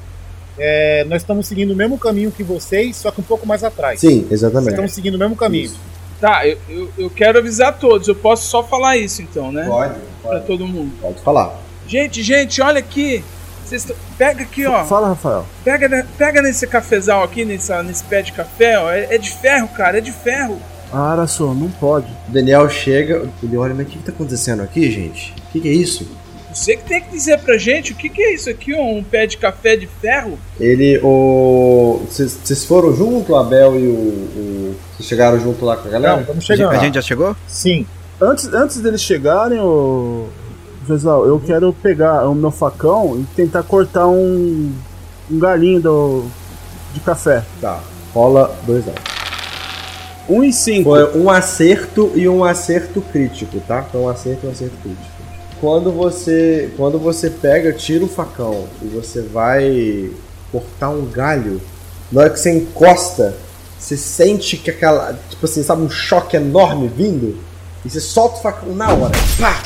[0.57, 3.99] é, nós estamos seguindo o mesmo caminho que vocês, só que um pouco mais atrás.
[4.01, 4.71] Sim, exatamente.
[4.71, 5.65] Estamos seguindo o mesmo caminho.
[5.67, 5.81] Isso.
[6.23, 8.07] Tá, eu, eu, eu quero avisar todos.
[8.07, 9.65] Eu posso só falar isso então, né?
[9.67, 10.93] Pode, Pra pode, todo mundo.
[11.01, 11.59] pode falar.
[11.85, 13.25] Gente, gente, olha aqui.
[13.65, 14.85] Vocês tão- pega aqui, ó.
[14.85, 15.45] Fala, Rafael.
[15.65, 18.89] Pega, pega nesse cafezal aqui, nessa, nesse pé de café, ó.
[18.89, 20.63] É, é de ferro, cara, é de ferro.
[20.93, 22.07] Ah, Araçô, não pode.
[22.29, 25.35] O Daniel chega, ele olha, mas o que, que tá acontecendo aqui, gente?
[25.49, 26.07] O que, que é isso?
[26.55, 29.03] Você que tem que dizer pra gente o que, que é isso aqui, ó, um
[29.03, 30.39] pé de café de ferro?
[30.61, 32.03] Ele, o.
[32.09, 34.75] Vocês foram junto, o Abel e o.
[34.93, 36.21] Vocês chegaram junto lá com a Não, galera?
[36.21, 36.71] estamos chegando.
[36.71, 37.37] A gente já chegou?
[37.47, 37.87] Sim.
[38.21, 40.29] Antes, antes deles chegarem, o
[40.87, 44.73] Vesal, eu quero pegar o meu facão e tentar cortar um,
[45.31, 46.25] um galinho do,
[46.93, 47.43] de café.
[47.61, 47.81] Tá.
[48.13, 49.03] Rola dois dados.
[50.29, 50.89] 1 um e 5.
[50.89, 53.83] Foi um acerto e um acerto crítico, tá?
[53.83, 55.12] Foi um acerto e um acerto crítico.
[55.63, 60.11] Quando você, quando você pega, tira o facão e você vai
[60.51, 61.63] cortar um galho,
[62.11, 63.33] na hora que você encosta,
[63.79, 67.39] você sente que aquela, tipo assim, sabe, um choque enorme vindo
[67.85, 69.13] e você solta o facão na hora.
[69.39, 69.63] Pá!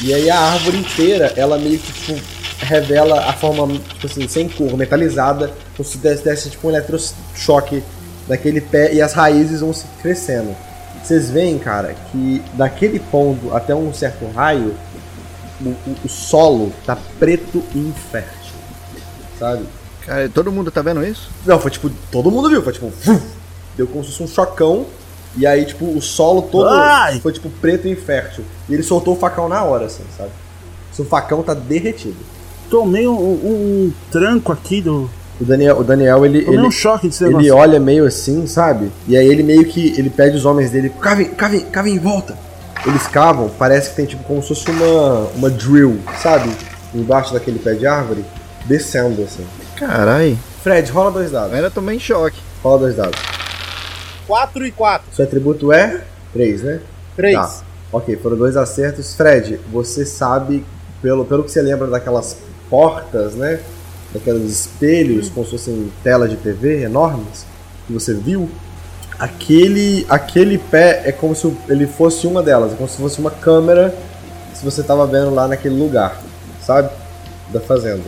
[0.00, 2.20] E aí a árvore inteira, ela meio que tipo,
[2.60, 7.82] revela a forma, tipo assim, sem cor, metalizada, como se desse, desse tipo um eletrochoque
[8.28, 10.54] daquele pé e as raízes vão se crescendo.
[11.02, 14.72] Vocês veem, cara, que daquele ponto até um certo raio,
[15.64, 18.52] o, o- o solo tá preto e infértil.
[19.38, 19.64] Sabe?
[20.06, 21.30] Cara, todo mundo tá vendo isso?
[21.46, 23.20] Não, foi tipo, todo mundo viu, foi tipo, vum,
[23.76, 24.86] deu como se fosse um chocão,
[25.36, 27.20] e aí, tipo, o solo todo Ai!
[27.20, 28.44] foi tipo preto e infértil.
[28.68, 30.30] E ele soltou o facão na hora, assim, sabe?
[30.92, 32.16] Se o facão tá derretido.
[32.68, 35.08] tomei um, um tranco aqui do.
[35.40, 37.56] O Daniel, o Daniel ele, Tomei ele, um choque desse ele negócio.
[37.56, 38.92] olha meio assim, sabe?
[39.08, 42.36] E aí ele meio que ele pede os homens dele, cavem, cavem, cavem em volta.
[42.84, 46.50] Eles cavam, parece que tem tipo como se fosse uma, uma drill, sabe?
[46.94, 48.24] Embaixo daquele pé de árvore,
[48.66, 49.46] descendo assim.
[49.76, 51.50] Carai, Fred, rola dois dados.
[51.50, 52.38] eu ainda tomei em choque.
[52.62, 53.18] Rola dois dados.
[54.26, 55.14] 4 e 4.
[55.14, 56.02] Seu atributo é
[56.32, 56.80] 3, né?
[57.16, 57.34] 3.
[57.36, 57.62] Tá.
[57.92, 59.14] Ok, foram dois acertos.
[59.14, 60.64] Fred, você sabe,
[61.00, 62.38] pelo, pelo que você lembra daquelas
[62.70, 63.60] portas, né?
[64.12, 67.44] Daqueles espelhos como se fossem telas de TV enormes
[67.86, 68.48] que você viu.
[69.22, 73.30] Aquele, aquele pé é como se ele fosse uma delas, é como se fosse uma
[73.30, 73.94] câmera
[74.52, 76.20] se você estava vendo lá naquele lugar,
[76.60, 76.90] sabe?
[77.52, 78.02] Da fazenda.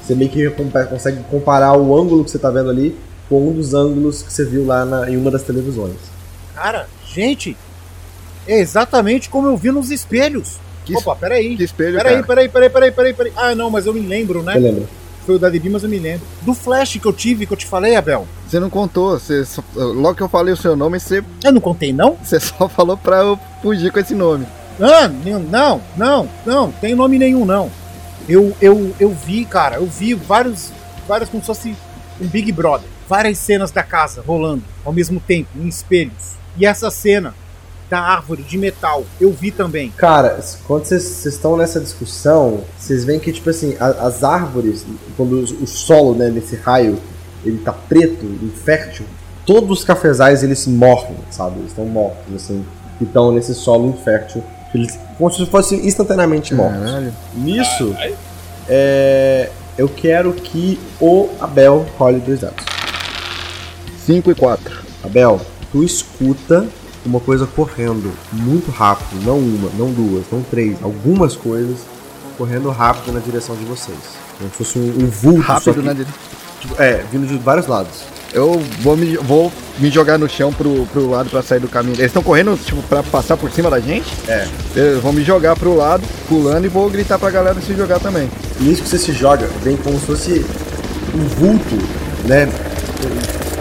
[0.00, 0.48] Você meio que
[0.88, 2.96] consegue comparar o ângulo que você está vendo ali
[3.28, 5.96] com um dos ângulos que você viu lá na- em uma das televisões.
[6.54, 7.56] Cara, gente,
[8.46, 10.60] é exatamente como eu vi nos espelhos.
[10.84, 11.56] Que, Opa, peraí.
[11.56, 12.26] que espelho, Peraí, cara.
[12.26, 13.32] peraí, peraí, peraí, peraí, peraí.
[13.34, 14.52] Ah, não, mas eu me lembro, né?
[14.52, 14.84] Você lembra?
[15.26, 16.24] Foi o da Debi, mas eu me lembro.
[16.42, 18.24] Do flash que eu tive, que eu te falei, Abel.
[18.54, 19.18] Você não contou.
[19.18, 22.16] Você só- logo que eu falei o seu nome, você, Eu não contei, não?
[22.22, 24.46] você só falou pra eu fugir com esse nome.
[24.80, 27.68] Ah, não, não, não, não, tem nome nenhum, não.
[28.28, 30.70] Eu, eu, eu vi, cara, eu vi vários,
[31.08, 31.76] várias como se fosse
[32.20, 32.88] um Big Brother.
[33.08, 36.34] Várias cenas da casa rolando ao mesmo tempo, em espelhos.
[36.56, 37.34] E essa cena
[37.90, 39.90] da árvore de metal, eu vi também.
[39.96, 44.86] Cara, quando vocês estão nessa discussão, vocês veem que, tipo assim, a- as árvores,
[45.16, 46.98] quando os- o solo, né, nesse raio,
[47.44, 49.04] ele tá preto, infértil,
[49.44, 51.58] todos os cafezais eles morrem, sabe?
[51.58, 52.64] Eles estão mortos, assim,
[52.98, 54.42] que estão nesse solo infértil.
[54.74, 56.80] Eles, como se fossem instantaneamente mortos.
[56.80, 57.12] Caralho.
[57.34, 57.94] Nisso,
[58.68, 62.64] é, eu quero que o Abel role dois dados.
[64.04, 64.82] 5 e 4.
[65.02, 65.40] Abel,
[65.72, 66.66] tu escuta
[67.06, 71.78] uma coisa correndo muito rápido, não uma, não duas, não três, algumas coisas
[72.36, 73.98] correndo rápido na direção de vocês.
[74.38, 76.06] Como se fosse um, um vulto, Rápido, que, né?
[76.66, 78.02] Tipo, é, vindo de vários lados.
[78.32, 81.94] Eu vou me, vou me jogar no chão pro, pro lado pra sair do caminho.
[81.94, 84.12] Eles estão correndo, tipo, pra passar por cima da gente?
[84.26, 84.46] É.
[84.74, 88.28] Eu vou me jogar pro lado, pulando, e vou gritar pra galera se jogar também.
[88.60, 90.46] E nisso que você se joga, vem como se fosse
[91.14, 91.76] um vulto,
[92.26, 92.48] né?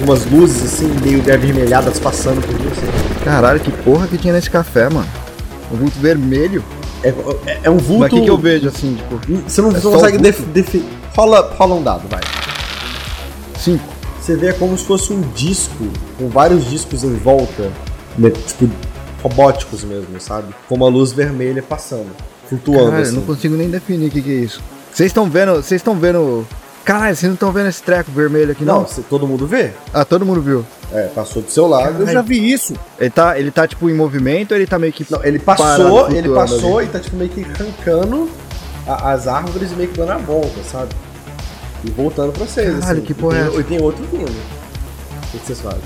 [0.01, 3.24] Umas luzes assim, meio avermelhadas passando por você.
[3.24, 5.08] Caralho, que porra que tinha nesse café, mano?
[5.72, 6.64] Um vulto vermelho.
[7.04, 7.10] É,
[7.45, 7.99] é- é um vulto.
[8.01, 10.49] Mas o que, que eu vejo assim, tipo, Você não, É não consegue definir.
[10.49, 10.84] Defi
[11.16, 12.22] rola, rola um dado, vai.
[13.64, 13.84] 5.
[14.22, 15.86] Você vê como se fosse um disco,
[16.18, 17.72] com vários discos em volta,
[18.18, 18.70] né, tipo,
[19.22, 20.53] robóticos mesmo, sabe?
[20.70, 22.09] Com uma luz vermelha passando,
[22.47, 23.16] flutuando Caralho, eu assim.
[23.16, 24.61] não consigo nem definir o que, que é isso.
[24.93, 26.45] Vocês estão vendo, vocês estão vendo...
[26.86, 28.82] Caralho, vocês não estão vendo esse treco vermelho aqui, não?
[28.82, 29.72] Não, se todo mundo vê.
[29.93, 30.66] Ah, todo mundo viu.
[30.91, 32.01] É, passou do seu lado.
[32.03, 32.74] Eu já vi isso.
[32.99, 35.05] Ele tá, ele tá, tipo, em movimento ou ele tá meio que...
[35.09, 36.88] Não, ele passou, ele passou ali?
[36.88, 38.30] e tá tipo meio que arrancando
[38.86, 40.89] a- as árvores e meio que dando a volta, sabe?
[41.84, 42.80] E voltando pra vocês.
[42.80, 43.02] Caralho, assim.
[43.06, 43.60] que porra e é tem, essa?
[43.60, 44.30] E tem outro vindo.
[44.30, 45.82] O que que vocês fazem?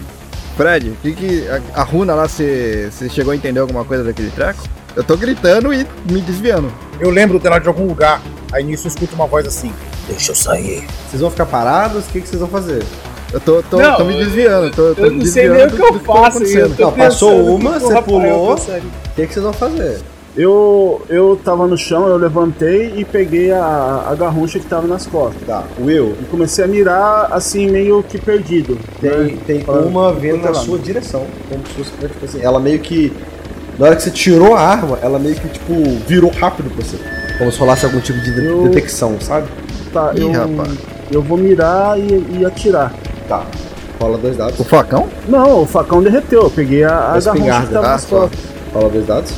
[0.56, 1.48] Fred, que que...
[1.50, 4.64] A, a runa lá, você chegou a entender alguma coisa daquele treco?
[4.96, 6.72] Eu tô gritando e me desviando.
[7.00, 8.22] Eu lembro dela de algum lugar.
[8.52, 9.72] Aí nisso eu escuto uma voz assim:
[10.08, 10.88] Deixa eu sair.
[11.08, 12.06] Vocês vão ficar parados?
[12.06, 12.84] O que, que vocês vão fazer?
[13.32, 15.66] Eu tô, tô, Não, tô me desviando, tô, tô Eu me não sei desviando nem
[15.66, 16.26] o do- que eu do tá faço.
[16.38, 16.72] acontecendo.
[16.72, 18.54] eu tô Não, passou uma, que você pulou.
[18.54, 18.58] O
[19.16, 20.00] que, que vocês vão fazer?
[20.38, 25.08] Eu, eu tava no chão, eu levantei e peguei a, a garrucha que tava nas
[25.08, 25.42] costas.
[25.48, 28.78] Tá, Will, E comecei a mirar assim, meio que perdido.
[29.02, 29.38] Tem, né?
[29.48, 31.26] tem Pra- uma vindo na sua direção.
[31.50, 33.12] Como se fosse, tipo assim, ela meio que.
[33.80, 35.74] Na hora que você tirou a arma, ela meio que, tipo,
[36.08, 36.98] virou rápido pra você.
[37.40, 39.48] Como se rolasse algum tipo de de- Eu- detecção, sabe?
[39.92, 40.78] Tá, Ih, eu, rapaz.
[41.12, 42.94] eu vou mirar e, e atirar.
[43.28, 43.44] Tá.
[44.00, 44.60] Rola dois dados.
[44.60, 45.08] O facão?
[45.28, 46.44] Não, o facão derreteu.
[46.44, 48.40] Eu peguei a, a garrucha que tava Ah, nas costas.
[48.74, 49.34] Rola dois dados.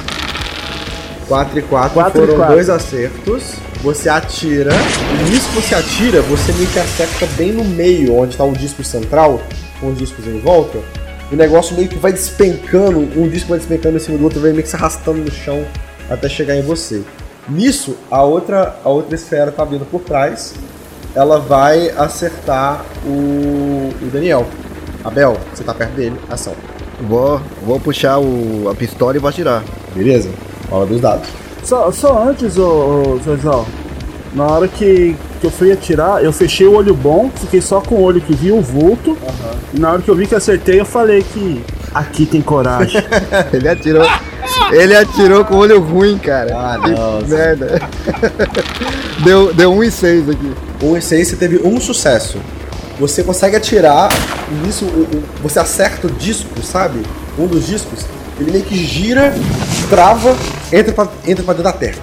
[1.29, 2.55] 4 e 4 Quatro e foram quatro.
[2.55, 3.53] dois acertos.
[3.81, 4.71] Você atira.
[4.73, 8.51] E nisso que você atira, você meio que acerta bem no meio, onde tá o
[8.51, 9.39] disco central,
[9.79, 10.79] com os discos em volta.
[11.31, 14.51] O negócio meio que vai despencando, um disco vai despencando em cima do outro, vai
[14.51, 15.63] meio que se arrastando no chão
[16.09, 17.03] até chegar em você.
[17.47, 20.55] Nisso, a outra, a outra esfera tá vindo por trás.
[21.15, 24.45] Ela vai acertar o, o Daniel.
[25.03, 26.15] Abel, você tá perto dele.
[26.29, 26.53] Ação.
[27.07, 29.63] Vou, vou puxar o, a pistola e vou atirar.
[29.95, 30.29] Beleza?
[30.69, 31.27] Rola dos dados.
[31.63, 32.63] Só, só antes, ô,
[33.17, 33.65] ô
[34.33, 37.95] na hora que, que eu fui atirar, eu fechei o olho bom, fiquei só com
[37.95, 39.17] o olho que viu o vulto.
[39.73, 41.63] E na hora que eu vi que acertei, eu falei que
[41.93, 43.01] aqui tem coragem.
[43.51, 44.05] Ele atirou.
[44.71, 46.51] ele atirou com o olho ruim, cara.
[46.55, 47.21] Ah, Que não.
[47.27, 47.81] merda.
[49.23, 50.53] deu, deu 1 e 6 aqui.
[50.83, 52.37] 1 e 6, você teve um sucesso.
[52.99, 54.09] Você consegue atirar,
[54.51, 57.01] e nisso o- o- você acerta o disco, sabe?
[57.37, 58.05] Um dos discos,
[58.39, 59.33] ele meio que gira,
[59.89, 60.35] trava,
[60.71, 61.97] entra pra, entra pra dentro da terra.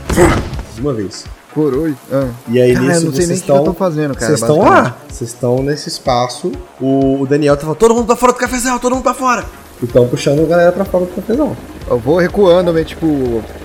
[0.74, 1.24] De uma vez.
[1.54, 1.94] Coroi.
[2.12, 2.28] Ah.
[2.48, 3.72] E aí Cara, nisso vocês estão.
[3.72, 4.26] fazendo, cara.
[4.26, 4.96] Vocês estão lá.
[5.08, 6.52] Vocês estão nesse espaço.
[6.78, 9.44] O, o Daniel tá falando, todo mundo pra fora do cafezal, todo mundo pra fora.
[9.80, 11.56] E estão puxando a galera pra fora do cafezal.
[11.88, 13.06] Eu vou recuando, meio tipo.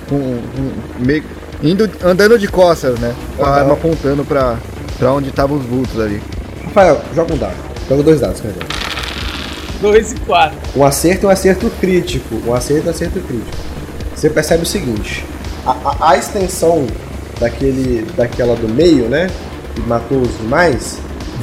[0.07, 1.23] Com, com- meio,
[1.61, 3.13] indo, andando de costas, né?
[3.35, 3.59] Com a Aham.
[3.59, 4.55] arma apontando pra,
[4.97, 6.23] pra onde estavam os vultos ali.
[6.63, 7.55] Rafael, joga um dado.
[7.89, 8.55] Joga dois dados, cara.
[9.81, 10.57] 2 e 4.
[10.75, 12.35] Um acerto é um acerto crítico.
[12.45, 13.57] Um acerto é um acerto crítico.
[14.15, 15.25] Você percebe o seguinte:
[15.65, 16.85] a, a- a extensão
[17.39, 19.29] daquele, daquela do meio, né?
[19.75, 20.97] Que matou os demais,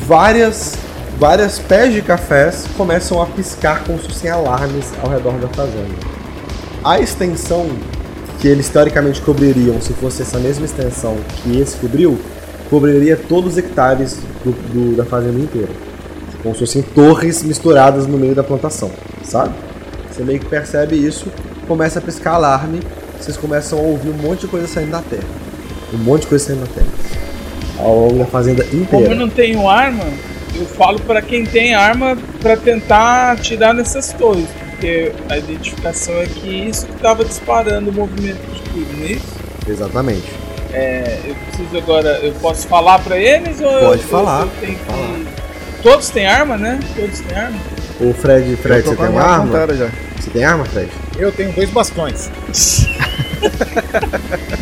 [0.06, 0.74] várias,
[1.18, 5.94] várias pés de cafés começam a piscar como se fossem alarmes ao redor da fazenda.
[6.84, 7.68] A extensão
[8.38, 12.18] que eles teoricamente cobririam, se fosse essa mesma extensão que esse cobriu,
[12.70, 15.87] cobriria todos os hectares do- do- da fazenda inteira
[16.42, 18.90] como se fossem torres misturadas no meio da plantação,
[19.24, 19.54] sabe?
[20.10, 21.26] Você meio que percebe isso,
[21.66, 22.80] começa a piscar alarme,
[23.20, 25.24] vocês começam a ouvir um monte de coisa saindo da terra.
[25.92, 26.86] Um monte de coisa saindo da terra.
[27.78, 29.12] Ao longo da fazenda Como inteira.
[29.12, 30.04] eu não tenho arma,
[30.54, 34.46] eu falo pra quem tem arma pra tentar atirar nessas torres.
[34.70, 39.12] Porque a identificação é que isso que tava disparando o movimento de tudo, não é
[39.12, 39.26] isso?
[39.68, 40.24] Exatamente.
[40.72, 42.18] É, eu preciso agora.
[42.22, 44.84] Eu posso falar pra eles ou Pode eu, falar, eu tenho que.
[44.84, 45.18] falar.
[45.82, 46.78] Todos têm arma, né?
[46.96, 47.58] Todos têm arma?
[48.00, 49.66] O Fred, Fred, você tem uma arma.
[50.18, 50.88] Você tem arma, Fred?
[51.18, 52.30] Eu tenho dois bastões.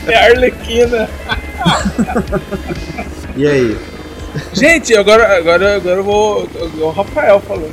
[0.07, 1.09] É a Arlequina.
[3.37, 3.77] E aí?
[4.53, 6.49] Gente, agora, agora, agora eu vou.
[6.79, 7.73] O Rafael falando.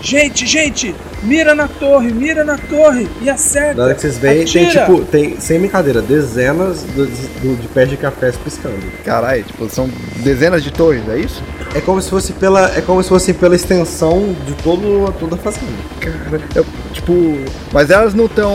[0.00, 3.74] Gente, gente, mira na torre, mira na torre e acerta.
[3.74, 7.88] Na hora que vocês veem, tem tipo, tem, sem brincadeira, dezenas do- do- de pés
[7.88, 8.82] de cafés piscando.
[9.04, 11.40] Caralho, tipo, são dezenas de torres, é isso?
[11.74, 15.38] É como se fosse pela, é como se fosse pela extensão de todo, toda a
[15.38, 15.72] fazenda.
[16.00, 17.12] Cara, eu, tipo.
[17.72, 18.52] Mas elas não estão.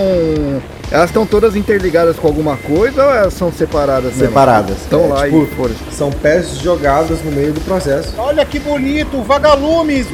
[0.89, 4.13] Elas estão todas interligadas com alguma coisa ou elas são separadas?
[4.13, 4.77] Separadas.
[4.77, 5.75] Estão É, lá tipo, e foram.
[5.91, 8.13] São pés jogados no meio do processo.
[8.17, 10.07] Olha que bonito, vagalumes!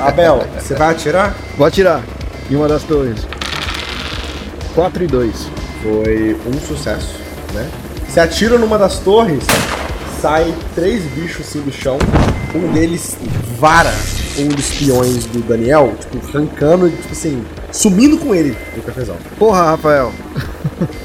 [0.00, 1.34] Abel, você vai atirar?
[1.58, 2.02] Vou atirar
[2.50, 3.26] em uma das torres.
[4.74, 5.50] 4 e 2.
[5.82, 7.16] Foi um sucesso,
[7.52, 7.68] né?
[8.08, 9.44] Você atira numa das torres,
[10.20, 11.98] sai três bichos assim do chão.
[12.54, 13.16] Um deles
[13.58, 13.92] vara
[14.38, 17.42] um dos peões do Daniel, tipo, arrancando, tipo assim,
[17.72, 19.16] sumindo com ele do cafezal.
[19.38, 20.12] Porra, Rafael.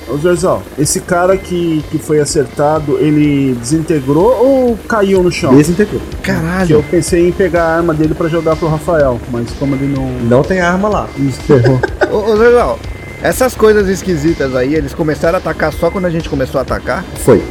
[0.08, 5.56] Ô Zorzal, esse cara que, que foi acertado, ele desintegrou ou caiu no chão?
[5.56, 6.02] Desintegrou.
[6.22, 6.86] Que eu Caralho.
[6.92, 10.44] pensei em pegar a arma dele pra jogar pro Rafael, mas como ele não Não
[10.44, 11.08] tem arma lá.
[11.18, 11.80] enterrou.
[12.12, 12.80] Ô, ô Zezal,
[13.24, 17.04] essas coisas esquisitas aí, eles começaram a atacar só quando a gente começou a atacar?
[17.26, 17.42] Foi.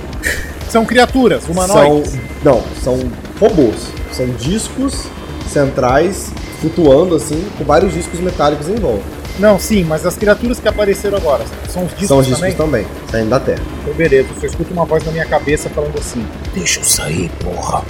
[0.73, 2.12] São criaturas humanoides.
[2.12, 2.99] São, não, são
[3.39, 3.89] robôs.
[4.11, 5.05] São discos
[5.47, 6.32] centrais
[6.62, 9.05] flutuando assim, com vários discos metálicos em volta.
[9.39, 12.85] Não, sim, mas as criaturas que apareceram agora são os discos são os discos também?
[12.85, 13.61] também, saindo da Terra.
[13.82, 17.31] Então, beleza, eu só escuto uma voz na minha cabeça falando assim: Deixa eu sair,
[17.44, 17.85] porra.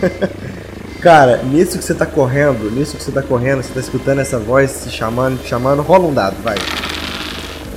[1.02, 4.38] Cara, nisso que você tá correndo, nisso que você tá correndo, você tá escutando essa
[4.38, 6.56] voz se chamando, te chamando, rola um dado, vai.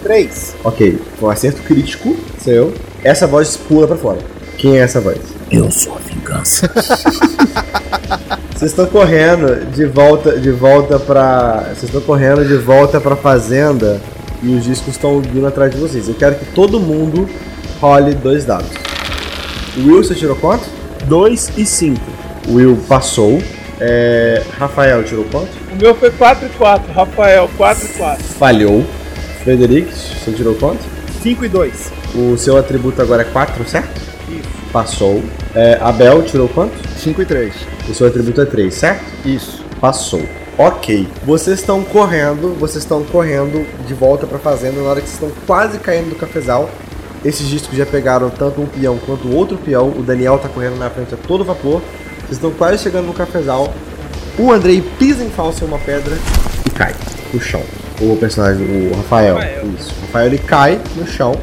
[0.01, 0.55] Três.
[0.63, 2.73] Ok, foi um acerto crítico, seu.
[3.03, 4.34] Essa voz pula pra fora.
[4.57, 5.17] Quem é essa voz?
[5.51, 6.69] Eu sou a vingança.
[8.55, 11.65] Vocês estão correndo de volta, de volta pra.
[11.73, 14.01] Vocês estão correndo de volta pra fazenda
[14.41, 16.07] e os discos estão vindo atrás de vocês.
[16.07, 17.29] Eu quero que todo mundo
[17.81, 18.69] role dois dados.
[19.77, 20.63] Will, você tirou quanto?
[21.07, 22.01] 2 e 5.
[22.47, 23.41] O Will passou.
[23.79, 25.49] É, Rafael tirou quanto?
[25.73, 26.93] O meu foi 4 e 4.
[26.93, 28.23] Rafael, 4 e 4.
[28.23, 28.85] Falhou.
[29.43, 30.79] Frederic, você tirou quanto?
[31.21, 31.91] Cinco e dois.
[32.15, 34.01] O seu atributo agora é 4, certo?
[34.75, 35.23] Passou.
[35.55, 36.73] É, Abel tirou quanto?
[36.99, 37.53] 5 e 3.
[37.87, 39.05] O seu atributo é 3, certo?
[39.25, 39.63] Isso.
[39.79, 40.21] Passou.
[40.57, 41.07] Ok.
[41.23, 45.31] Vocês estão correndo, vocês estão correndo de volta pra fazenda na hora que vocês estão
[45.47, 46.69] quase caindo do cafezal.
[47.23, 49.91] Esses discos já pegaram tanto um peão quanto o outro peão.
[49.91, 51.81] O Daniel tá correndo na frente a todo vapor.
[52.19, 53.73] Vocês estão quase chegando no cafezal.
[54.37, 56.17] O Andrei pisa em falso em uma pedra
[56.65, 56.93] e cai
[57.33, 57.63] no chão.
[58.01, 59.35] O personagem, o Rafael.
[59.35, 59.67] Rafael.
[59.79, 59.93] Isso.
[59.97, 61.33] O Rafael ele cai no chão.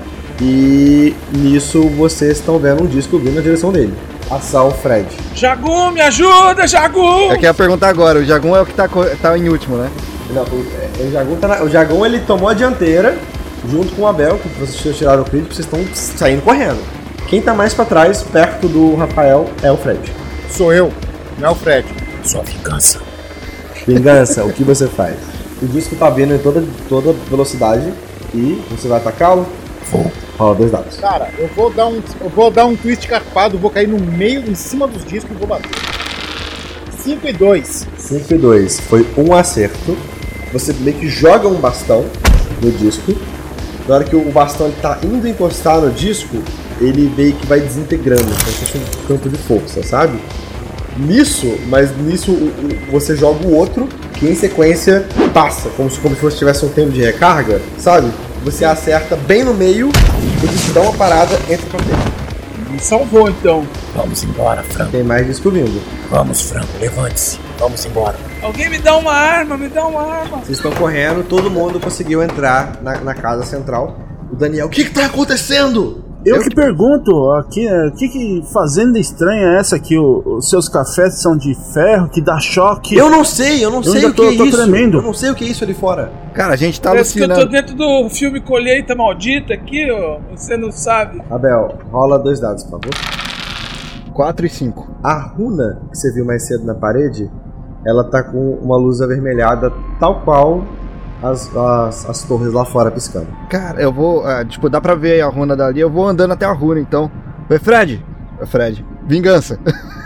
[0.44, 3.94] E nisso vocês estão vendo um disco vindo na direção dele.
[4.28, 5.06] Ação Fred.
[5.36, 7.00] Jagu, me ajuda, Jagu!
[7.30, 9.88] Eu queria perguntar agora, o Jagun é o que tá, co- tá em último, né?
[10.30, 10.66] Não, o,
[10.98, 13.16] é, o Jagun tá na- o Jagun ele tomou a dianteira
[13.70, 16.82] junto com o Abel, que vocês tiraram o crítico, vocês estão saindo correndo.
[17.28, 20.00] Quem tá mais pra trás, perto do Rafael, é o Fred.
[20.50, 20.90] Sou eu,
[21.38, 21.86] não é o Fred.
[22.24, 22.98] Sou a vingança.
[23.86, 25.14] Vingança, o que você faz?
[25.62, 27.92] O disco tá vindo em toda, toda velocidade
[28.34, 29.46] e você vai atacá-lo?
[29.90, 30.10] Vou.
[30.38, 30.96] Rola dois dados.
[30.96, 34.48] Cara, eu vou dar um, eu vou dar um twist carpado, vou cair no meio,
[34.48, 35.70] em cima dos discos e vou bater.
[37.02, 37.88] 5 e 2.
[37.98, 38.80] 5 e 2.
[38.80, 39.96] Foi um acerto.
[40.52, 42.04] Você meio que joga um bastão
[42.60, 43.12] no disco.
[43.88, 46.36] Na hora que o bastão ele tá indo encostar no disco,
[46.80, 50.18] ele meio que vai desintegrando, como se fosse um campo de força, sabe?
[50.96, 52.32] Nisso, mas nisso
[52.90, 55.04] você joga o outro, que em sequência
[55.34, 58.08] passa, como se, como se fosse tivesse um tempo de recarga, sabe?
[58.44, 59.88] Você acerta bem no meio,
[60.42, 62.22] ele te dá uma parada, entra pra dentro.
[62.70, 63.66] Me salvou então.
[63.94, 64.90] Vamos embora, Franco.
[64.90, 65.80] Tem mais descobrindo.
[66.10, 66.66] Vamos, Franco.
[66.80, 67.38] Levante-se.
[67.58, 68.16] Vamos embora.
[68.42, 70.38] Alguém me dá uma arma, me dá uma arma.
[70.38, 73.96] Vocês estão correndo, todo mundo conseguiu entrar na, na casa central.
[74.32, 76.01] O Daniel, o que que tá acontecendo?
[76.24, 79.98] Eu que pergunto, aqui, é, que, que fazenda estranha é essa aqui?
[79.98, 82.96] O- os seus cafés são de ferro, que dá choque.
[82.96, 84.56] Eu não sei, eu não Eu sei o que tô- é tô isso.
[84.56, 84.98] tremendo.
[84.98, 86.12] Eu não sei o que é isso ali fora.
[86.32, 87.52] Cara, a gente tá Parece que eu tô alucinando.
[87.56, 90.18] dentro do filme Colheita Maldita aqui, ó.
[90.34, 91.20] Você não sabe.
[91.28, 92.94] Abel, rola dois dados, por favor.
[94.14, 94.88] 4 e 5.
[95.02, 97.28] A runa que você viu mais cedo na parede,
[97.84, 100.62] ela tá com uma luz avermelhada, tal qual
[101.22, 103.28] as, as, as torres lá fora piscando.
[103.48, 104.26] Cara, eu vou.
[104.26, 105.80] ah, tipo, dá pra ver a runa dali.
[105.80, 107.10] Eu vou andando até a runa então.
[107.48, 108.04] Oi, Fred.
[108.40, 108.84] Oi, Fred.
[109.06, 109.58] Vingança.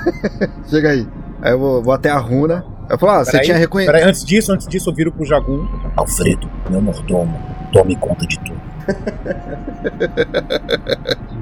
[0.68, 1.09] Chega aí.
[1.40, 2.64] Aí eu vou, vou até a runa.
[2.88, 3.93] Eu falo, ah, você tinha reconhecido.
[3.93, 5.66] Peraí, antes disso, antes disso, eu viro pro Jagum.
[5.97, 7.36] Alfredo, meu mordomo,
[7.72, 8.60] tome conta de tudo.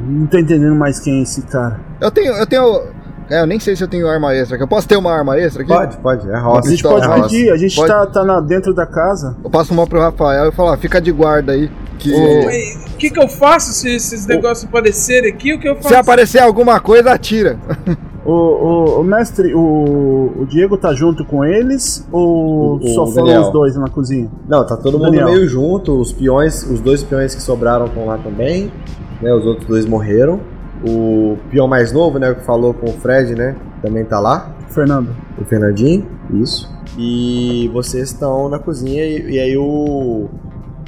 [0.06, 1.80] Não tô entendendo mais quem é esse cara.
[2.00, 2.32] Eu tenho.
[2.32, 2.82] Eu tenho.
[3.30, 4.56] É, eu nem sei se eu tenho arma extra.
[4.56, 4.64] aqui.
[4.64, 5.72] Eu posso ter uma arma extra aqui?
[5.72, 6.68] Pode, pode, é A roça.
[6.70, 9.36] gente Então, pode Rosa, pedir, a gente pode- tá, tá na, dentro da casa.
[9.42, 11.70] Eu passo uma pro Rafael e falo, ó, fica de guarda aí.
[11.98, 15.54] Que O que, que eu faço se esses negócios aparecerem aqui?
[15.54, 15.88] O que eu faço?
[15.88, 17.58] se aparecer alguma coisa, atira.
[18.26, 23.04] O, o, o mestre, o, o Diego tá junto com eles ou O- o só
[23.06, 23.42] foram Daniel.
[23.42, 24.30] os dois na cozinha?
[24.48, 25.26] Não, tá todo mundo Daniel.
[25.28, 26.00] meio junto.
[26.00, 28.72] Os peões, os dois peões que sobraram estão lá também.
[29.20, 30.40] Né, os outros dois morreram.
[30.86, 34.50] O peão mais novo, né, que falou com o Fred, né, também tá lá.
[34.68, 35.14] Fernando.
[35.38, 36.72] O Fernandinho, isso.
[36.98, 40.28] E vocês estão na cozinha e, e aí o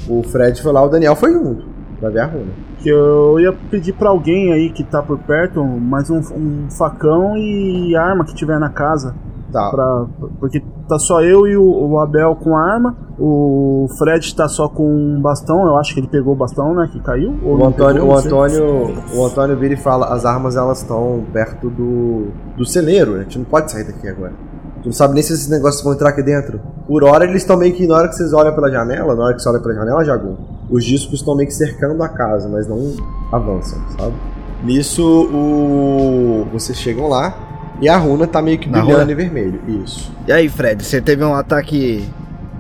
[0.09, 1.65] o Fred foi lá, o Daniel foi junto
[1.99, 2.53] pra ver a runa.
[2.79, 7.37] Que eu ia pedir pra alguém aí que tá por perto mais um, um facão
[7.37, 9.15] e arma que tiver na casa.
[9.53, 9.71] Tá.
[9.71, 10.07] Pra,
[10.41, 12.97] porque tá só eu e o, o Abel com arma.
[13.19, 15.67] O Fred tá só com um bastão.
[15.67, 16.89] Eu acho que ele pegou o bastão, né?
[16.93, 17.35] Que caiu.
[17.45, 18.19] ou O Antônio, pegou, o.
[18.19, 23.23] Antônio, o Antônio vira e fala, as armas elas estão perto do, do celeiro, a
[23.23, 24.33] gente não pode sair daqui agora.
[24.33, 26.61] A gente não sabe nem se esses negócios vão entrar aqui dentro.
[26.87, 29.35] Por hora eles estão meio que, na hora que vocês olham pela janela, na hora
[29.35, 30.37] que você olha pela janela, Jagu,
[30.71, 32.93] os discos estão meio que cercando a casa, mas não
[33.33, 34.15] avançam, sabe?
[34.63, 36.47] Nisso, o...
[36.53, 37.46] vocês chegam lá
[37.81, 39.13] e a runa tá meio que Na brilhando runa?
[39.13, 40.13] em vermelho, isso.
[40.27, 42.09] E aí, Fred, você teve um ataque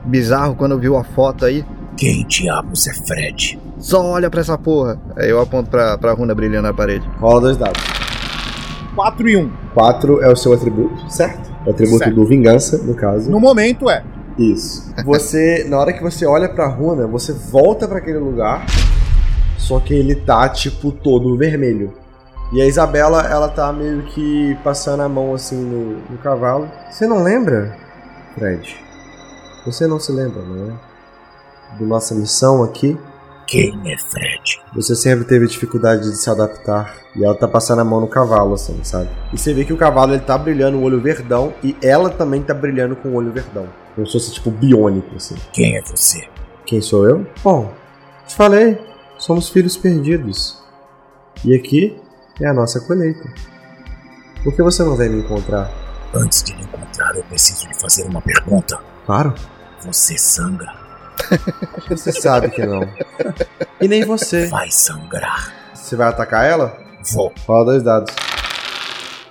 [0.04, 1.64] bizarro quando viu a foto aí?
[1.96, 3.58] Quem diabos é Fred?
[3.78, 4.98] Só olha pra essa porra.
[5.16, 7.08] Aí eu aponto pra, pra runa brilhando na parede.
[7.18, 7.82] Rola dois dados.
[8.94, 9.50] 4 e 1.
[9.74, 11.50] 4 é o seu atributo, certo?
[11.66, 12.14] O atributo Certo.
[12.14, 13.30] do vingança, no caso.
[13.30, 14.02] No momento é.
[14.38, 14.92] Isso.
[15.04, 18.64] Você, na hora que você olha pra runa, você volta pra aquele lugar,
[19.58, 21.92] só que ele tá tipo todo vermelho.
[22.52, 26.70] E a Isabela, ela tá meio que passando a mão assim no, no cavalo.
[26.90, 27.76] Você não lembra,
[28.34, 28.76] Fred?
[29.64, 31.76] Você não se lembra, não é?
[31.76, 32.96] Do nossa missão aqui?
[33.48, 34.60] Quem é Fred?
[34.74, 36.94] Você sempre teve dificuldade de se adaptar.
[37.16, 39.08] E ela tá passando a mão no cavalo, assim, sabe?
[39.32, 42.42] E você vê que o cavalo ele tá brilhando o olho verdão e ela também
[42.42, 43.66] tá brilhando com o olho verdão.
[43.94, 45.34] Como se fosse tipo biônico, assim.
[45.52, 46.28] Quem é você?
[46.64, 47.26] Quem sou eu?
[47.42, 47.72] Bom,
[48.26, 48.78] te falei,
[49.18, 50.62] somos filhos perdidos.
[51.44, 51.96] E aqui
[52.40, 53.28] é a nossa colheita.
[54.42, 55.70] Por que você não vem me encontrar?
[56.14, 58.78] Antes de lhe encontrar, eu preciso lhe fazer uma pergunta.
[59.04, 59.34] Claro,
[59.84, 60.72] Você sangra?
[61.88, 62.82] você sabe que não.
[63.80, 64.46] E nem você.
[64.46, 65.52] Vai sangrar.
[65.74, 66.76] Você vai atacar ela?
[67.12, 67.32] Vou.
[67.46, 68.14] Rola dois dados.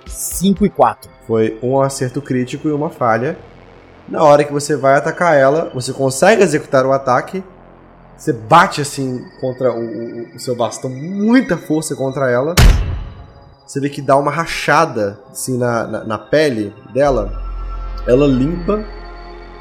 [0.06, 1.10] 5 e 4.
[1.26, 3.38] Foi um acerto crítico e uma falha.
[4.08, 7.42] Na hora que você vai atacar ela, você consegue executar o ataque.
[8.16, 12.54] Você bate assim contra o, o- o seu bastão, muita força contra ela.
[13.66, 17.30] Você vê que dá uma rachada assim na, na, na pele dela.
[18.06, 18.84] Ela limpa,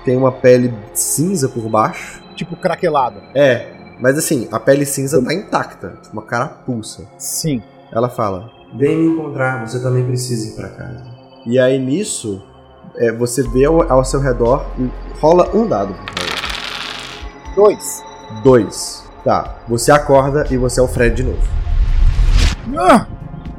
[0.05, 2.23] tem uma pele cinza por baixo.
[2.35, 3.19] Tipo craquelado.
[3.33, 7.05] É, mas assim, a pele cinza tá intacta, uma carapuça.
[7.17, 7.61] Sim.
[7.91, 11.03] Ela fala: Vem me encontrar, você também precisa ir pra casa.
[11.45, 12.41] E aí nisso,
[12.97, 17.55] é, você vê ao, ao seu redor e rola um dado, por favor.
[18.31, 18.43] 2.
[18.43, 19.05] Dois.
[19.23, 21.41] Tá, você acorda e você é o Fred de novo.
[22.77, 23.07] Ah!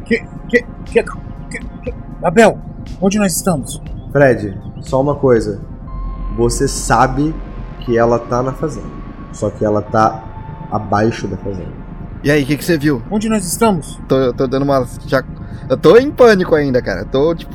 [0.05, 1.95] Que, que, que, que, que...
[2.23, 2.59] Abel,
[3.01, 3.83] onde nós estamos?
[4.13, 5.61] Fred, só uma coisa.
[6.37, 7.35] Você sabe
[7.81, 8.87] que ela tá na fazenda.
[9.33, 10.23] Só que ela tá
[10.71, 11.73] abaixo da fazenda.
[12.23, 13.03] E aí, o que, que você viu?
[13.11, 14.01] Onde nós estamos?
[14.09, 14.87] Tô, tô dando uma.
[15.07, 15.23] Já...
[15.69, 17.05] Eu tô em pânico ainda, cara.
[17.05, 17.55] Tô tipo.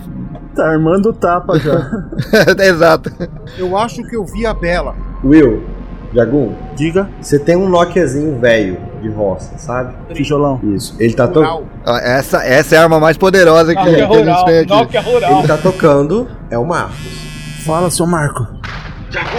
[0.56, 1.90] Tá armando o tapa já.
[2.60, 3.10] Exato.
[3.58, 4.96] Eu acho que eu vi a Bela.
[5.24, 5.64] Will,
[6.14, 7.10] Jagun, Diga.
[7.22, 9.94] você tem um Nokiazinho velho de roça, sabe?
[10.14, 10.60] Tijolão.
[10.64, 10.96] Isso.
[11.00, 11.64] Ele tá, to Rural.
[11.86, 14.70] Ó, Essa, essa é a arma mais poderosa que, Nokia que a gente tem aqui.
[14.70, 15.40] Nokia rural.
[15.40, 16.98] ele tá tocando, é o Marcos.
[17.66, 18.46] Fala, seu Marco.
[19.10, 19.30] Jagu,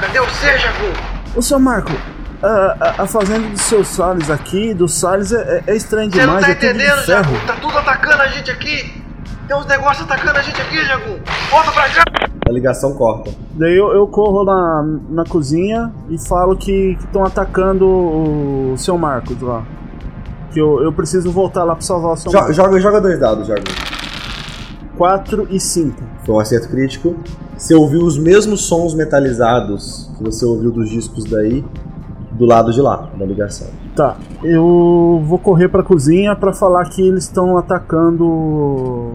[0.00, 0.92] cadê você, Jagu?
[1.36, 1.92] Ô, seu Marco,
[2.42, 2.48] a,
[2.98, 6.36] a- a fazenda do seu Salles aqui, do Salles, é, é- é estranho Você não
[6.36, 7.22] demais, tá é entendendo, ferro.
[7.34, 7.46] Jagu?
[7.46, 9.02] Tá tudo atacando a gente aqui.
[9.48, 11.18] Tem uns negócios atacando a gente aqui, Jagu.
[11.50, 12.02] Volta pra cá.
[12.46, 13.30] A ligação corta.
[13.54, 19.40] Daí eu, eu corro na, na cozinha e falo que estão atacando o, seu Marcos
[19.40, 19.64] lá.
[20.52, 22.56] Que eu, eu preciso voltar lá pra salvar o seu Jo- Marcos.
[22.56, 23.62] joga, joga dois dados, joga.
[24.98, 26.02] 4 e 5.
[26.24, 27.16] Foi um acerto crítico.
[27.56, 31.64] Você ouviu os mesmos sons metalizados que você ouviu dos discos daí,
[32.32, 33.68] do lado de lá, da ligação.
[33.96, 39.12] Tá, eu vou correr pra cozinha pra falar que eles estão atacando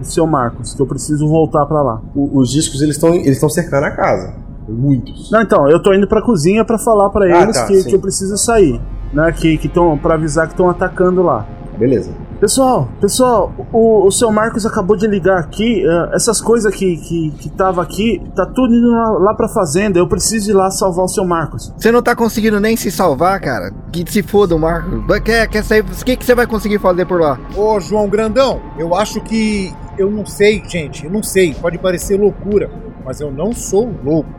[0.00, 2.00] o seu Marcos, que eu preciso voltar pra lá.
[2.14, 4.34] O- os discos eles estão eles estão cercando a casa.
[4.68, 5.30] Muitos.
[5.30, 7.94] Não, então, eu tô indo pra cozinha pra falar pra Ah, eles tá, que, que
[7.94, 8.80] eu preciso sair,
[9.12, 9.32] né?
[9.32, 11.44] Que que estão para avisar que estão atacando lá.
[11.78, 12.10] Beleza.
[12.40, 15.84] Pessoal, pessoal, o, o seu Marcos acabou de ligar aqui.
[15.86, 19.98] eh, essas coisas que, que, que tava aqui, tá tudo indo lá, lá pra fazenda.
[19.98, 21.70] Eu preciso ir lá salvar o seu Marcos.
[21.76, 23.70] Você não tá conseguindo nem se salvar, cara.
[23.92, 25.02] Que se foda o Marco.
[25.06, 25.80] Vai- Quer, quer sair?
[25.82, 27.38] O que, que você vai conseguir fazer por lá?
[27.54, 29.70] Ô, João Grandão, eu acho que.
[29.98, 31.52] Eu não sei, gente, eu não sei.
[31.52, 32.70] Pode parecer loucura,
[33.04, 34.30] mas eu não sou louco.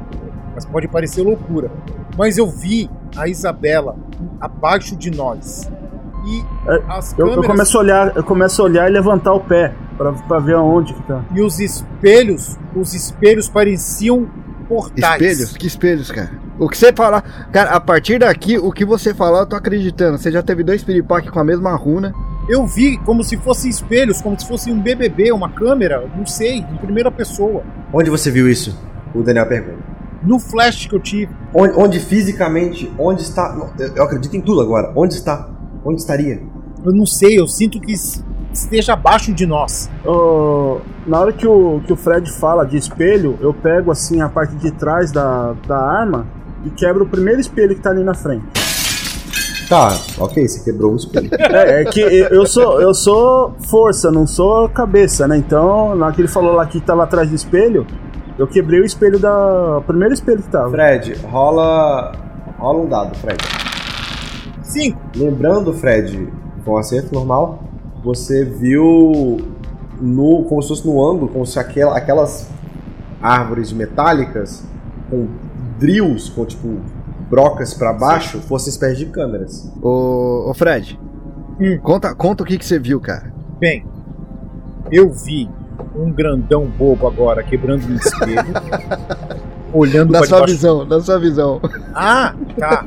[0.56, 1.69] Mas pode parecer loucura.
[2.18, 3.95] Mas eu vi a Isabela
[4.40, 5.69] abaixo de nós.
[6.26, 9.34] E É, as Eu, eu câmeras começo a olhar, eu começo a olhar e levantar
[9.34, 11.23] o pé pra, pra ver aonde que tá.
[11.34, 14.27] e os espelhos, os espelhos pareciam
[14.68, 15.22] portais.
[15.22, 15.57] Espelhos?
[15.57, 16.31] Que espelhos, cara?
[16.57, 17.49] O que você falar.
[17.52, 20.18] Cara, a partir daqui, o que você falar, eu tô acreditando.
[20.18, 22.14] Você já teve dois piripaque com a mesma runa.
[22.48, 26.60] Eu vi como se fossem espelhos, como se fosse um BBB, uma câmera, não sei,
[26.60, 27.64] em primeira pessoa.
[27.93, 28.77] Onde você viu isso?
[29.14, 29.80] O Daniel pergunta.
[30.23, 33.56] No flash que eu tive, Onde, onde fisicamente, onde está?
[33.80, 34.91] Eu eu acredito em tudo agora.
[34.95, 35.49] Onde está?
[35.84, 36.41] Onde estaria?
[36.84, 39.90] eu não sei, eu sinto que es- esteja abaixo de nós.
[40.06, 44.28] Ô, na hora que o, que o Fred fala de espelho, eu pego assim a
[44.30, 46.26] parte de trás da, da arma
[46.66, 48.44] e quebro o primeiro espelho que tá ali na frente.
[49.70, 51.30] Tá, ok, você quebrou o espelho.
[51.40, 55.38] É, é que eu sou, eu sou força, não sou cabeça, né?
[55.38, 57.86] Então, na hora que ele falou lá que tava atrás do espelho,
[58.38, 59.78] eu quebrei o espelho da.
[59.78, 60.70] O primeiro espelho que tava.
[60.72, 62.12] Fred, rola.
[62.60, 63.38] Rola um dado, Fred.
[64.72, 64.99] Cinco.
[65.15, 66.30] Lembrando, Fred,
[66.64, 67.64] com um acerto normal,
[68.03, 69.38] você viu
[69.99, 72.49] no, como se fosse no ângulo, como se aquela, aquelas
[73.22, 74.64] árvores metálicas
[75.10, 75.27] com
[75.77, 76.77] drills, com tipo
[77.30, 79.69] brocas pra baixo, fossem espécies de câmeras.
[79.81, 80.99] Ô, ô Fred.
[81.60, 81.77] Hum.
[81.81, 83.31] Conta, conta o que, que você viu, cara.
[83.60, 83.85] Bem,
[84.91, 85.49] eu vi
[85.95, 88.53] um grandão bobo agora quebrando um espelho,
[89.73, 91.61] olhando Na para sua visão, na sua visão.
[91.93, 92.85] Ah, tá.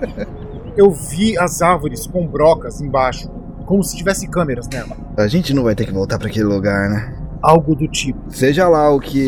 [0.76, 3.28] Eu vi as árvores com brocas embaixo,
[3.64, 4.96] como se tivesse câmeras nela.
[5.16, 7.14] A gente não vai ter que voltar pra aquele lugar, né?
[7.40, 8.18] Algo do tipo.
[8.30, 9.24] Seja lá o que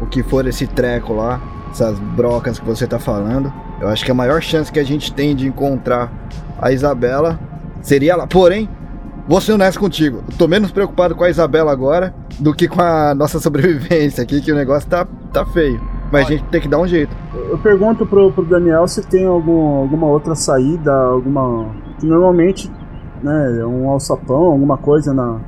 [0.00, 1.40] o que for esse treco lá,
[1.70, 5.12] essas brocas que você tá falando, eu acho que a maior chance que a gente
[5.12, 6.12] tem de encontrar
[6.60, 7.40] a Isabela
[7.82, 8.26] seria lá.
[8.26, 8.68] Porém,
[9.26, 12.80] vou ser honesto contigo, eu tô menos preocupado com a Isabela agora do que com
[12.80, 15.97] a nossa sobrevivência aqui, que o negócio tá, tá feio.
[16.10, 17.14] Mas a gente tem que dar um jeito.
[17.34, 21.66] Eu pergunto pro, pro Daniel se tem algum, alguma outra saída, alguma.
[21.98, 22.70] Que normalmente,
[23.22, 25.38] né, um alçapão, alguma coisa na,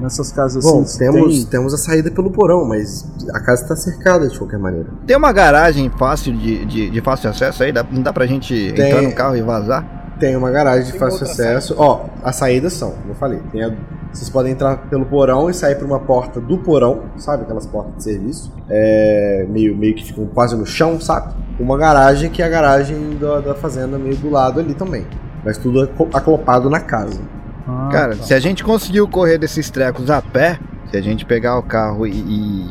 [0.00, 0.98] nessas casas Bom, assim.
[0.98, 4.88] temos, tem- temos a saída pelo porão, mas a casa está cercada de qualquer maneira.
[5.06, 7.72] Tem uma garagem fácil de, de, de fácil acesso aí?
[7.72, 8.88] Dá- não dá pra gente Tem.
[8.90, 10.16] entrar no carro e vazar?
[10.20, 11.74] Tem uma garagem de Tem fácil acesso.
[11.78, 13.72] Ó, as saídas são, como eu falei, tem a-
[14.12, 17.42] vocês podem entrar pelo porão e sair por uma porta do porão, sabe?
[17.44, 18.52] Aquelas portas de serviço.
[18.68, 21.34] É, meio, meio que ficam quase no chão, sabe?
[21.60, 25.06] Uma garagem que é a garagem da, da fazenda meio do lado ali também.
[25.44, 25.82] Mas tudo
[26.14, 27.20] aclopado na casa.
[27.66, 28.22] Ah, Cara, tá.
[28.22, 30.58] se a gente conseguiu correr desses trecos a pé,
[30.90, 32.66] se a gente pegar o carro e, e,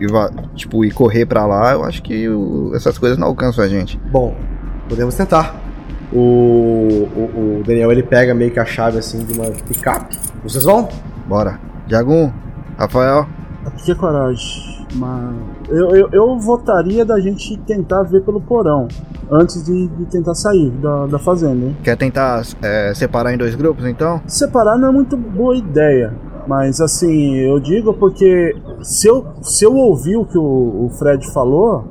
[0.00, 0.06] e
[0.54, 3.98] tipo, e correr pra lá, eu acho que o- essas coisas não alcançam a gente.
[4.10, 4.34] Bom,
[4.88, 5.56] podemos tentar.
[6.12, 10.16] O, o, o Daniel ele pega meio que a chave assim de uma picape.
[10.42, 10.88] Vocês vão?
[11.26, 11.58] Bora.
[11.88, 12.32] Jagum,
[12.78, 13.26] Rafael,
[13.84, 14.76] Que coragem.
[14.94, 15.34] Mas
[15.68, 18.88] eu, eu, eu votaria da gente tentar ver pelo porão.
[19.30, 21.76] Antes de, de tentar sair da, da fazenda, hein?
[21.82, 24.20] quer tentar é, separar em dois grupos então?
[24.26, 26.14] Separar não é muito boa ideia.
[26.46, 31.28] Mas assim, eu digo porque se eu, se eu ouvir o que o, o Fred
[31.32, 31.84] falou,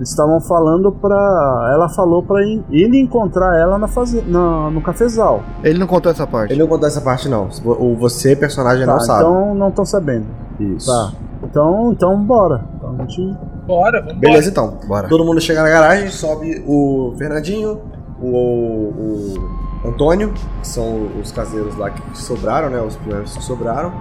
[0.00, 1.70] estavam falando pra.
[1.74, 5.42] Ela falou pra in- ele encontrar ela na faze, na, no cafezal.
[5.62, 6.52] Ele não contou essa parte.
[6.52, 7.48] Ele não contou essa parte não.
[7.64, 9.20] O você, personagem, Tá, não sabe.
[9.20, 10.26] então não estão sabendo.
[10.58, 10.86] Isso.
[10.90, 11.12] Tá.
[11.44, 12.64] Então, então bora.
[12.76, 13.36] Então a gente.
[13.66, 14.78] Bora, vamos Beleza então.
[14.86, 15.08] Bora.
[15.08, 17.80] Todo mundo chega na garagem, sobe o Fernandinho,
[18.20, 22.80] o, o, Antônio, que são os caseiros lá que sobraram, né?
[22.80, 23.92] Os primeiros que sobraram.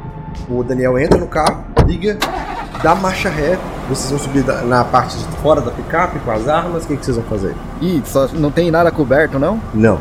[0.50, 2.18] O Daniel entra no carro, liga,
[2.84, 3.58] dá marcha ré.
[3.90, 6.84] Vocês vão subir da- na parte de fora da picape com as armas.
[6.84, 7.56] O que, que vocês vão fazer?
[7.82, 9.60] Ih, só não tem nada coberto, não?
[9.74, 10.00] Não.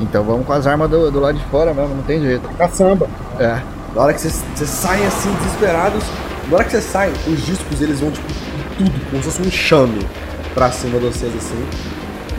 [0.00, 2.48] Então vamos com as armas do, do lado de fora mesmo, não tem jeito.
[2.56, 3.06] Caçamba.
[3.38, 3.58] É.
[3.94, 6.02] Na hora que vocês, vocês saem assim, desesperados,
[6.48, 8.26] na hora que vocês saem, os discos eles vão tipo
[8.78, 10.06] tudo, como se fosse um enxame
[10.54, 11.64] pra cima de vocês assim.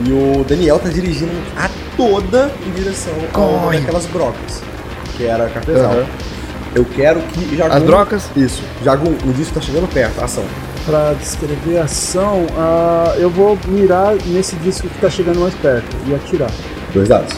[0.00, 4.62] E o Daniel tá dirigindo a toda em direção a uma daquelas brocas,
[5.16, 5.92] que era a cafezal.
[5.92, 6.06] Aham.
[6.74, 7.74] Eu quero que Jagun.
[7.74, 8.30] As brocas?
[8.34, 8.62] Isso.
[8.82, 10.44] Jagun, o disco tá chegando perto, ação.
[10.86, 15.86] Pra descrever a ação, ah, eu vou mirar nesse disco que tá chegando mais perto
[16.06, 16.50] e atirar.
[16.92, 17.32] Dois dados.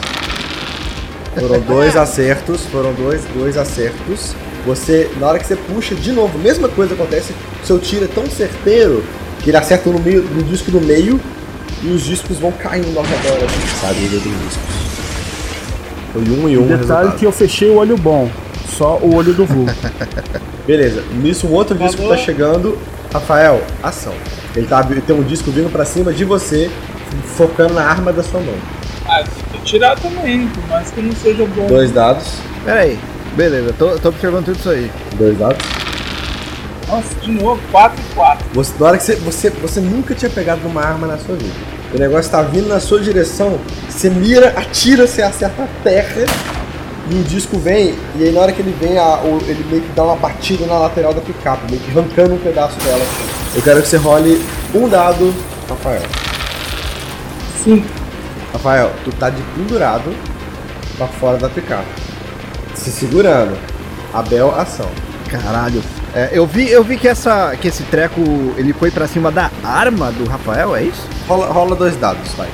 [1.37, 4.33] Foram dois acertos, foram dois, dois acertos.
[4.65, 8.25] Você, na hora que você puxa de novo, mesma coisa acontece, seu tiro é tão
[8.27, 9.03] certeiro
[9.41, 11.19] que ele acerta no meio, no disco do meio
[11.83, 14.85] e os discos vão caindo ao redor, assim, sabe, dos discos.
[16.13, 17.15] Foi um e um Detalhe resultado.
[17.17, 18.31] que eu fechei o olho bom,
[18.77, 19.71] só o olho do vulgo.
[20.67, 22.77] Beleza, nisso um outro disco tá chegando.
[23.13, 24.13] Rafael, ação.
[24.55, 26.69] Ele, tá, tem um disco vindo pra cima de você,
[27.37, 28.55] focando na arma da sua mão.
[29.07, 31.67] Ah, tem que atirar também, por mais que não seja bom.
[31.67, 32.39] Dois dados.
[32.65, 32.99] Pera aí.
[33.35, 34.91] Beleza, tô, tô observando tudo isso aí.
[35.17, 35.65] Dois dados.
[36.87, 38.45] Nossa, de novo, 4 e 4.
[38.53, 41.53] Você, na hora que você, você, você nunca tinha pegado numa arma na sua vida.
[41.93, 46.25] O negócio tá vindo na sua direção, você mira, atira, você acerta a terra
[47.09, 49.91] e o disco vem, e aí na hora que ele vem, a, ele meio que
[49.95, 53.05] dá uma batida na lateral da picape, meio que arrancando um pedaço dela.
[53.55, 54.41] Eu quero que você role
[54.73, 55.33] um dado,
[55.69, 56.01] Rafael.
[57.63, 57.85] Sim.
[58.53, 60.15] Rafael, tu tá de pendurado
[60.97, 61.85] pra fora da picape.
[62.73, 63.57] Se segurando.
[64.13, 64.89] Abel, ação.
[65.29, 65.83] Caralho.
[66.13, 68.21] É, eu vi, eu vi que, essa, que esse treco
[68.57, 71.07] ele foi pra cima da arma do Rafael, é isso?
[71.27, 72.49] Rola, rola dois dados, vai.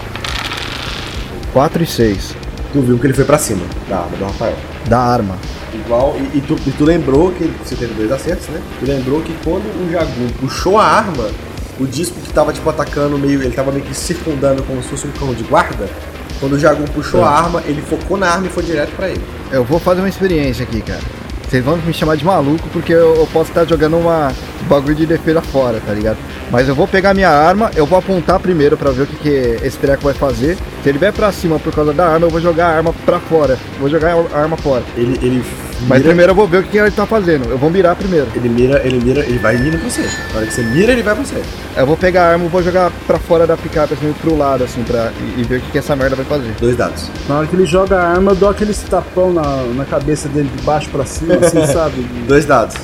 [1.53, 2.40] 4 e 6.
[2.73, 4.55] Tu viu que ele foi pra cima da arma do Rafael.
[4.87, 5.35] Da arma.
[5.73, 8.61] Igual, e, e tu, e tu lembrou que você teve dois acertos, né?
[8.79, 11.29] Tu lembrou que quando o Jagun puxou a arma,
[11.79, 13.41] o disco que tava tipo atacando meio.
[13.41, 15.89] Ele tava meio que circundando como se fosse um cão de guarda.
[16.39, 17.23] Quando o Jagun puxou É.
[17.23, 19.21] a arma, ele focou na arma e foi direto pra ele.
[19.51, 21.01] Eu vou fazer uma experiência aqui, cara.
[21.51, 24.29] Vocês vão me chamar de maluco porque eu, eu posso estar jogando uma
[24.63, 26.17] um bagulho de defesa fora, tá ligado?
[26.49, 29.65] Mas eu vou pegar minha arma, eu vou apontar primeiro pra ver o que, que
[29.65, 30.57] esse treco vai fazer.
[30.81, 33.19] Se ele vier pra cima por causa da arma, eu vou jogar a arma pra
[33.19, 33.59] fora.
[33.81, 34.81] Vou jogar a arma fora.
[34.95, 35.43] Ele, ele
[35.87, 37.49] Mas mira- primeiro eu vou ver o que, ele tá fazendo.
[37.49, 38.27] Eu vou mirar primeiro.
[38.35, 40.01] Ele mira, ele mira, ele vai pra você.
[40.31, 41.41] Na hora que você mira, ele vai pra você.
[41.75, 44.63] Eu vou pegar a arma e vou jogar pra fora da picape, assim, pro lado,
[44.63, 46.51] assim, pra, e, e ver o que, que essa merda vai fazer.
[46.59, 47.09] Dois dados.
[47.27, 50.49] Na hora que ele joga a arma, eu dou aquele tapão na, na cabeça dele
[50.55, 52.01] de baixo pra cima, assim, sabe?
[52.27, 52.75] Dois dados.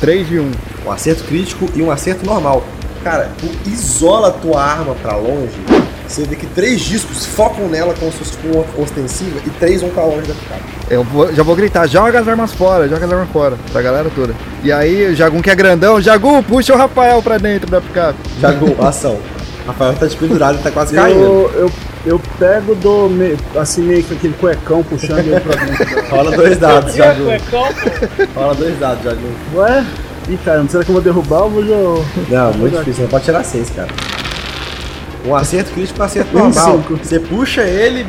[0.00, 0.50] 3 e 1.
[0.86, 2.64] Um acerto crítico e um acerto normal.
[3.02, 5.52] Cara, tu isola a tua arma pra longe,
[6.08, 9.90] você vê que três discos focam nela como se fosse tipo ostensiva e três vão
[9.90, 10.62] pra longe da picape.
[10.88, 14.08] Eu vou- já vou gritar, joga as armas fora, joga as armas fora, pra galera
[14.14, 14.34] toda.
[14.62, 18.18] E aí, o Jagun que é grandão, Jagun, puxa o Rafael pra dentro da picape.
[18.40, 19.18] Jagun, ação.
[19.66, 21.18] Rafael tá despendurado e tá quase caindo.
[21.20, 21.70] Eu, eu,
[22.06, 25.86] eu pego do me- assim meio que aquele cuecão puxando ele pra dentro.
[26.08, 27.36] Rola dois dados, Jagun.
[28.34, 29.30] Rola dois dados, Jagun.
[29.56, 29.84] Ué?
[30.28, 33.44] Ih, cara, será que eu vou derrubar ou vou Não, muito difícil, não pode tirar
[33.44, 33.88] seis, cara.
[35.26, 36.72] Um acerto crítico, um acerto Um normal.
[36.76, 36.96] cinco.
[37.02, 38.06] Você puxa ele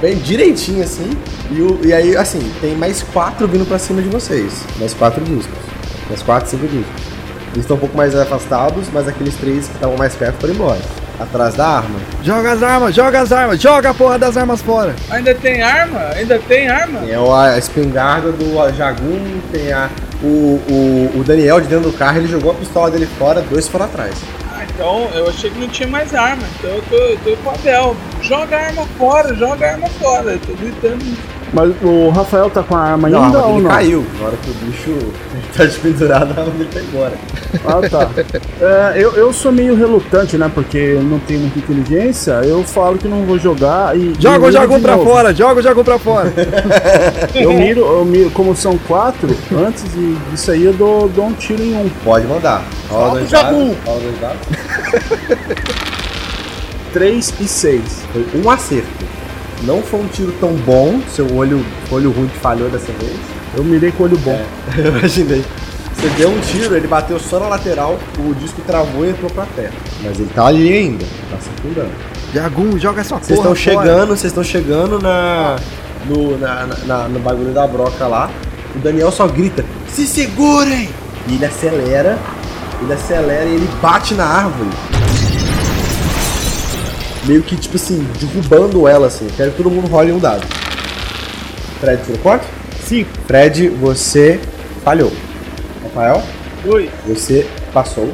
[0.00, 1.10] bem direitinho assim,
[1.50, 4.64] e, o- e aí, assim, tem mais quatro vindo pra cima de vocês.
[4.78, 5.54] Mais quatro discos.
[6.08, 7.06] Mais quatro, cinco discos.
[7.52, 10.80] Eles estão um pouco mais afastados, mas aqueles três que estavam mais perto foram embora.
[11.18, 11.98] Atrás da arma.
[12.22, 14.94] Joga as armas, joga as armas, joga a porra das armas fora.
[15.08, 16.00] Ainda tem arma?
[16.14, 17.00] Ainda tem arma?
[17.00, 19.88] Tem a a espingarda do Jagun, tem a,
[20.22, 23.66] o, o, o Daniel de dentro do carro, ele jogou a pistola dele fora, dois
[23.66, 24.14] foram atrás.
[24.76, 26.42] Então eu achei que não tinha mais arma.
[26.58, 27.96] Então eu tô, eu tô com o Abel.
[28.20, 30.32] Joga a arma fora, joga a arma fora.
[30.32, 31.35] Eu tô gritando.
[31.52, 33.74] Mas o Rafael tá com a arma Não, a ainda arma ou dele não?
[33.74, 34.06] caiu.
[34.20, 34.98] Na hora que o bicho
[35.56, 37.12] tá despendurado, a arma dele tá embora.
[37.64, 38.10] Ah, tá.
[38.58, 40.50] É, eu, eu sou meio relutante, né?
[40.52, 42.32] Porque eu não tenho muita inteligência.
[42.42, 44.14] Eu falo que não vou jogar e.
[44.18, 45.10] Joga o Jagun de pra novo.
[45.10, 46.32] fora, joga o Jagun pra fora.
[47.34, 51.32] Eu miro, eu miro, como são quatro, antes de- disso aí eu dou, dou um
[51.34, 51.88] tiro em um.
[52.02, 52.64] Pode mandar.
[52.88, 53.74] Rola dois dados.
[53.84, 54.40] Rola dois dados.
[56.92, 58.02] Três e seis.
[58.12, 59.04] Foi um acerto.
[59.62, 61.00] Não foi um tiro tão bom.
[61.14, 63.16] Seu olho, olho ruim que falhou dessa vez.
[63.56, 64.40] Eu mirei com o olho bom.
[64.76, 65.44] Eu imaginei.
[65.94, 69.46] Você deu um tiro, ele bateu só na lateral, o disco travou e entrou pra
[69.56, 69.72] terra.
[70.04, 71.90] Mas ele tá ali ainda, tá circundando.
[72.34, 75.56] Jagun, joga essa porra Vocês estão chegando, vocês estão chegando na
[76.06, 78.30] no, na, na- na- no bagulho da broca lá.
[78.74, 80.90] O Daniel só grita: Se segurem!
[81.28, 82.18] E ele acelera,
[82.82, 84.68] ele acelera e ele bate na árvore.
[87.26, 89.26] Meio que, tipo assim, derrubando ela, assim.
[89.36, 90.46] Quero que todo mundo role um dado.
[91.80, 92.46] Fred, tirou quanto?
[92.84, 93.10] Cinco.
[93.26, 94.40] Fred, você
[94.84, 95.12] falhou.
[95.82, 96.22] Rafael,
[96.64, 96.90] Oi.
[97.06, 98.12] você passou.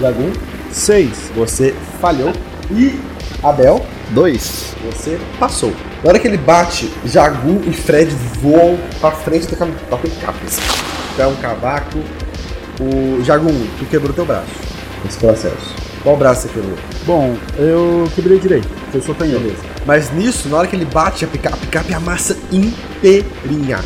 [0.00, 0.32] Jagum,
[0.70, 1.30] Seis.
[1.34, 2.32] você falhou.
[2.70, 2.98] E
[3.42, 4.74] Abel, Dois.
[4.84, 5.72] você passou.
[6.02, 8.10] Na hora que ele bate, Jagu e Fred
[8.40, 10.38] voam pra frente da picape.
[11.18, 11.98] É um cavaco.
[12.80, 14.48] O Jagu, tu quebrou teu braço
[15.04, 15.74] nesse processo.
[16.02, 16.78] Qual braço você quebrou?
[17.04, 18.68] Bom, eu quebrei direito.
[18.92, 19.40] Eu sou canhoto.
[19.40, 19.62] Beleza.
[19.86, 23.80] Mas nisso, na hora que ele bate, a picape, a picape amassa inteirinha.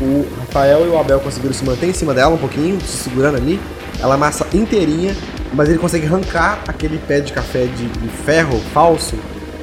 [0.00, 3.36] O Rafael e o Abel conseguiram se manter em cima dela um pouquinho, se segurando
[3.36, 3.60] ali.
[4.00, 5.14] Ela amassa inteirinha,
[5.52, 9.14] mas ele consegue arrancar aquele pé de café de, de ferro falso,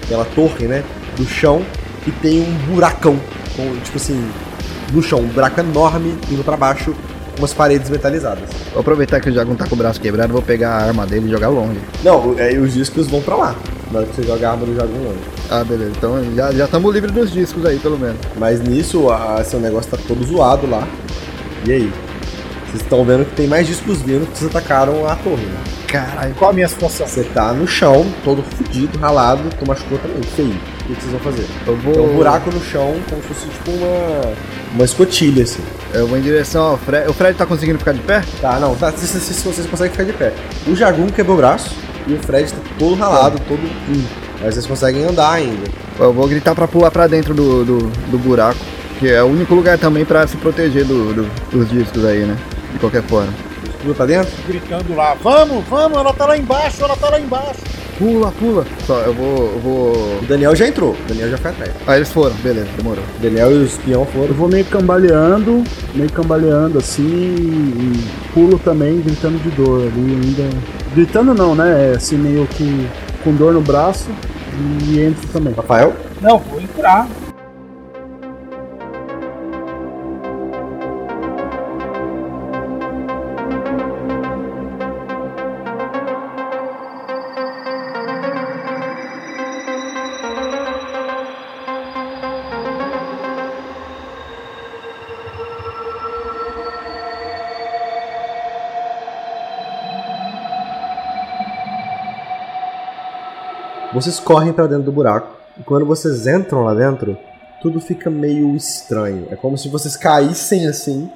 [0.03, 0.84] aquela torre, né?
[1.15, 1.65] Do chão,
[2.06, 3.19] e tem um buracão,
[3.56, 4.30] com, tipo assim,
[4.94, 6.95] no chão, um buraco enorme indo pra baixo,
[7.38, 8.49] umas paredes metalizadas.
[8.72, 11.27] Vou aproveitar que o Jagun tá com o braço quebrado, vou pegar a arma dele
[11.27, 11.80] e jogar longe.
[12.03, 13.55] Não, aí os discos vão pra lá.
[13.91, 15.19] Na hora que você joga a arma do Jagun longe.
[15.49, 15.91] Ah, beleza.
[15.97, 18.18] Então já já estamos livres dos discos aí, pelo menos.
[18.38, 20.88] Mas nisso, a, seu negócio tá todo zoado lá.
[21.65, 21.93] E aí?
[22.68, 25.64] Vocês estão vendo que tem mais discos vindo que vocês atacaram a torre, né?
[25.88, 26.35] Caralho.
[26.35, 27.07] Qual a minha situação?
[27.07, 30.55] Você tá no chão, todo fudido, ralado, tu machucou também, feio.
[30.89, 31.45] O que vocês vão fazer?
[31.65, 31.93] Eu vou.
[31.93, 34.34] Tem um buraco no chão, como se fosse tipo uma.
[34.73, 35.61] Uma escotilha, assim.
[35.93, 37.09] Eu vou em direção ao Fred.
[37.09, 38.23] O Fred tá conseguindo ficar de pé?
[38.41, 40.34] Tá, não, tá, se, se, se vocês conseguem ficar de pé.
[40.68, 41.73] O Jagun quebrou o braço
[42.07, 43.59] e o Fred tá todo ralado, todo.
[43.89, 44.03] Hum.
[44.41, 45.68] Mas vocês conseguem andar ainda.
[45.99, 47.77] Eu vou gritar pra pular pra dentro do, do,
[48.11, 48.59] do buraco.
[48.99, 52.35] Que é o único lugar também pra se proteger do, do- dos discos aí, né?
[52.73, 53.31] De qualquer forma.
[53.81, 54.31] Pula pra dentro?
[54.47, 57.59] Gritando lá, vamos, vamos, ela tá lá embaixo, ela tá lá embaixo.
[57.98, 58.65] Pula, pula.
[58.86, 59.52] Só, eu vou.
[59.53, 60.19] Eu vou.
[60.22, 61.72] O Daniel já entrou, o Daniel já foi atrás.
[61.88, 63.03] Ah, eles foram, beleza, demorou.
[63.18, 64.28] O Daniel e o espião foram.
[64.28, 65.64] Eu vou meio cambaleando,
[65.95, 70.49] meio cambaleando assim, e pulo também, gritando de dor ali ainda.
[70.94, 71.91] Gritando não, né?
[71.94, 72.88] É Assim, meio que
[73.24, 74.07] com dor no braço
[74.88, 75.53] e entro também.
[75.53, 75.94] Rafael?
[76.22, 77.07] Não, vou entrar.
[104.02, 105.36] Vocês correm pra dentro do buraco.
[105.60, 107.18] E quando vocês entram lá dentro,
[107.61, 109.28] tudo fica meio estranho.
[109.32, 111.10] É como se vocês caíssem assim.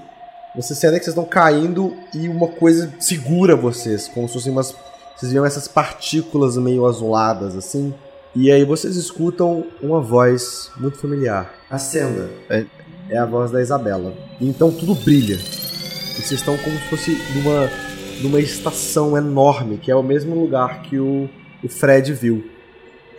[0.55, 4.07] Vocês sentem que vocês estão caindo e uma coisa segura vocês.
[4.07, 4.75] Como se fossem umas.
[5.15, 7.93] Vocês viam essas partículas meio azuladas assim.
[8.35, 11.51] E aí vocês escutam uma voz muito familiar.
[11.69, 12.29] Acenda.
[12.49, 12.65] É-
[13.09, 14.13] É a voz da Isabela.
[14.39, 15.35] E então tudo brilha.
[15.35, 17.69] E vocês estão como se fosse numa,
[18.21, 21.29] numa estação enorme, que é o mesmo lugar que o,
[21.63, 22.49] o Fred viu.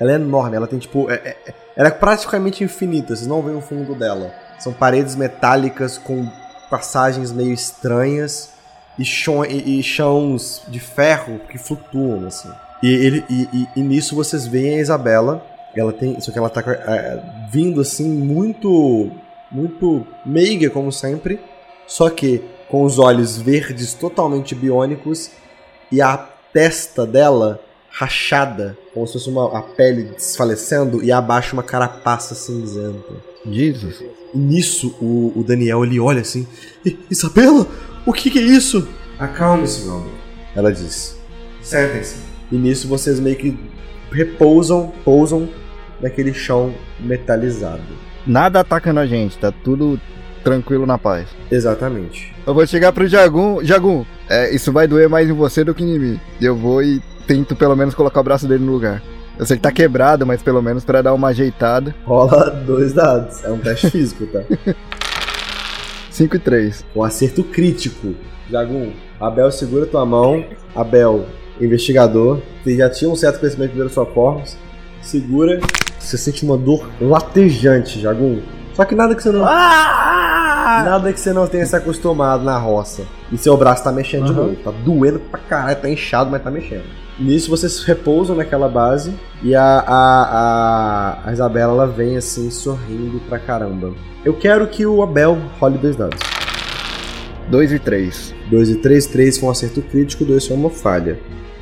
[0.00, 1.10] Ela é enorme, ela tem tipo.
[1.10, 4.32] é- é- é- ela é praticamente infinita, vocês não veem o fundo dela.
[4.58, 6.28] São paredes metálicas com
[6.70, 8.52] passagens meio estranhas
[8.98, 12.50] e, chão, e, e chãos de ferro que flutuam, assim.
[12.82, 15.44] E, ele, e, e- nisso vocês veem a Isabela.
[15.74, 16.20] Ela tem.
[16.20, 17.20] Só que ela tá é,
[17.50, 19.10] vindo assim muito.
[19.50, 21.38] Muito meiga, como sempre.
[21.86, 25.30] Só que com os olhos verdes totalmente biônicos
[25.90, 26.16] e a
[26.52, 27.60] testa dela
[27.92, 33.14] rachada, como se fosse uma, a pele desfalecendo e abaixo uma carapaça cinzenta.
[33.48, 34.02] Jesus.
[34.34, 36.46] E nisso o, o Daniel ele olha assim:
[36.84, 37.66] "I- Isabela,
[38.06, 38.88] o que, que é isso?
[39.18, 40.10] Acalme-se, meu amor.
[40.54, 41.16] Ela diz:
[41.62, 42.16] Sentem-se.
[42.50, 43.58] E nisso vocês meio que
[44.10, 45.48] repousam, pousam
[46.00, 47.82] naquele chão metalizado.
[48.26, 49.98] Nada atacando a gente, tá tudo
[50.44, 51.28] tranquilo na paz.
[51.50, 52.34] Exatamente.
[52.46, 53.64] Eu vou chegar pro Jagun.
[53.64, 56.20] Jagun, é, isso vai doer mais em você do que em mim.
[56.40, 59.02] Eu vou e tento pelo menos colocar o braço dele no lugar.
[59.38, 61.94] Eu sei que tá quebrado, mas pelo menos pra dar uma ajeitada.
[62.04, 63.42] Rola dois dados.
[63.44, 64.40] É um teste físico, tá?
[66.10, 66.84] 5 e 3.
[66.92, 68.14] Com acerto crítico.
[68.50, 70.44] Jagum, Abel segura tua mão.
[70.76, 71.24] Abel,
[71.58, 72.40] investigador.
[72.62, 74.56] Você já tinha um certo conhecimento de primeiros socorros.
[75.00, 75.58] Segura.
[75.98, 78.42] Você sente uma dor latejante, Jagum.
[78.74, 79.40] Só que nada que você não.
[79.44, 83.04] Nada que você não tenha se acostumado na roça.
[83.30, 84.42] E seu braço tá mexendo de Aham.
[84.42, 84.56] novo.
[84.56, 86.84] Tá doendo pra caralho, tá inchado, mas tá mexendo.
[87.22, 90.22] Nisso vocês repousam naquela base e a, a,
[91.22, 93.92] a, a Isabela ela vem assim sorrindo pra caramba.
[94.24, 96.18] Eu quero que o Abel role dois dados.
[97.48, 98.34] 2 e 3.
[98.50, 101.18] 2 e 3, 3 foi um acerto crítico, 2 foi uma falha.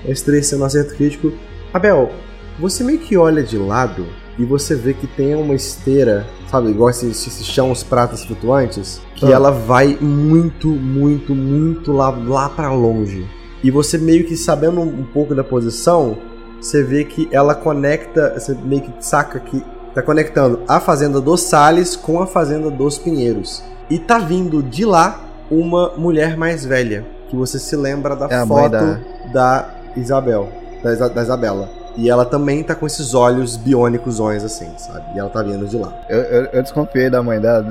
[0.07, 1.33] Esse 3 sendo um acerto crítico.
[1.73, 2.11] Abel,
[2.59, 4.07] você meio que olha de lado
[4.39, 9.01] e você vê que tem uma esteira, sabe, igual esse, esse chão, os pratas flutuantes,
[9.17, 9.31] que Ah.
[9.37, 13.27] ela vai muito, muito, muito lá, lá para longe.
[13.63, 16.17] E você meio que sabendo um, pouco da posição,
[16.61, 19.63] você vê que ela conecta, você meio que saca que
[19.95, 23.63] tá conectando a fazenda dos Sales com a fazenda dos Pinheiros.
[23.91, 25.21] E tá vindo de lá
[25.51, 28.99] uma mulher mais velha, que você se lembra da É foto da-
[29.33, 29.71] da...
[29.97, 30.49] Isabel,
[30.85, 31.69] da, Isa- da Isabela.
[31.97, 35.05] E ela também tá com esses olhos biônicos assim, sabe?
[35.17, 35.93] E ela tá vindo de lá.
[36.09, 37.63] Eu, eu, eu desconfiei da mãe dela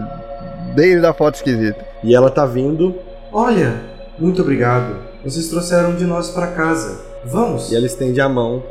[0.76, 1.80] desde a foto esquisita.
[2.04, 2.94] E ela tá vindo.
[3.32, 3.74] Olha,
[4.20, 5.09] muito obrigado.
[5.24, 7.00] Vocês trouxeram de nós pra casa.
[7.26, 7.72] Vamos.
[7.72, 8.64] E ela estende a mão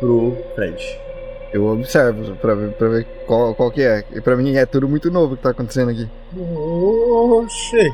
[0.00, 0.98] pro Fred.
[1.52, 4.02] Eu observo pra ver, pra ver qual, qual que é.
[4.12, 6.08] E pra mim é tudo muito novo que tá acontecendo aqui.
[6.34, 7.92] Oxê.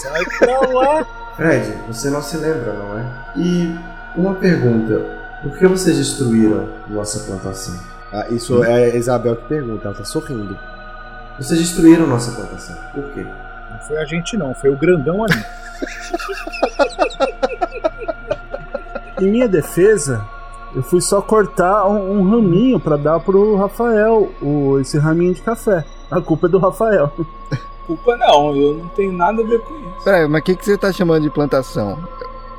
[0.00, 1.32] Sai pra lá.
[1.36, 3.04] Fred, você não se lembra, não é?
[3.36, 3.78] E
[4.16, 7.78] uma pergunta: por que vocês destruíram nossa plantação?
[8.12, 10.58] Ah, isso é a Isabel que pergunta, ela tá sorrindo.
[11.38, 12.74] Vocês destruíram nossa plantação.
[12.92, 13.22] Por quê?
[13.22, 15.44] Não foi a gente não, foi o grandão ali.
[19.20, 20.24] Em minha defesa,
[20.74, 25.42] eu fui só cortar um, um raminho pra dar pro Rafael, o, esse raminho de
[25.42, 25.84] café.
[26.10, 27.12] A culpa é do Rafael.
[27.86, 30.04] Culpa não, eu não tenho nada a ver com isso.
[30.04, 31.98] Peraí, mas o que, que você tá chamando de plantação?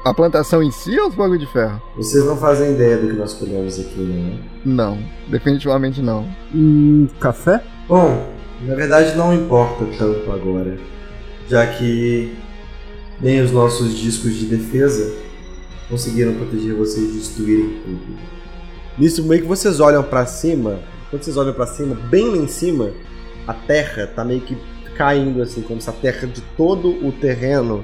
[0.03, 1.79] A plantação em si ou os bagulho de ferro?
[1.95, 4.39] Vocês não fazem ideia do que nós colhemos aqui, não é?
[4.65, 4.97] Não,
[5.27, 6.25] definitivamente não.
[6.51, 7.63] Hum, café?
[7.87, 8.25] Bom,
[8.61, 10.79] na verdade não importa tanto agora,
[11.47, 12.35] já que
[13.21, 15.13] nem os nossos discos de defesa
[15.89, 18.17] conseguiram proteger vocês de destruírem tudo.
[18.97, 20.79] Nisso meio que vocês olham pra cima,
[21.09, 22.91] quando vocês olham pra cima, bem lá em cima,
[23.47, 24.57] a terra tá meio que
[24.95, 27.83] caindo assim, como se a terra de todo o terreno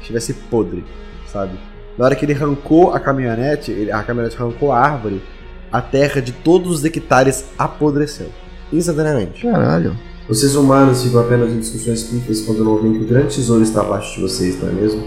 [0.00, 0.84] estivesse podre,
[1.30, 1.58] sabe?
[1.96, 5.22] Na hora que ele arrancou a caminhonete, ele- a caminhonete arrancou a árvore,
[5.70, 8.28] a terra de todos os hectares apodreceu.
[8.72, 9.42] Instantaneamente.
[9.42, 9.96] Caralho.
[10.26, 13.82] Vocês humanos ficam apenas em discussões pífias quando não veem que o grande tesouro está
[13.82, 15.04] abaixo de vocês, não é mesmo?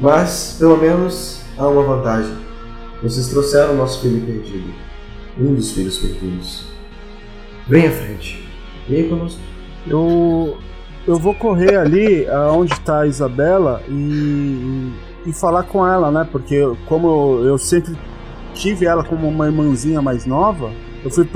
[0.00, 2.32] Mas, pelo menos, há uma vantagem.
[3.02, 4.72] Vocês trouxeram o nosso filho perdido.
[5.36, 6.64] Um dos filhos perdidos.
[7.68, 8.48] Venha à frente.
[8.88, 9.40] Venha conosco.
[9.84, 10.58] Eu,
[11.08, 14.92] eu vou correr ali aonde tá a Isabela e,
[15.26, 16.28] e falar com ela, né?
[16.30, 17.96] Porque como eu sempre
[18.54, 20.70] tive ela como uma irmãzinha mais nova,
[21.04, 21.28] eu fui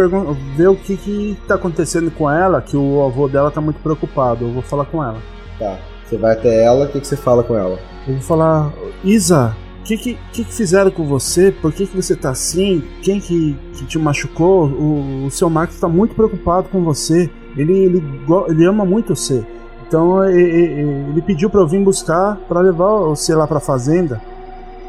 [0.57, 4.45] ver o que que tá acontecendo com ela, que o avô dela tá muito preocupado.
[4.45, 5.19] Eu vou falar com ela.
[5.59, 5.79] Tá.
[6.05, 7.79] Você vai até ela, o que, que você fala com ela?
[8.07, 8.71] Eu vou falar,
[9.03, 11.51] Isa, o que, que, que que fizeram com você?
[11.51, 12.83] Por que, que você tá assim?
[13.03, 14.67] Quem que, que te machucou?
[14.67, 17.31] O, o seu Marcos tá muito preocupado com você.
[17.57, 18.03] Ele, ele,
[18.49, 19.45] ele ama muito você.
[19.87, 23.61] Então e- e- e- ele pediu pra eu vir buscar pra levar você lá pra
[23.61, 24.21] fazenda.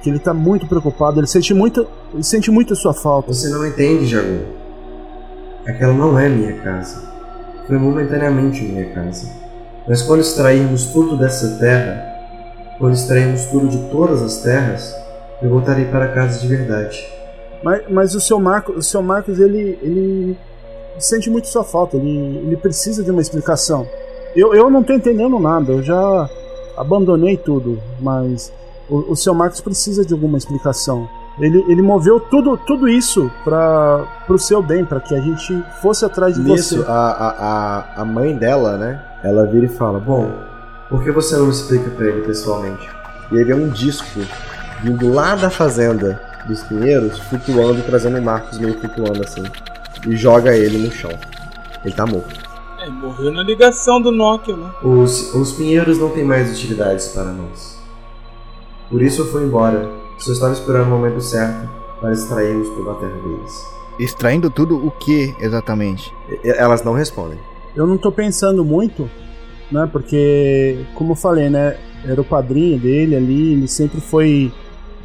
[0.04, 1.20] Que ele tá muito preocupado.
[1.20, 3.34] Ele sente muito, ele sente muito a sua falta.
[3.34, 4.40] Você não entende, Jagu.
[5.68, 7.02] Aquela não é minha casa.
[7.68, 9.28] Foi momentaneamente minha casa.
[9.88, 12.16] Mas quando extrairmos tudo dessa terra,
[12.78, 14.96] quando extrairmos tudo de todas as terras,
[15.42, 17.06] eu voltarei para casa de verdade.
[17.64, 20.38] Mas, mas o seu Marcos, o seu Marcos ele, ele
[21.00, 23.88] sente muito sua falta, ele, ele precisa de uma explicação.
[24.36, 26.30] Eu, eu não tô entendendo nada, eu já
[26.78, 28.52] abandonei tudo, mas
[28.90, 31.08] o, o seu Marcos precisa de alguma explicação.
[31.38, 36.06] Ele, ele moveu tudo, tudo isso para pro seu bem, para que a gente fosse
[36.06, 36.86] atrás de Nisso, você.
[36.88, 39.04] a, a, a, a mãe dela, né?
[39.22, 40.32] Ela vira e fala: Bom,
[40.90, 42.90] por que você não explica pra ele pessoalmente?
[43.32, 44.22] E aí vem um disco
[44.82, 49.44] vindo lá da fazenda dos Pinheiros, flutuando, trazendo o Marcos meio flutuando assim.
[50.08, 51.12] E joga ele no chão.
[51.84, 52.34] Ele tá morto.
[52.80, 54.70] É, morreu na ligação do Nokia, né?
[54.84, 57.78] Os, os Pinheiros não têm mais utilidades para nós.
[58.90, 60.05] Por isso eu fui embora.
[60.18, 61.70] Só estava esperando o momento certo
[62.02, 63.66] para extrairmos toda a terra deles.
[64.00, 66.12] Extraindo tudo o que exatamente?
[66.44, 67.38] E- Elas não respondem.
[67.76, 69.10] Eu não tô pensando muito,
[69.72, 69.88] né?
[69.92, 71.78] Porque, como eu falei, né?
[72.06, 74.52] Era o padrinho dele ali, ele sempre foi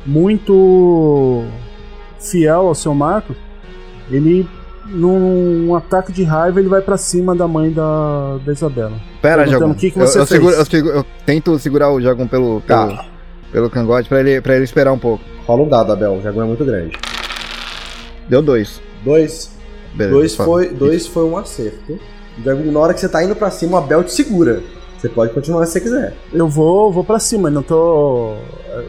[0.05, 1.45] muito
[2.21, 3.37] fiel ao seu Marcos.
[4.11, 4.47] Ele,
[4.87, 8.93] num ataque de raiva, ele vai pra cima da mãe da, da Isabela.
[9.23, 9.71] Pera, Jagum.
[9.71, 10.41] o que que eu, você eu, fez.
[10.41, 13.07] seguro- eu seguro- eu tento segurar o Jagum pelo, Tá.
[13.53, 15.25] Pelo, cangote pra ele, pra ele esperar um pouco.
[15.47, 16.15] Rola um dado, Abel.
[16.15, 16.97] O Jaguar é muito grande.
[18.29, 18.81] Deu dois.
[19.05, 19.51] Dois.
[19.95, 20.49] Beleza, dois, fala.
[20.49, 21.99] foi, dois foi um acerto.
[22.45, 24.63] Na hora que você tá indo pra cima, o Abel te segura.
[24.97, 26.15] Você pode continuar se você quiser.
[26.33, 28.35] Eu vou, vou pra cima, não tô.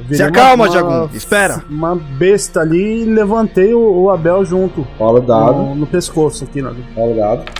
[0.01, 1.63] virei Se acalma, Jagum, espera.
[1.69, 4.85] Uma besta ali e levantei o, o Abel junto.
[4.99, 5.53] Rola o dado.
[5.53, 6.75] No, no pescoço aqui, né?
[6.95, 7.51] Rola o dado.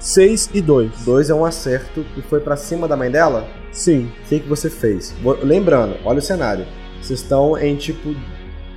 [0.00, 0.90] 6 e 2.
[1.04, 3.46] Dois é um acerto e foi pra cima da mãe dela?
[3.78, 4.10] Sim.
[4.24, 5.14] O que, que você fez?
[5.42, 6.64] Lembrando, olha o cenário.
[7.00, 8.12] Vocês estão em tipo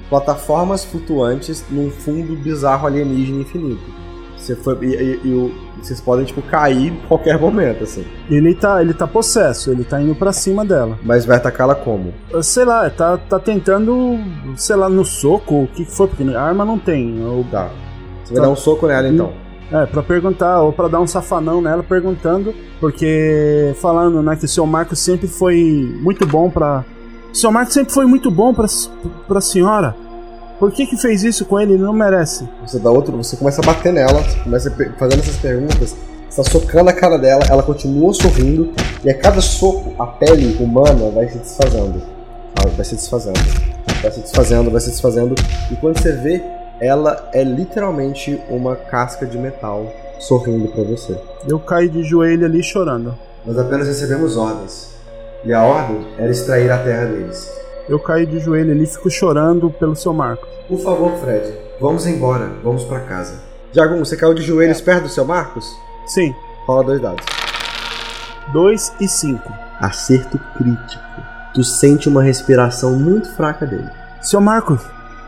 [0.10, 3.82] plataformas flutuantes num fundo bizarro alienígena infinito.
[4.38, 5.52] Você foi, e, e- e o-
[5.82, 8.04] vocês podem, tipo, cair em qualquer momento, assim.
[8.30, 10.98] Ele tá, ele tá possesso, ele tá indo pra cima dela.
[11.04, 12.14] Mas vai atacá-la como?
[12.42, 14.18] Sei lá, tá, tá tentando,
[14.56, 17.20] sei lá, no soco, o que que foi, porque arma não tem.
[17.20, 17.70] Eu, Tá.
[18.24, 19.34] Você vai dar um soco nela, então.
[19.72, 24.48] É, pra perguntar, ou pra dar um safanão nela perguntando, porque falando, né, que o
[24.48, 26.84] seu Marco sempre foi muito bom pra.
[27.32, 28.66] O seu Marco sempre foi muito bom pra,
[29.28, 29.96] pra senhora.
[30.60, 31.74] Por que que fez isso com ele?
[31.74, 32.48] Ele não merece.
[32.68, 35.96] Você dá outro, você começa a bater nela, você começa fazendo essas perguntas,
[36.30, 38.72] você tá socando a cara dela, ela continua sorrindo,
[39.04, 42.02] e a cada soco a pele humana vai se desfazendo.
[42.76, 43.40] Vai se desfazendo.
[44.02, 45.36] Vai se desfazendo, vai se desfazendo.
[45.72, 46.44] E quando você vê,
[46.82, 49.86] ela é literalmente uma casca de metal
[50.20, 51.18] sorrindo pra você.
[51.48, 53.16] Eu caí de joelho ali chorando.
[53.46, 54.96] Nós apenas recebemos ordens.
[55.46, 57.50] E a ordem era extrair a terra deles.
[57.88, 60.48] Eu caí de joelho ali e fico chorando pelo seu Marco.
[60.68, 63.36] Por favor, Fred, vamos embora, vamos pra casa.
[63.72, 65.66] Jagum, você caiu de joelhos perto do seu Marcos?
[66.08, 66.34] Sim,
[66.66, 67.26] Rola dois dados.
[68.54, 69.52] 2 e 5.
[69.80, 71.04] Acerto crítico.
[71.54, 73.90] Tu sente uma respiração muito fraca dele.
[74.22, 74.82] Seu Marcos,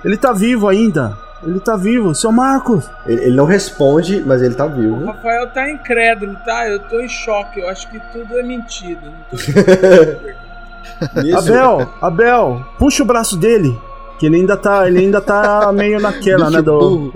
[0.06, 1.18] ele tá vivo ainda.
[1.46, 2.90] Ele tá vivo, seu Marcos.
[3.06, 5.06] Ele, ele não responde, mas ele tá O vivo.
[5.06, 6.68] Rafael tá incrédulo, tá?
[6.68, 7.60] Eu tô em choque.
[7.60, 9.02] Eu acho que tudo é mentira.
[9.02, 10.44] Não tô...
[11.38, 13.78] Abel, Abel, puxa o braço dele.
[14.20, 16.80] Que ele ainda tá, ele ainda tá meio naquela, né, do...
[16.80, 17.14] burro.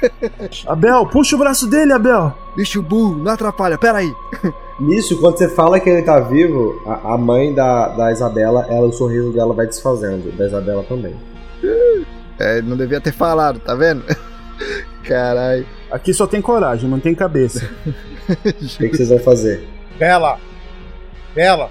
[0.66, 2.32] Abel, puxa o braço dele, Abel.
[2.56, 4.12] Bicho burro, não atrapalha, pera aí.
[4.78, 8.86] Nisso, quando você fala que ele tá vivo, a, a mãe da, da Isabela, ela,
[8.86, 10.32] o sorriso dela vai desfazendo.
[10.32, 11.14] Da Isabela também.
[12.40, 14.02] É, não devia ter falado, tá vendo?
[15.04, 15.66] Caralho.
[15.90, 17.68] Aqui só tem coragem, não tem cabeça.
[18.30, 19.66] O que, que vocês vão fazer?
[19.98, 20.38] Bela!
[21.34, 21.68] Bela!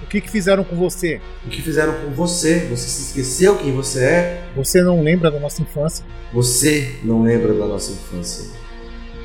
[0.00, 1.20] O que, que fizeram com você?
[1.44, 2.60] O que fizeram com você?
[2.70, 4.44] Você se esqueceu quem você é?
[4.54, 6.04] Você não lembra da nossa infância?
[6.32, 8.50] Você não lembra da nossa infância.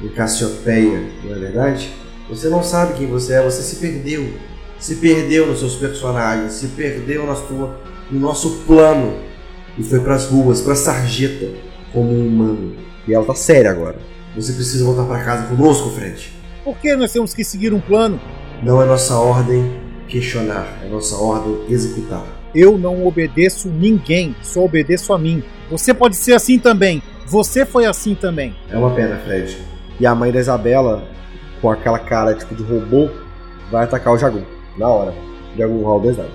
[0.01, 1.93] Em Cassiopeia, não é verdade?
[2.29, 4.33] Você não sabe quem você é, você se perdeu.
[4.79, 7.79] Se perdeu nos seus personagens, se perdeu na sua,
[8.09, 9.19] no nosso plano.
[9.77, 11.47] E foi pras ruas, pra sarjeta,
[11.91, 12.75] como um humano.
[13.07, 13.97] E ela tá séria agora.
[14.35, 16.31] Você precisa voltar pra casa conosco, Fred.
[16.63, 18.19] Por que nós temos que seguir um plano?
[18.63, 22.23] Não é nossa ordem questionar, é nossa ordem executar.
[22.53, 25.43] Eu não obedeço ninguém, só obedeço a mim.
[25.69, 27.03] Você pode ser assim também.
[27.27, 28.55] Você foi assim também.
[28.69, 29.57] É uma pena, Fred.
[29.99, 31.03] E a mãe da Isabela,
[31.61, 33.09] com aquela cara tipo de robô,
[33.71, 34.43] vai atacar o Jagun.
[34.77, 35.13] Na hora.
[35.57, 36.33] Jagun rola dois dados.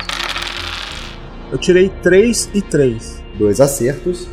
[1.50, 3.19] Eu tirei 3 e 3.
[3.40, 4.28] Dois acertos.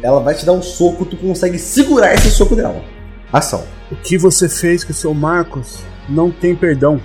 [0.00, 2.80] Ela vai te dar um soco, tu consegue segurar esse soco dela.
[3.32, 3.64] Ação.
[3.90, 7.00] O que você fez com o seu Marcos não tem perdão.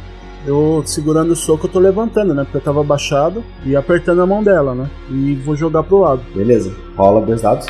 [0.46, 2.44] Eu segurando o soco, eu tô levantando, né?
[2.44, 4.88] Porque eu tava abaixado e apertando a mão dela, né?
[5.10, 6.22] E vou jogar pro lado.
[6.36, 6.76] Beleza.
[6.96, 7.66] Rola dois dados.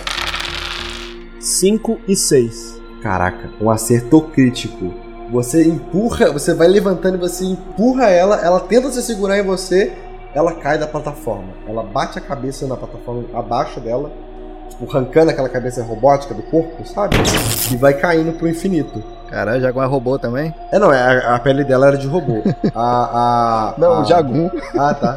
[1.39, 2.81] 5 e 6.
[3.01, 4.93] Caraca, um acerto crítico.
[5.31, 9.93] Você empurra, você vai levantando e você empurra ela, ela tenta se segurar em você,
[10.33, 11.53] ela cai da plataforma.
[11.67, 14.11] Ela bate a cabeça na plataforma abaixo dela,
[14.69, 17.17] tipo, arrancando aquela cabeça robótica do corpo, sabe?
[17.71, 19.03] E vai caindo pro infinito.
[19.29, 20.53] Caralho, Jaguar roubou também?
[20.71, 22.41] É, não, é, a, a pele dela era de robô.
[22.75, 23.71] A.
[23.73, 24.01] a Não, a...
[24.01, 24.49] o Jagum.
[24.77, 25.15] Ah, tá.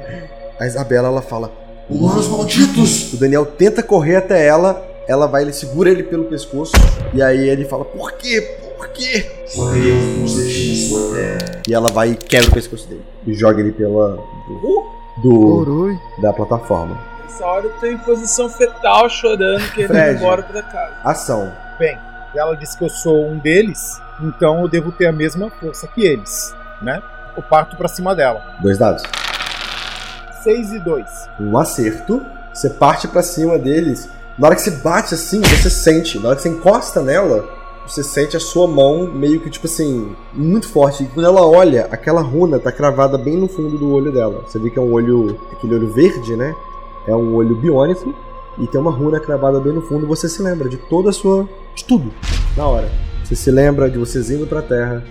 [0.58, 1.50] a Isabela, ela fala:
[1.88, 3.12] Humanos malditos!
[3.14, 6.72] O Daniel tenta correr até ela, ela vai, ele segura ele pelo pescoço,
[7.12, 8.40] e aí ele fala: Por quê?
[8.76, 9.30] Por quê?
[9.46, 11.62] Só eu nos deixei na sua terra.
[11.68, 13.02] E ela vai e quebra o pescoço dele.
[13.26, 14.18] E joga ele pela.
[14.46, 14.86] Do.
[15.18, 16.96] do da plataforma.
[17.22, 20.94] Nessa hora eu tô em posição fetal chorando, querendo ir embora pra casa.
[21.04, 21.52] Ação.
[21.78, 21.98] Bem,
[22.34, 26.04] ela disse que eu sou um deles, então eu devo ter a mesma força que
[26.04, 27.02] eles, né?
[27.36, 28.42] Eu parto pra cima dela.
[28.60, 29.02] Dois dados.
[30.42, 31.06] 6 e 2.
[31.40, 34.08] um acerto, você parte pra cima deles.
[34.38, 36.18] Na hora que você bate assim, você sente.
[36.18, 37.48] Na hora que você encosta nela,
[37.86, 41.02] você sente a sua mão meio que, tipo assim, muito forte.
[41.02, 44.44] E quando ela olha, aquela runa tá cravada bem no fundo do olho dela.
[44.46, 46.54] Você vê que é um olho, aquele olho verde, né?
[47.06, 48.14] É um olho biônico.
[48.58, 50.06] E tem uma runa cravada bem no fundo.
[50.06, 51.48] Você se lembra de toda a sua.
[51.74, 52.12] de tudo.
[52.56, 52.90] Na hora.
[53.24, 55.02] Você se lembra de vocês indo pra terra,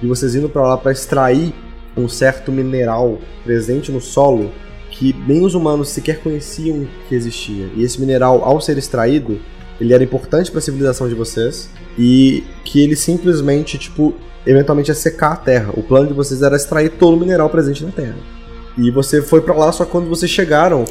[0.00, 1.54] de vocês indo pra lá pra extrair
[1.96, 4.50] um certo mineral presente no solo
[4.90, 7.68] que nem os humanos sequer conheciam que existia.
[7.74, 9.38] E esse mineral, ao ser extraído,
[9.80, 14.14] ele era importante para a civilização de vocês e que ele simplesmente, tipo,
[14.46, 15.72] eventualmente ia secar a Terra.
[15.76, 18.16] O plano de vocês era extrair todo o mineral presente na Terra.
[18.78, 20.84] E você foi para lá só quando vocês chegaram,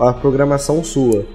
[0.00, 1.26] a programação sua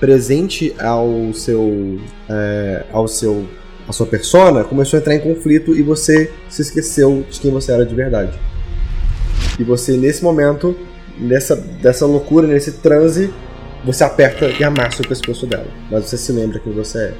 [0.00, 1.98] presente ao seu
[2.28, 3.46] é, ao seu
[3.88, 7.70] a sua persona começou a entrar em conflito e você se esqueceu de quem você
[7.70, 8.38] era de verdade.
[9.58, 10.76] E você nesse momento
[11.18, 13.32] nessa dessa loucura, nesse transe,
[13.84, 15.66] você aperta e amassa o pescoço dela.
[15.90, 17.14] Mas você se lembra quem você é.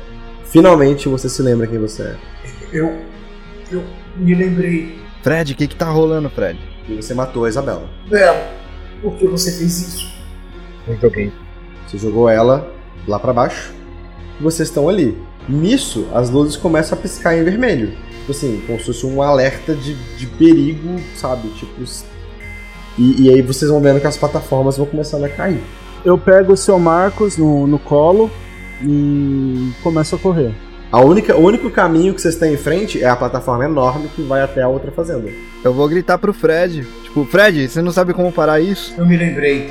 [0.46, 2.16] Finalmente você se lembra quem você é.
[2.72, 2.96] Eu.
[3.70, 3.82] Eu
[4.16, 4.98] me lembrei.
[5.22, 6.58] Fred, o que que tá rolando, Fred?
[6.88, 7.88] E você matou a Isabela.
[8.08, 8.50] Bela,
[9.02, 10.14] por que você fez isso?
[10.86, 11.32] Eu joguei.
[11.86, 12.70] Você jogou ela
[13.06, 13.72] lá pra baixo.
[14.38, 15.16] E vocês estão ali.
[15.48, 17.92] Nisso, as luzes começam a piscar em vermelho.
[18.20, 21.48] Tipo assim, como se fosse um alerta de, de perigo, sabe?
[21.50, 21.82] Tipo.
[22.96, 25.62] E, e aí vocês vão vendo que as plataformas vão começando a cair.
[26.04, 28.30] Eu pego o seu Marcos no, no colo
[28.82, 30.54] e começo a correr.
[30.92, 34.22] A única, o único caminho que vocês têm em frente é a plataforma enorme que
[34.22, 35.28] vai até a outra fazenda.
[35.64, 36.86] Eu vou gritar pro Fred.
[37.02, 38.94] Tipo, Fred, você não sabe como parar isso?
[38.96, 39.70] Eu me lembrei.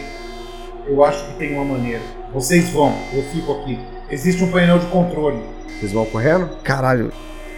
[0.88, 2.02] Eu acho que tem uma maneira.
[2.34, 3.80] Vocês vão, eu fico aqui.
[4.10, 5.38] Existe um painel de controle.
[5.80, 6.50] Vocês vão correndo?
[6.64, 7.12] Caralho,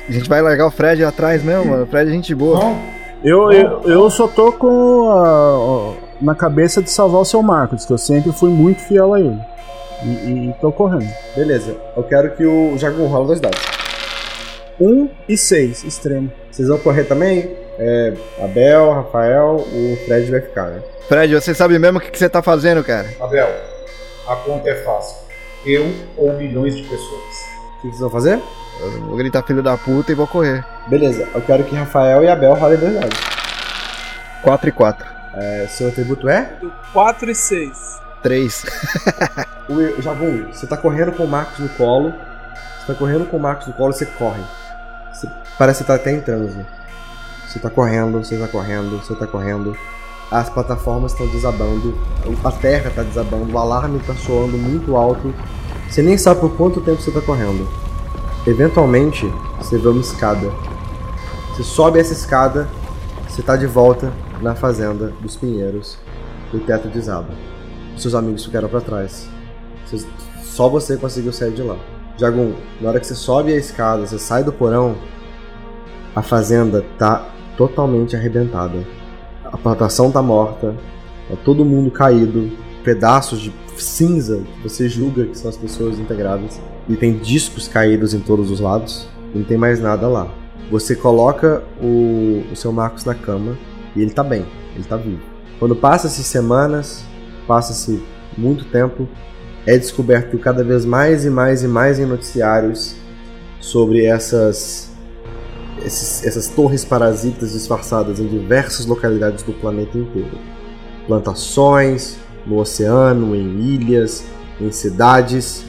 [0.08, 1.84] a gente vai largar o Fred atrás mesmo, mano.
[1.84, 2.60] O Fred é gente boa.
[2.60, 2.78] Vão?
[3.24, 7.94] Eu, eu, eu só tô com a- na cabeça de salvar o seu Marcos, que
[7.94, 9.40] eu sempre fui muito fiel a ele.
[10.04, 11.08] E, e- e tô correndo.
[11.36, 13.62] Beleza, eu quero que o Jagun rola dois dados.
[14.80, 16.32] Um e seis, extremo.
[16.52, 17.50] Vocês vão correr também?
[17.80, 20.82] É, Abel, Rafael, o Fred vai ficar, né?
[21.08, 23.08] Fred, você sabe mesmo o que, que você tá fazendo, cara?
[23.22, 23.48] Abel,
[24.28, 25.18] a conta é fácil.
[25.66, 25.86] Eu
[26.18, 27.36] ou milhões de pessoas.
[27.78, 28.40] O que vocês vão fazer?
[28.82, 30.64] Eu vou gritar filho da puta e vou correr.
[30.88, 33.18] Beleza, eu quero que Rafael e Abel rolem dois dados.
[34.44, 35.15] 4 e 4.
[35.36, 36.53] É, seu atributo é?
[36.62, 37.99] Do 4 e 6.
[38.24, 38.66] 3.
[39.68, 42.14] O Jagun, você tá correndo com o Marcos no colo.
[42.80, 44.41] Você tá correndo com o Marcos no colo e você corre.
[45.14, 46.66] Você- parece que tá até em transe.
[47.48, 49.76] Você tá correndo, você tá correndo, você tá correndo.
[50.32, 51.98] As plataformas estão desabando,
[52.44, 55.34] a terra tá desabando, o alarme tá soando muito alto.
[55.90, 57.68] Você nem sabe por quanto tempo você tá correndo.
[58.48, 60.52] Eventualmente, você vê uma escada.
[61.49, 62.68] Você sobe essa escada,
[63.28, 65.98] você tá de volta na fazenda dos Pinheiros.
[66.53, 67.30] O teto desaba.
[67.98, 69.28] Seus amigos ficaram pra trás.
[70.41, 71.78] Só você conseguiu sair de lá.
[72.18, 74.95] Jagun, na hora que você sobe a escada, você sai do porão,
[76.16, 78.86] a fazenda tá totalmente arrebentada.
[79.44, 80.76] A plantação tá morta,
[81.30, 82.52] tá todo mundo caído,
[82.84, 88.14] pedaços de cinza que você julga que são as pessoas integradas, e tem discos caídos
[88.14, 90.28] em todos os lados, não tem mais nada lá.
[90.72, 93.57] Você coloca o, o seu Marcos na cama
[93.96, 94.46] e ele tá bem,
[94.76, 95.22] ele tá vivo.
[95.60, 97.04] Quando passa-se semanas,
[97.48, 98.04] passa-se
[98.38, 99.08] muito tempo,
[99.66, 102.96] é descoberto cada vez mais e mais e mais em noticiários
[103.60, 104.94] sobre essas
[105.84, 110.38] esses- essas torres parasitas disfarçadas em diversas localidades do planeta inteiro.
[111.06, 114.24] Plantações, no oceano, em ilhas,
[114.60, 115.64] em cidades,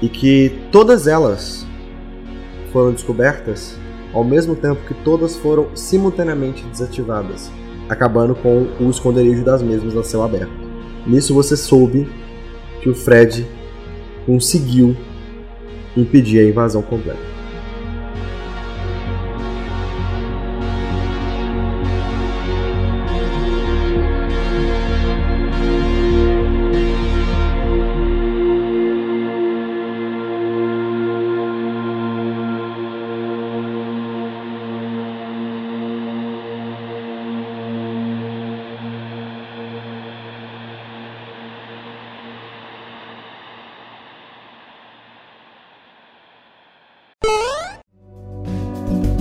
[0.00, 1.66] e que todas elas
[2.72, 3.76] foram descobertas
[4.12, 7.50] ao mesmo tempo que todas foram simultaneamente desativadas,
[7.88, 10.52] acabando com o esconderijo das mesmas a céu aberto.
[11.06, 12.08] Nisso você soube
[12.82, 13.46] que o Fred
[14.24, 14.96] conseguiu
[15.96, 17.35] impedir a invasão completa.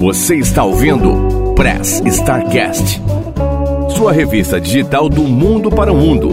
[0.05, 3.01] Você está ouvindo Press Starcast,
[3.97, 6.29] sua revista digital do mundo para o mundo.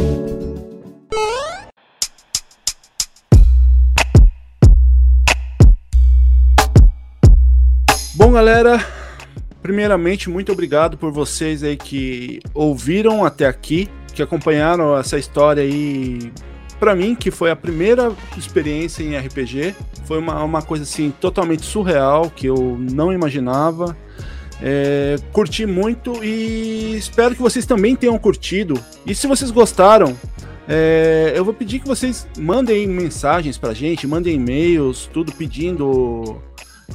[8.14, 8.78] Bom, galera,
[9.62, 16.30] primeiramente, muito obrigado por vocês aí que ouviram até aqui, que acompanharam essa história aí.
[16.82, 19.72] Pra mim, que foi a primeira experiência em RPG,
[20.04, 23.96] foi uma, uma coisa assim totalmente surreal que eu não imaginava.
[24.60, 28.76] É, curti muito e espero que vocês também tenham curtido.
[29.06, 30.18] E se vocês gostaram,
[30.68, 36.42] é, eu vou pedir que vocês mandem mensagens pra gente, mandem e-mails, tudo pedindo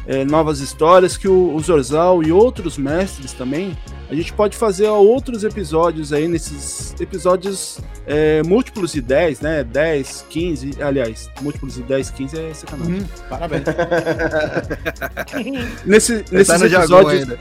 [0.05, 3.75] é, novas histórias que o, o Zorzal e outros mestres também.
[4.09, 9.65] A gente pode fazer outros episódios aí, nesses episódios é, múltiplos de 10, né?
[9.65, 13.05] 10, 15, aliás, múltiplos de 10, 15 é sacanagem.
[13.29, 13.63] Parabéns.
[15.85, 17.23] Nesse, nesses tá jargão episódios.
[17.23, 17.37] ainda.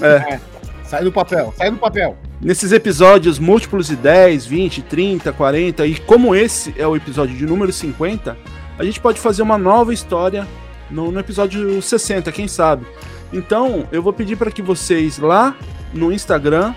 [0.00, 0.40] É,
[0.86, 2.16] Sai do papel, sai do papel.
[2.40, 7.44] nesses episódios múltiplos de 10, 20, 30, 40, e como esse é o episódio de
[7.44, 8.36] número 50,
[8.78, 10.46] a gente pode fazer uma nova história
[10.90, 12.86] no, no episódio 60, quem sabe.
[13.32, 15.56] Então, eu vou pedir para que vocês lá
[15.92, 16.74] no Instagram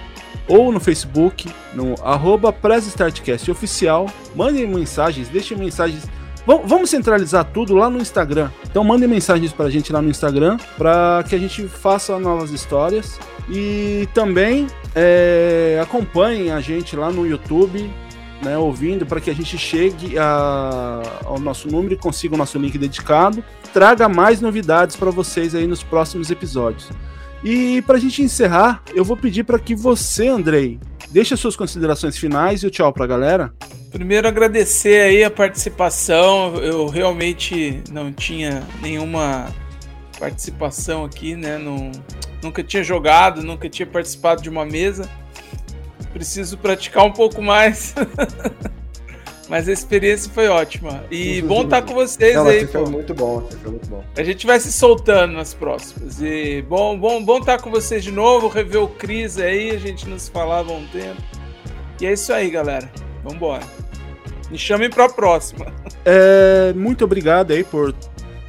[0.47, 2.51] ou no Facebook, no arroba
[3.51, 6.07] oficial, mandem mensagens, deixem mensagens.
[6.45, 8.49] Vam- Vamos centralizar tudo lá no Instagram.
[8.65, 13.19] Então mandem mensagens pra gente lá no Instagram para que a gente faça novas histórias.
[13.47, 14.65] E também
[14.95, 17.91] é, acompanhem a gente lá no YouTube,
[18.41, 22.57] né, ouvindo, para que a gente chegue a- ao nosso número e consiga o nosso
[22.57, 23.43] link dedicado.
[23.73, 26.89] Traga mais novidades para vocês aí nos próximos episódios.
[27.43, 30.79] E pra gente encerrar, eu vou pedir para que você, Andrei,
[31.09, 33.53] deixe as suas considerações finais e o tchau pra galera.
[33.91, 36.55] Primeiro agradecer aí a participação.
[36.57, 39.47] Eu realmente não tinha nenhuma
[40.19, 41.57] participação aqui, né?
[41.57, 41.91] Não,
[42.43, 45.09] nunca tinha jogado, nunca tinha participado de uma mesa.
[46.13, 47.93] Preciso praticar um pouco mais.
[49.49, 51.03] Mas a experiência foi ótima.
[51.09, 54.03] E bom estar com vocês Não, aí, você foi muito bom, você foi muito bom.
[54.15, 56.21] A gente vai se soltando nas próximas.
[56.21, 60.07] E bom, bom, bom estar com vocês de novo, rever o Cris aí, a gente
[60.07, 61.21] não se falava há um tempo.
[61.99, 62.89] E é isso aí, galera.
[63.23, 63.63] Vambora.
[64.51, 65.65] Me chamem pra próxima.
[66.05, 67.93] É, muito obrigado aí por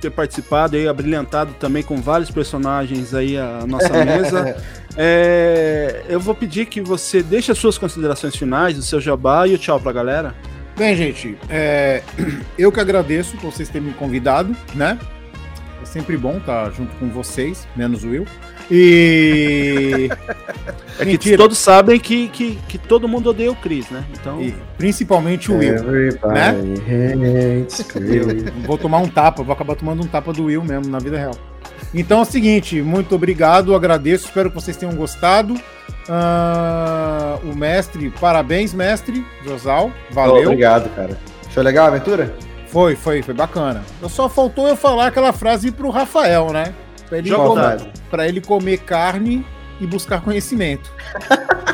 [0.01, 4.57] ter participado aí, abrilhantado também com vários personagens aí a nossa mesa.
[4.97, 9.55] É, eu vou pedir que você deixe as suas considerações finais, o seu jabá e
[9.55, 10.35] o tchau pra galera.
[10.77, 12.03] Bem, gente, é,
[12.59, 14.99] eu que agradeço por vocês terem me convidado, né?
[15.83, 18.27] É sempre bom estar junto com vocês, menos o Will.
[18.71, 20.09] E.
[20.99, 21.39] É que Mentira.
[21.39, 24.05] todos sabem que, que, que todo mundo odeia o Chris, né?
[24.13, 24.39] Então.
[24.43, 25.83] e principalmente o Will.
[25.83, 26.55] né?
[28.55, 31.17] Eu vou tomar um tapa, vou acabar tomando um tapa do Will mesmo na vida
[31.17, 31.35] real.
[31.95, 35.55] Então é o seguinte, muito obrigado, agradeço, espero que vocês tenham gostado.
[36.09, 40.45] Ah, o mestre, parabéns, mestre Josal, valeu.
[40.45, 41.19] Obrigado, cara.
[41.51, 42.35] Foi legal a aventura?
[42.69, 43.83] Foi, foi, foi bacana.
[44.01, 46.73] Eu só faltou eu falar aquela frase pro Rafael, né?
[47.09, 49.45] Pra ele, comer, pra ele comer carne
[49.81, 50.93] e buscar conhecimento.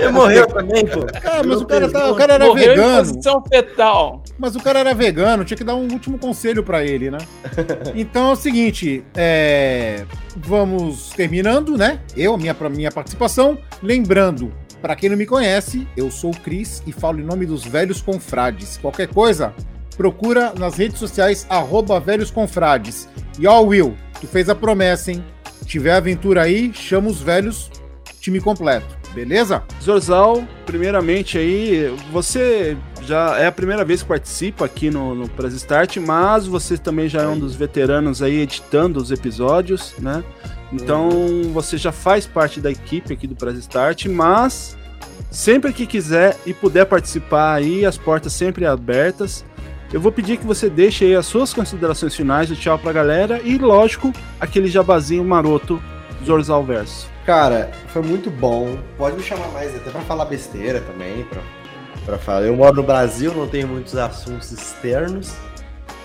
[0.00, 1.00] Ele morreu também, pô.
[1.24, 2.98] Ah, mas o cara, tá- o cara era Morreu em vegano.
[3.08, 4.22] posição fetal.
[4.38, 7.18] Mas o cara era vegano, tinha que dar um último conselho pra ele, né?
[7.94, 10.04] Então é o seguinte, é,
[10.36, 12.00] vamos terminando, né?
[12.16, 13.58] Eu, a minha, minha participação.
[13.82, 17.64] Lembrando, pra quem não me conhece, eu sou o Cris e falo em nome dos
[17.64, 18.78] Velhos Confrades.
[18.78, 19.52] Qualquer coisa,
[19.96, 23.08] procura nas redes sociais, arroba Velhos Confrades.
[23.38, 25.24] E ó, Will, tu fez a promessa, hein?
[25.66, 27.70] Tiver aventura aí, chama os velhos,
[28.20, 28.86] time completo.
[29.14, 29.62] Beleza?
[29.82, 35.54] Zorzal, primeiramente aí, você já é a primeira vez que participa aqui no, no Press
[35.54, 40.24] Start, mas você também já é um dos veteranos aí editando os episódios, né?
[40.72, 41.10] Então
[41.52, 44.78] você já faz parte da equipe aqui do Press Start, mas
[45.30, 49.44] sempre que quiser e puder participar aí, as portas sempre abertas.
[49.92, 53.42] Eu vou pedir que você deixe aí as suas considerações finais, o tchau pra galera
[53.44, 54.10] e, lógico,
[54.40, 55.82] aquele jabazinho maroto
[56.24, 57.11] Zorzal Verso.
[57.26, 58.78] Cara, foi muito bom.
[58.98, 61.24] Pode me chamar mais até pra falar besteira também,
[62.04, 62.42] pra falar.
[62.42, 65.32] Eu moro no Brasil, não tenho muitos assuntos externos,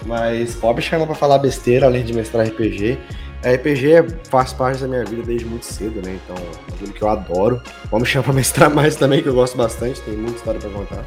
[0.06, 3.00] mas pode me chamar pra falar besteira, além de mestrar RPG.
[3.44, 6.20] RPG é- faz parte da minha vida desde muito cedo, né?
[6.24, 7.62] Então, é aquilo que eu adoro.
[7.90, 10.70] Pode me chamar pra mestrar mais também, que eu gosto bastante, tem muita história pra
[10.70, 11.04] contar.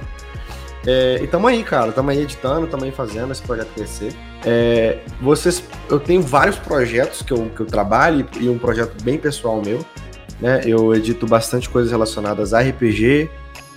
[0.87, 1.93] É, e tamo aí, cara.
[1.93, 4.13] Tamo aí editando, tamo aí fazendo esse projeto crescer.
[4.45, 9.19] É, vocês, eu tenho vários projetos que eu, que eu trabalho e um projeto bem
[9.19, 9.85] pessoal meu.
[10.41, 10.63] Né?
[10.65, 13.29] Eu edito bastante coisas relacionadas a RPG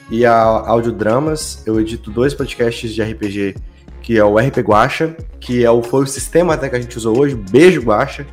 [0.09, 1.65] e a audiodramas.
[1.65, 3.55] Eu edito dois podcasts de RPG,
[4.01, 6.97] que é o RP Guacha, que é o, foi o sistema até que a gente
[6.97, 7.35] usou hoje.
[7.35, 8.25] Beijo, Guacha.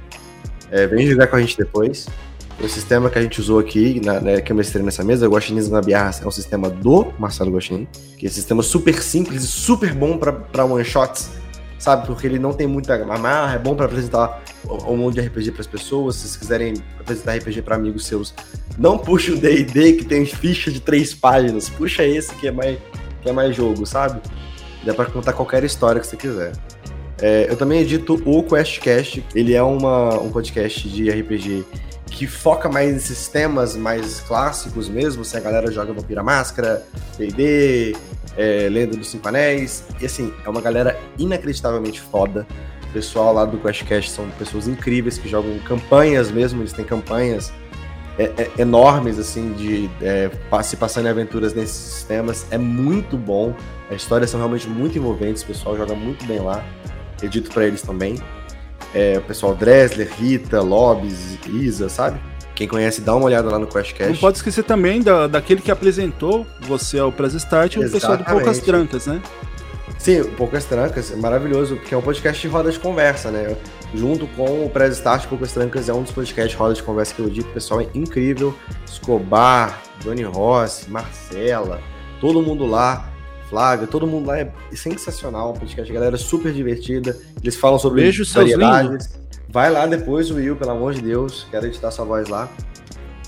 [0.70, 2.06] É, vem jogar com a gente depois.
[2.62, 5.32] O sistema que a gente usou aqui, na, né, que eu mestrei nessa mesa, o
[5.32, 7.88] Guaxinins na Biarra, é um sistema do Marcelo Guaxinim,
[8.18, 11.30] que é um sistema super simples e super bom para one-shots,
[11.78, 12.06] sabe?
[12.06, 14.42] Porque ele não tem muita amarra, é bom para apresentar
[14.86, 16.16] um monte de RPG para as pessoas.
[16.16, 18.34] Se vocês quiserem apresentar RPG para amigos seus,
[18.76, 22.78] não puxa o D&D que tem ficha de três páginas, puxa esse que é mais,
[23.22, 24.20] que é mais jogo, sabe?
[24.84, 26.52] Dá para contar qualquer história que você quiser.
[27.22, 31.64] É, eu também edito o QuestCast, ele é uma, um podcast de RPG
[32.10, 36.84] que foca mais nesses temas mais clássicos mesmo, se a galera joga Vampira Máscara,
[37.16, 37.96] D&D,
[38.36, 42.46] é, Lenda dos Cinco Anéis, e assim, é uma galera inacreditavelmente foda.
[42.90, 47.52] O pessoal lá do QuestCast são pessoas incríveis que jogam campanhas mesmo, eles têm campanhas
[48.18, 50.30] é, é, enormes, assim, de é,
[50.62, 52.44] se passando em aventuras nesses sistemas.
[52.50, 53.54] É muito bom,
[53.88, 56.64] as histórias são realmente muito envolventes, o pessoal joga muito bem lá.
[57.22, 58.20] Edito pra eles também.
[58.94, 62.20] É, o pessoal Dresler, Rita, Lobes, Isa, sabe?
[62.54, 64.18] Quem conhece, dá uma olhada lá no Não QuestCast.
[64.20, 68.58] pode esquecer também da, daquele que apresentou você ao Press Start, o pessoal do Poucas
[68.58, 68.64] Exatamente.
[68.90, 69.22] Trancas, né?
[69.98, 73.56] Sim, Poucas Trancas é maravilhoso, porque é um podcast de roda de conversa, né?
[73.94, 77.14] Junto com o Press Start, Poucas Trancas é um dos podcasts de roda de conversa
[77.14, 78.54] que eu digo, o pessoal é incrível.
[78.86, 81.80] Escobar, Johnny Rossi, Marcela,
[82.20, 83.09] todo mundo lá
[83.50, 85.52] Flávia, todo mundo lá é sensacional.
[85.52, 87.18] Podcast, a galera é super divertida.
[87.42, 89.10] Eles falam sobre Beijo, variedades.
[89.48, 91.48] Vai lá depois, Will, pelo amor de Deus.
[91.50, 92.48] Quero editar sua voz lá.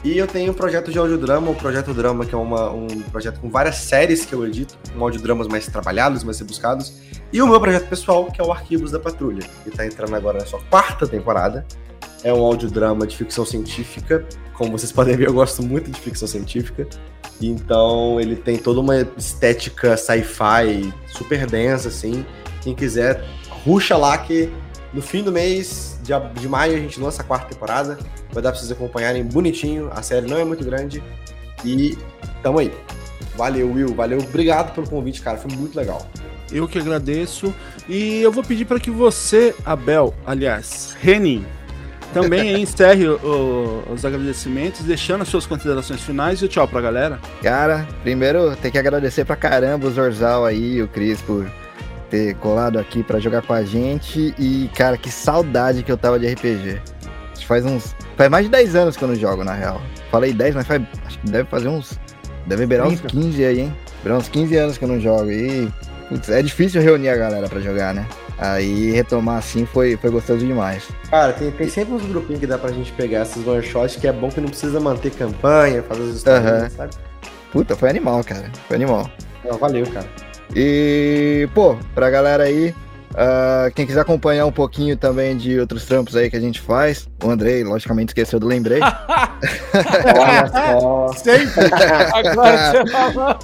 [0.05, 3.41] E eu tenho um projeto de audiodrama, o Projeto Drama, que é uma, um projeto
[3.41, 6.93] com várias séries que eu edito, com audiodramas mais trabalhados, mais rebuscados.
[7.33, 10.39] E o meu projeto pessoal, que é o Arquivos da Patrulha, que está entrando agora
[10.39, 11.67] na sua quarta temporada.
[12.25, 14.27] É um audiodrama de ficção científica.
[14.55, 16.87] Como vocês podem ver, eu gosto muito de ficção científica.
[17.41, 22.25] Então ele tem toda uma estética sci-fi super densa, assim.
[22.61, 23.25] Quem quiser,
[23.65, 24.51] ruxa lá que
[24.93, 27.99] no fim do mês de, de maio a gente lança a quarta temporada.
[28.31, 29.91] Vai dar pra vocês acompanharem bonitinho.
[29.93, 31.03] A série não é muito grande.
[31.65, 31.97] E
[32.43, 32.73] tamo aí.
[33.37, 33.95] Valeu, Will.
[33.95, 34.19] Valeu.
[34.19, 35.39] Obrigado pelo convite, cara.
[35.39, 36.07] Foi muito legal.
[36.51, 37.55] Eu que agradeço.
[37.89, 41.45] E eu vou pedir para que você, Abel, aliás, Renin,
[42.13, 47.19] também encerre o- os agradecimentos, deixando as suas considerações finais e o tchau pra galera.
[47.43, 51.47] Cara, primeiro tem que agradecer pra caramba o Zorzal aí, o Cris, por
[52.11, 54.35] ter colado aqui pra jogar com a gente.
[54.39, 56.81] E, cara, que saudade que eu tava de RPG.
[57.33, 57.95] Acho que faz uns.
[58.17, 59.81] Faz mais de 10 anos que eu não jogo, na real.
[60.11, 60.83] Falei 10, mas faz.
[61.07, 61.99] Acho que deve fazer uns.
[62.47, 63.09] Deve beirar uns 30.
[63.09, 63.77] 15 aí, hein?
[64.03, 65.31] Beirar uns 15 anos que eu não jogo.
[65.31, 65.69] E.
[66.09, 68.07] putz, é difícil reunir a galera pra jogar, né?
[68.45, 70.89] Aí retomar assim foi, foi gostoso demais.
[71.09, 74.09] Cara, tem, tem sempre uns grupinhos que dá pra gente pegar esses one shots que
[74.09, 76.71] é bom que não precisa manter campanha, fazer as histórias, Aham.
[76.71, 76.95] sabe?
[77.53, 78.51] Puta, foi animal, cara.
[78.67, 79.09] Foi animal.
[79.45, 80.09] Não, valeu, cara.
[80.57, 82.75] E, pô, pra galera aí,
[83.15, 87.09] ah, quem quiser acompanhar um pouquinho também de outros trampos aí que a gente faz,
[87.23, 88.81] o Andrei, logicamente, esqueceu do lembrei.
[90.19, 90.49] Olha
[90.81, 91.09] só.
[91.15, 91.71] Sempre.
[92.13, 93.39] Agora você falou.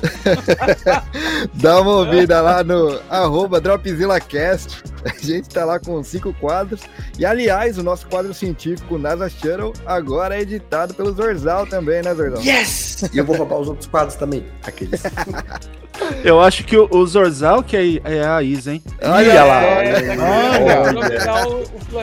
[1.55, 4.83] Dá uma ouvida lá no arroba DropzillaCast.
[5.05, 6.83] A gente tá lá com cinco quadros.
[7.19, 12.15] E, aliás, o nosso quadro científico NASA Shuttle agora é editado pelo Zorzal também, né,
[12.15, 12.43] Zorzal?
[12.43, 13.03] Yes!
[13.13, 14.45] E eu vou roubar os outros quadros também.
[14.65, 15.03] Aqueles.
[16.25, 18.83] Eu acho que o, o Zorzal que é, é a Isa, hein?
[19.03, 19.58] Olha lá.
[19.77, 20.03] Olha.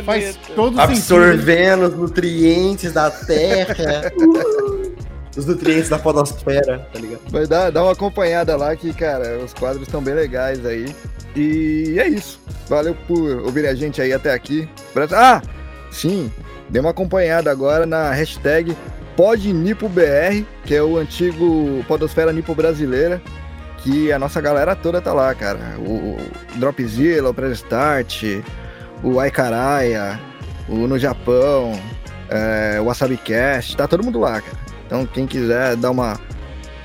[0.03, 0.81] Faz todo sentido.
[0.81, 4.11] Absorvendo os nutrientes da terra.
[5.35, 7.21] os nutrientes da podosfera, tá ligado?
[7.29, 10.93] Vai dar, dá uma acompanhada lá que, cara, os quadros estão bem legais aí.
[11.35, 12.39] E é isso.
[12.67, 14.67] Valeu por ouvir a gente aí até aqui.
[15.11, 15.41] Ah,
[15.91, 16.31] sim.
[16.69, 18.75] Dê uma acompanhada agora na hashtag
[19.15, 23.21] PodNipoBR, que é o antigo Podosfera Nipo Brasileira.
[23.85, 25.77] Que a nossa galera toda tá lá, cara.
[25.77, 26.17] O
[26.55, 28.23] Dropzilla, o Press Start,
[29.03, 30.19] o Aikaraia,
[30.67, 31.79] o No Japão,
[32.27, 34.57] é, o WasabiCast, tá todo mundo lá, cara.
[34.87, 36.19] Então quem quiser dar uma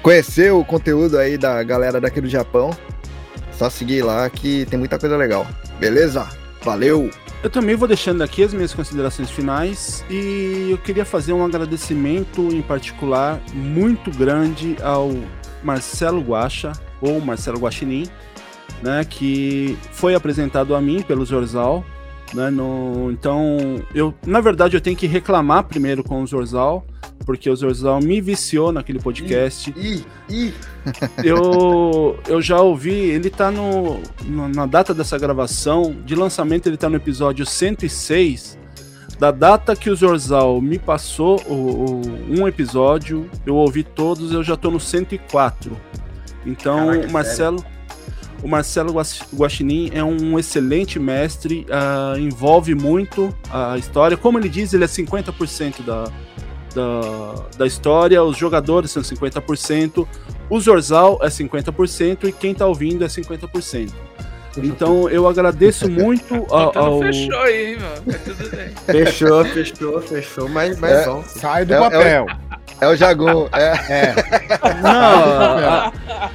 [0.02, 2.70] conhecer o conteúdo aí da galera daqui do Japão,
[3.52, 5.46] só seguir lá que tem muita coisa legal.
[5.78, 6.28] Beleza?
[6.62, 7.10] Valeu!
[7.42, 12.42] Eu também vou deixando aqui as minhas considerações finais e eu queria fazer um agradecimento
[12.52, 15.10] em particular muito grande ao
[15.62, 18.06] Marcelo Guacha, ou Marcelo Guaxinim,
[18.82, 21.84] né, que foi apresentado a mim pelo Zorzal.
[22.32, 23.56] Né, no, então,
[23.92, 26.86] eu, na verdade, eu tenho que reclamar primeiro com o Zorzal,
[27.26, 29.74] porque o Zorzal me viciou naquele podcast.
[29.76, 30.54] Ih, ih.
[31.22, 36.76] Eu, eu já ouvi, ele tá no, no- na data dessa gravação, de lançamento ele
[36.78, 38.58] tá no episódio 106.
[39.18, 42.02] Da data que o Zorzal me passou o, o-
[42.40, 45.76] um episódio, eu ouvi todos, eu já tô no 104.
[46.46, 47.64] Então, Caraca, o Marcelo,
[48.42, 54.16] o Marcelo Guax- Guaxinim é um excelente mestre, ah, envolve muito a história.
[54.16, 56.04] Como ele diz, ele é 50% da,
[56.74, 60.06] da, da história, os jogadores são 50%,
[60.48, 63.90] o Zorzal é 50% e quem tá ouvindo é 50%.
[64.56, 66.72] Então eu agradeço muito ao.
[66.72, 68.02] Tudo ao- fechou aí, mano.
[68.50, 69.04] Bem.
[69.04, 70.48] Fechou, fechou, fechou.
[70.48, 71.04] Mas, mas É.
[71.06, 71.22] bom.
[71.24, 72.26] Sai do É- é o- papel.
[72.80, 73.48] É o Jagun.
[73.52, 74.14] É, É.
[74.82, 75.92] Não, a-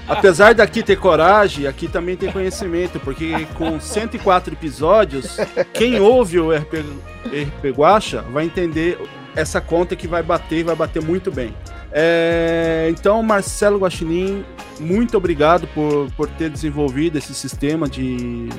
[0.08, 5.38] apesar daqui ter coragem, aqui também tem conhecimento, porque com 104 episódios,
[5.74, 6.84] quem ouve o RP,
[7.26, 9.00] RP Guacha vai entender
[9.36, 11.54] essa conta que vai bater vai bater muito bem.
[11.92, 14.44] É, então, Marcelo Guaxinim,
[14.80, 18.50] muito obrigado por, por ter desenvolvido esse sistema de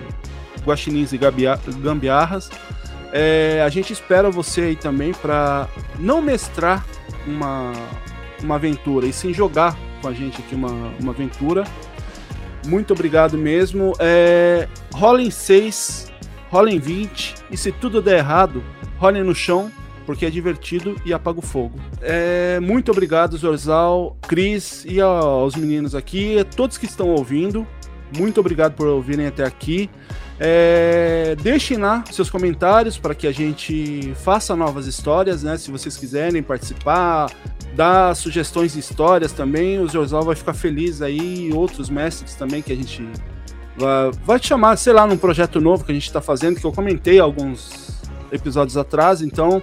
[0.67, 1.19] guaxinins e
[1.79, 2.51] gambiarras.
[3.13, 5.69] É, a gente espera você aí também para
[5.99, 6.85] não mestrar
[7.27, 7.73] uma,
[8.43, 11.65] uma aventura e sim jogar com a gente aqui uma, uma aventura.
[12.67, 13.93] Muito obrigado mesmo.
[13.99, 16.13] É, rolem 6,
[16.51, 18.63] rolem 20 e se tudo der errado,
[18.99, 19.71] rolem no chão
[20.07, 21.79] porque é divertido e apaga o fogo.
[22.01, 27.67] É, muito obrigado, Zorzal, Cris e aos meninos aqui, a todos que estão ouvindo.
[28.17, 29.91] Muito obrigado por ouvirem até aqui.
[30.39, 35.57] É, deixem lá seus comentários para que a gente faça novas histórias, né?
[35.57, 37.31] Se vocês quiserem participar,
[37.75, 42.61] dá sugestões de histórias também, o Zorzal vai ficar feliz aí, e outros mestres também
[42.61, 43.07] que a gente
[43.77, 46.67] vai, vai te chamar, sei lá, num projeto novo que a gente está fazendo, que
[46.67, 48.01] eu comentei alguns
[48.31, 49.63] episódios atrás, então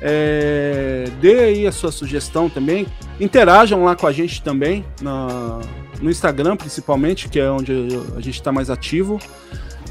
[0.00, 2.86] é, dê aí a sua sugestão também,
[3.20, 5.60] interajam lá com a gente também, na,
[6.00, 7.72] no Instagram principalmente, que é onde
[8.16, 9.18] a gente está mais ativo,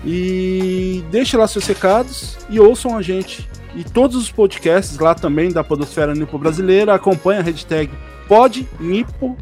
[0.06, 3.48] e deixe lá seus recados e ouçam a gente.
[3.76, 7.91] E todos os podcasts lá também da Podosfera Nipo Brasileira, acompanha a hashtag
[8.28, 9.36] PodNipoBR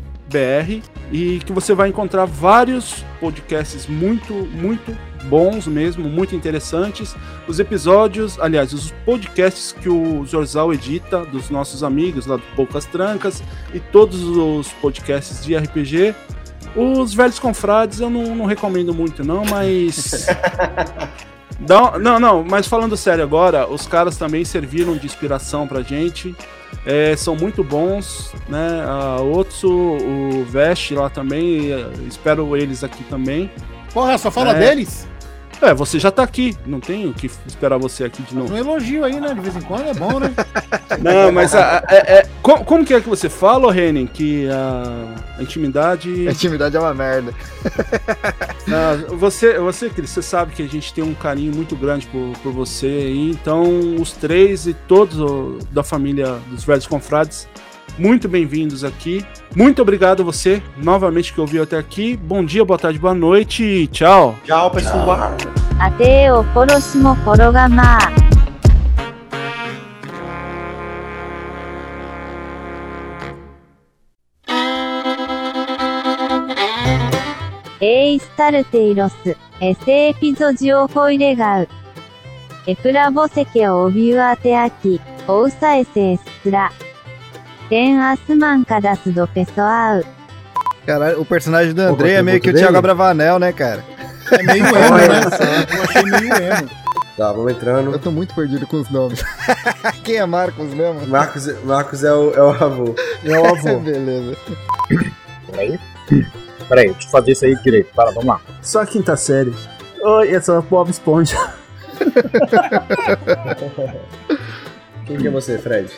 [1.12, 4.96] e que você vai encontrar vários podcasts muito, muito
[5.26, 7.16] bons mesmo, muito interessantes.
[7.48, 12.86] Os episódios, aliás, os podcasts que o Zorzal edita, dos nossos amigos lá do Poucas
[12.86, 16.16] Trancas, e todos os podcasts de RPG.
[16.80, 20.26] Os velhos confrades eu não, não recomendo muito, não, mas.
[21.60, 26.34] Dá- não, não, mas falando sério agora, os caras também serviram de inspiração pra gente.
[26.86, 28.86] É, são muito bons, né?
[28.88, 33.52] A Otsu, o Vest lá também, eh, espero eles aqui também.
[33.94, 34.60] Porra, só fala É.
[34.60, 35.06] deles?
[35.62, 38.54] É, você já tá aqui, não tem o que esperar você aqui de novo.
[38.54, 39.34] Um elogio aí, né?
[39.34, 40.32] De vez em quando é bom, né?
[41.02, 44.08] Não, mas a- a- é, é- como, como que é que você fala, ô Renin,
[44.08, 46.28] que a, a intimidade.
[46.28, 47.34] A intimidade é uma merda.
[48.68, 52.34] Não, você, você, Cris, você sabe que a gente tem um carinho muito grande por,
[52.42, 57.48] por você aí, então os três e todos o- da família dos Velhos Confrades,
[58.00, 59.26] muito bem-vindos aqui.
[59.56, 62.16] Muito obrigado a você novamente que ouviu até aqui.
[62.16, 63.88] Bom dia, boa tarde, boa noite.
[63.88, 64.36] Tchau.
[64.46, 65.36] Tchau, pessoal.
[65.80, 67.98] Até o próximo programa.
[77.82, 79.14] Eistarteiros,
[79.62, 81.66] esse episódio foi legal.
[82.68, 86.89] É e você que ouviu até aqui, ouça esse extra.
[87.71, 87.77] エセエピゾジオフォイレガウ。
[87.77, 87.85] エプラボセケオビュアテアキ、オウサエセエスツラ。
[87.85, 90.05] テンアスマンカダスドペソアウ。
[90.87, 92.65] Caralho, o personagem do Pô, André é qual meio que o dele?
[92.65, 93.85] Thiago Abravanel, né, cara?
[94.33, 95.21] É meio emo, né?
[95.77, 96.71] Eu achei meio emo.
[97.17, 97.93] Tá, vamos entrando.
[97.93, 99.25] Eu tô muito perdido com os nomes.
[100.03, 101.07] Quem é Marcos mesmo?
[101.07, 102.95] Marcos, Marcos é, o, é o avô.
[103.25, 103.79] É o avô.
[103.79, 104.37] Beleza.
[105.51, 105.79] Peraí.
[106.69, 107.95] Peraí, deixa eu fazer isso aí direito.
[107.95, 108.41] Para, vamos lá.
[108.61, 109.55] Só a quinta série.
[110.03, 111.39] Oi, essa é a Bob Esponja.
[115.07, 115.91] Quem que é você, Fred?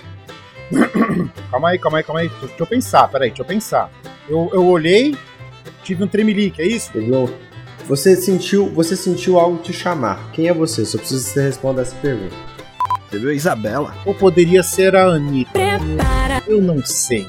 [1.51, 2.29] Calma aí, calma aí, calma aí.
[2.29, 3.91] Deixa eu pensar, peraí, deixa eu pensar.
[4.29, 5.15] Eu, eu olhei,
[5.83, 6.91] tive um tremelique, é isso?
[7.87, 10.31] Você sentiu, você sentiu algo te chamar.
[10.31, 10.85] Quem é você?
[10.85, 12.35] Só precisa que você responda essa pergunta.
[13.09, 13.93] Você viu a Isabela?
[14.05, 15.51] Ou poderia ser a Anitta?
[16.47, 17.27] Eu não sei.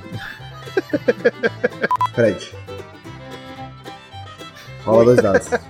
[2.15, 2.62] Fred.
[4.85, 5.49] Rola dois dados.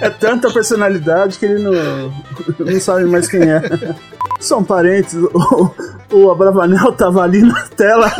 [0.00, 2.12] É tanta personalidade que ele não,
[2.58, 3.60] não sabe mais quem é.
[4.38, 5.74] São parentes, o,
[6.12, 8.10] o Abravanel tava ali na tela.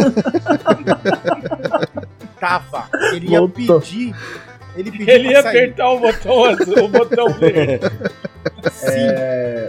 [2.40, 2.88] Tava.
[3.12, 3.80] Ele ia Voltou.
[3.80, 4.14] pedir.
[4.76, 5.58] Ele pediu Ele ia sair.
[5.58, 7.80] apertar o botão azul, o botão verde.
[8.82, 9.68] É,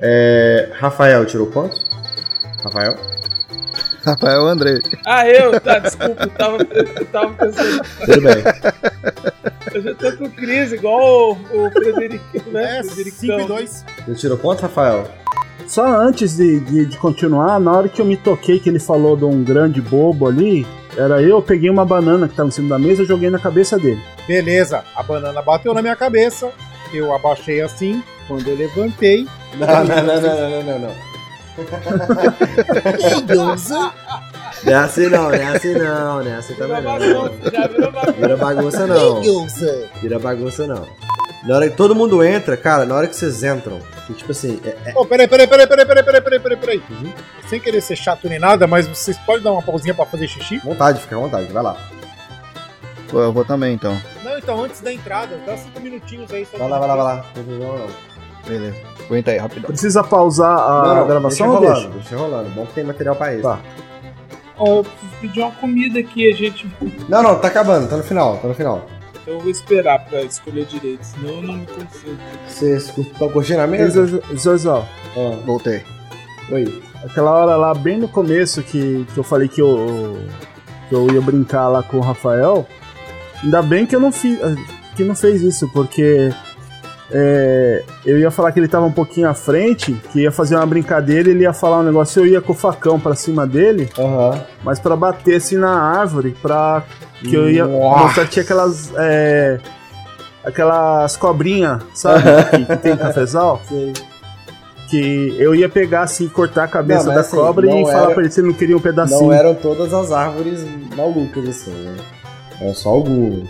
[0.00, 1.78] é, Rafael tirou quanto?
[2.64, 2.96] Rafael?
[4.06, 4.80] Rafael André.
[5.04, 5.60] Ah, eu?
[5.60, 7.82] Tá, desculpa, eu tava, eu tava pensando.
[8.04, 8.44] Tudo bem.
[9.74, 12.78] Eu já tô com crise, igual o, o Frederico, né?
[12.78, 13.46] É, 5 e Fredericão.
[13.46, 13.84] 2.
[14.06, 15.08] Você tirou quanto, Rafael?
[15.66, 19.16] Só antes de, de, de continuar, na hora que eu me toquei que ele falou
[19.16, 20.64] de um grande bobo ali,
[20.96, 23.76] era eu, peguei uma banana que tava em cima da mesa e joguei na cabeça
[23.76, 24.00] dele.
[24.28, 26.50] Beleza, a banana bateu na minha cabeça.
[26.94, 28.02] Eu abaixei assim.
[28.28, 31.05] Quando eu levantei, Não, não, não, não, não, não, não.
[32.84, 33.74] Maravilhoso.
[34.64, 36.98] Não é assim não, não é assim não, não é assim também não.
[38.14, 39.22] Vira bagunça não.
[40.00, 40.86] Vira bagunça não.
[41.44, 44.60] Na hora que todo mundo entra, cara, na hora que vocês entram, que, tipo assim,
[44.64, 46.82] é, é- Ô, peraí, peraí, peraí, peraí, peraí, peraí, peraí, peraí, peraí.
[46.90, 47.12] Uhum.
[47.48, 50.58] Sem querer ser chato nem nada, mas vocês podem dar uma pausinha pra fazer xixi?
[50.58, 51.76] vontade, fica à vontade, vai lá.
[53.08, 53.96] Pô, eu vou também então.
[54.24, 56.44] Não, então, antes da entrada, dá cinco minutinhos aí.
[56.44, 57.24] Só Vai lá, vai lá, vai lá.
[57.36, 57.86] Não, não, não.
[58.46, 58.76] Beleza.
[59.06, 59.66] Aguenta aí, rapidão.
[59.68, 62.08] Precisa pausar a Não, não, gravação deixa ou rolando, deixa?
[62.10, 62.50] deixa rolando.
[62.50, 63.42] Bom que tem material pra isso.
[63.42, 63.58] Tá.
[64.58, 66.66] Ó, eu preciso pedir uma comida aqui, a gente.
[67.08, 68.86] Não, não, tá acabando, tá no final, tá no final.
[69.22, 72.16] Então eu vou esperar pra escolher direito, senão eu não me concentro.
[72.48, 74.06] Vocês estão curtindo a mesa?
[74.06, 75.82] Zor- Zorzal, Ah, Voltei.
[76.50, 76.82] oi.
[77.04, 80.16] aquela hora lá, bem no começo, que, que eu falei que eu,
[80.88, 82.66] que eu ia brincar lá com o Rafael,
[83.42, 84.38] ainda bem que eu não fiz,
[84.96, 86.32] que não fez isso, porque
[87.10, 90.66] é, eu ia falar que ele tava um pouquinho à frente, que ia fazer uma
[90.66, 94.40] brincadeira, ele ia falar um negócio, eu ia com o facão pra cima dele, Aham.
[94.64, 96.82] mas pra bater assim na árvore, pra
[97.20, 98.02] que eu ia Nossa.
[98.04, 99.58] mostrar que tinha aquelas é,
[100.44, 103.60] aquelas cobrinhas, sabe, que, que tem em cafezal.
[104.88, 108.04] Que eu ia pegar assim, cortar a cabeça Não, da assim, cobra e não falar
[108.04, 109.20] era- pra ele se ele não queria um pedacinho.
[109.20, 110.64] Não eram todas as árvores
[110.96, 111.96] malucas, assim, né?
[112.60, 113.48] Eram só algumas.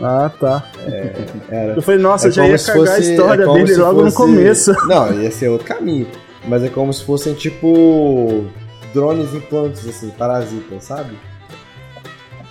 [0.00, 0.64] Ah, tá.
[1.50, 1.74] Era.
[1.74, 4.16] Eu falei, nossa, É já ia cagar a fosse- história é dele logo no fosse-
[4.16, 4.72] começo.
[4.88, 6.06] Não, ia ser outro caminho.
[6.48, 8.46] Mas é como se fossem tipo
[8.94, 11.16] drones implantes, assim, parasitas, sabe?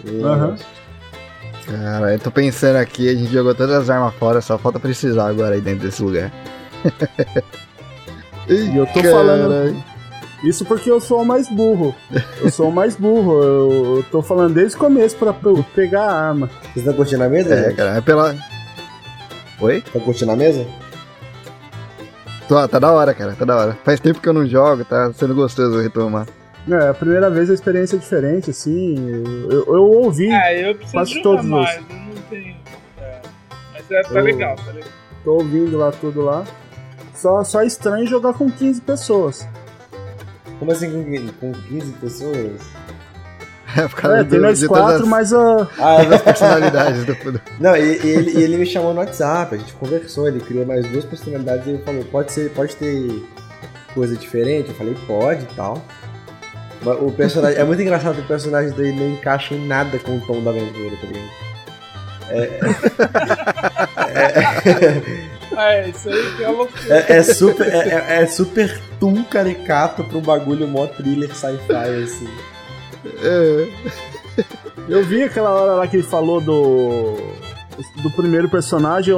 [0.05, 0.55] E- Aham.
[1.67, 5.27] Cara, eu tô pensando aqui, a gente jogou todas as armas fora, só falta precisar
[5.29, 6.31] agora aí dentro desse lugar.
[8.49, 9.81] E eu tô falando.
[10.43, 11.93] Isso porque eu sou o mais burro.
[12.41, 13.43] Eu sou o mais burro.
[13.43, 16.49] Eu, eu tô falando desde o começo pra pe- pegar a arma.
[16.63, 17.53] Vocês estão curtindo a mesa?
[17.53, 17.75] É, gente?
[17.75, 18.35] cara, é pela.
[19.59, 19.77] Oi?
[19.77, 20.65] Estão curtindo a mesa?
[22.47, 23.77] Tô, tá da hora, cara, tá da hora.
[23.85, 26.27] Faz tempo que eu não jogo, tá sendo gostoso retomar.
[26.69, 28.95] É, a primeira vez a experiência é diferente, assim.
[29.49, 30.29] Eu, eu- eu ouvi.
[30.31, 31.89] Ah, eu preciso Quase jogar todos mais, os.
[31.89, 32.55] eu não tenho.
[32.99, 33.19] é.
[33.73, 34.89] Mas é, tá Eu- legal, tá legal.
[35.23, 36.43] Tô ouvindo lá tudo lá.
[37.13, 39.47] Só, só é estranho jogar com 15 pessoas.
[40.61, 42.61] Como assim com, com 15 pessoas?
[43.75, 45.67] É, por causa É, tem do- nós quatro, as- mas a.
[45.79, 49.57] Ah, as personalidades do, Não, e, e ele, e ele me chamou no WhatsApp, a
[49.57, 53.23] gente conversou, ele criou mais duas personalidades e ele falou, pode ser, pode ter
[53.95, 54.69] coisa diferente?
[54.69, 55.83] Eu falei, pode e tal.
[56.83, 57.59] Mas o personagem.
[57.59, 60.51] é muito engraçado que o personagem dele não encaixa em nada com o tom da
[60.51, 61.31] aventura, tá ligado?
[62.29, 62.59] É,
[65.89, 66.95] isso aí que é loucura.
[67.09, 72.03] É, é super, é, é- é super tum caricato pra um bagulho mó thriller sci-fi,
[72.03, 72.29] assim.
[73.23, 73.67] É,
[74.87, 77.17] Eu vi aquela hora lá que ele falou do.
[78.03, 79.13] Do primeiro personagem,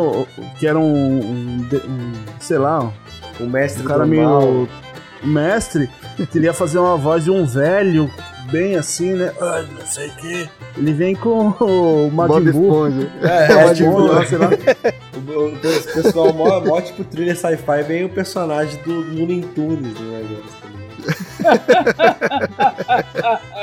[0.57, 1.19] que era um.
[1.19, 2.91] um um, sei lá,
[3.39, 4.41] O mestre um cara do mal.
[4.41, 4.69] meio.
[5.23, 5.89] mestre,
[6.31, 8.09] que ele ia fazer uma voz de um velho,
[8.53, 9.33] bem assim, né?
[9.41, 10.49] Ai, não sei o que.
[10.77, 12.87] Ele vem com o Bob Majin Buu.
[12.87, 13.11] Esponja.
[13.21, 14.49] É, É, é, Majin tipo, Buu, sei lá.
[15.27, 20.03] o, o pessoal mó, mó tipo thriller sci-fi, bem o personagem do Looney Tunes do
[20.03, 20.63] negócio.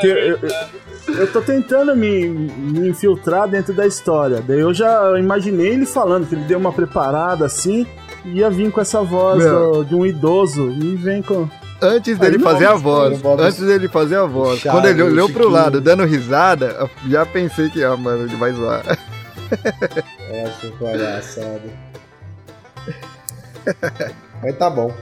[0.00, 0.38] Que eu, eu-
[1.16, 4.42] eu tô tentando me, me infiltrar dentro da história.
[4.46, 7.86] Daí eu já imaginei ele falando que ele deu uma preparada assim,
[8.24, 11.48] ia vir com essa voz do- de um idoso e vem com.
[11.82, 15.48] Antes dele fazer a voz, Bob- antes dele fazer a voz, quando ele olhou pro
[15.48, 18.82] lado dando risada, eu já pensei que, ah, mano, ele vai zoar.
[20.30, 21.60] É, acho que palhaçada.
[24.42, 24.94] Mas tá bom.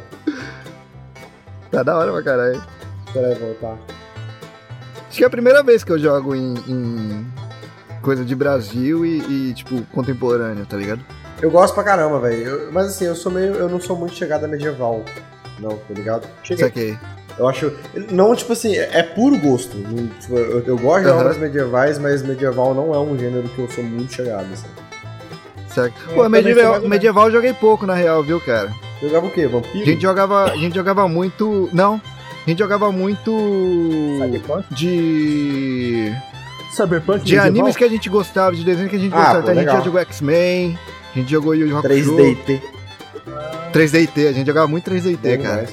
[1.70, 2.62] Tá da hora pra caralho.
[3.06, 3.76] Espera aí voltar.
[5.08, 7.26] Acho que é a primeira vez que eu jogo em, em
[8.00, 9.18] coisa de Brasil e,
[9.50, 11.00] e, tipo, contemporâneo, tá ligado?
[11.42, 12.70] Eu gosto pra caramba, velho.
[12.72, 13.54] Mas assim, eu sou meio.
[13.54, 15.04] Eu não sou muito chegada medieval.
[15.58, 16.26] Não, tá ligado?
[16.56, 16.96] Saquei.
[17.38, 17.72] Eu acho.
[18.10, 19.76] Não, tipo assim, é é puro gosto.
[20.20, 23.70] Tipo, eu, eu gosto de obras medievais, mas medieval não é um gênero que eu
[23.70, 24.66] sou muito chegado, assim.
[25.68, 25.92] Saca.
[26.08, 28.72] Eu Pô, medieval, medieval eu joguei pouco, na real, viu, cara?
[29.00, 29.42] Jogava o quê?
[29.42, 29.84] A Vampiro?
[29.84, 31.68] gente jogava, a gente jogava muito...
[31.72, 32.00] Não,
[32.44, 33.30] a gente jogava muito
[34.20, 34.74] Cyberpunk?
[34.74, 36.12] de...
[36.72, 37.46] Cyberpunk De medieval?
[37.46, 39.42] animes que a gente gostava, de desenho que a gente Ah, gostava.
[39.42, 40.78] pô, Então, a gente já jogou X-Men,
[41.14, 42.16] a gente jogou Yu Yu Hakusho.
[42.16, 42.60] 3DT.
[43.72, 45.66] 3DT, a gente jogava muito 3DT, cara.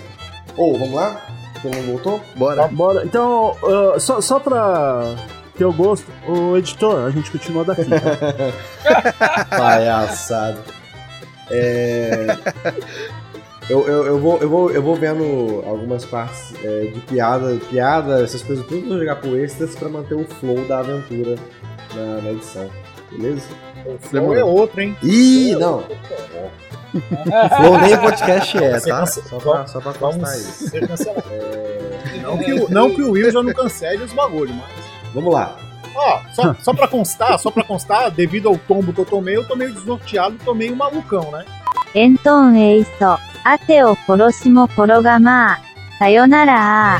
[0.58, 1.26] Ô, vamos lá?
[1.62, 2.22] Todo mundo voltou?
[2.36, 2.68] Bora.
[2.68, 3.06] Bora.
[3.06, 5.16] Então, ah, só, só pra
[5.58, 7.86] ter o gosto, o editor, a gente continua daqui.
[7.86, 9.46] tá?
[9.58, 10.60] Palhaçado.
[11.50, 12.28] É.
[13.70, 18.22] Eu, eu, eu, vou, eu, vou, eu vou vendo algumas partes é, de piada, piada,
[18.22, 21.36] essas coisas tudo vou jogar pro extras pra manter o flow da aventura
[21.96, 22.70] na, na edição.
[23.12, 23.48] Beleza?
[23.86, 24.98] O Flow é outro, hein?
[25.04, 25.76] Ih, é não.
[25.76, 25.96] Outro,
[26.94, 27.50] o é.
[27.50, 29.06] Flow nem podcast é, tá?
[29.06, 30.72] Só pra, só pra constar isso.
[30.76, 32.22] É.
[32.22, 34.86] Não, que o, não que o Will já não cancele os bagulhos, mas...
[35.14, 35.56] Vamos lá.
[35.96, 39.38] Ó, oh, só, só pra constar, só pra constar, devido ao tombo que eu tomei,
[39.38, 41.46] eu tomei desnorteado, tomei um malucão, né?
[41.94, 43.20] Então é isso.
[43.44, 45.58] Até o próximo programa.
[45.98, 47.00] Sayonara.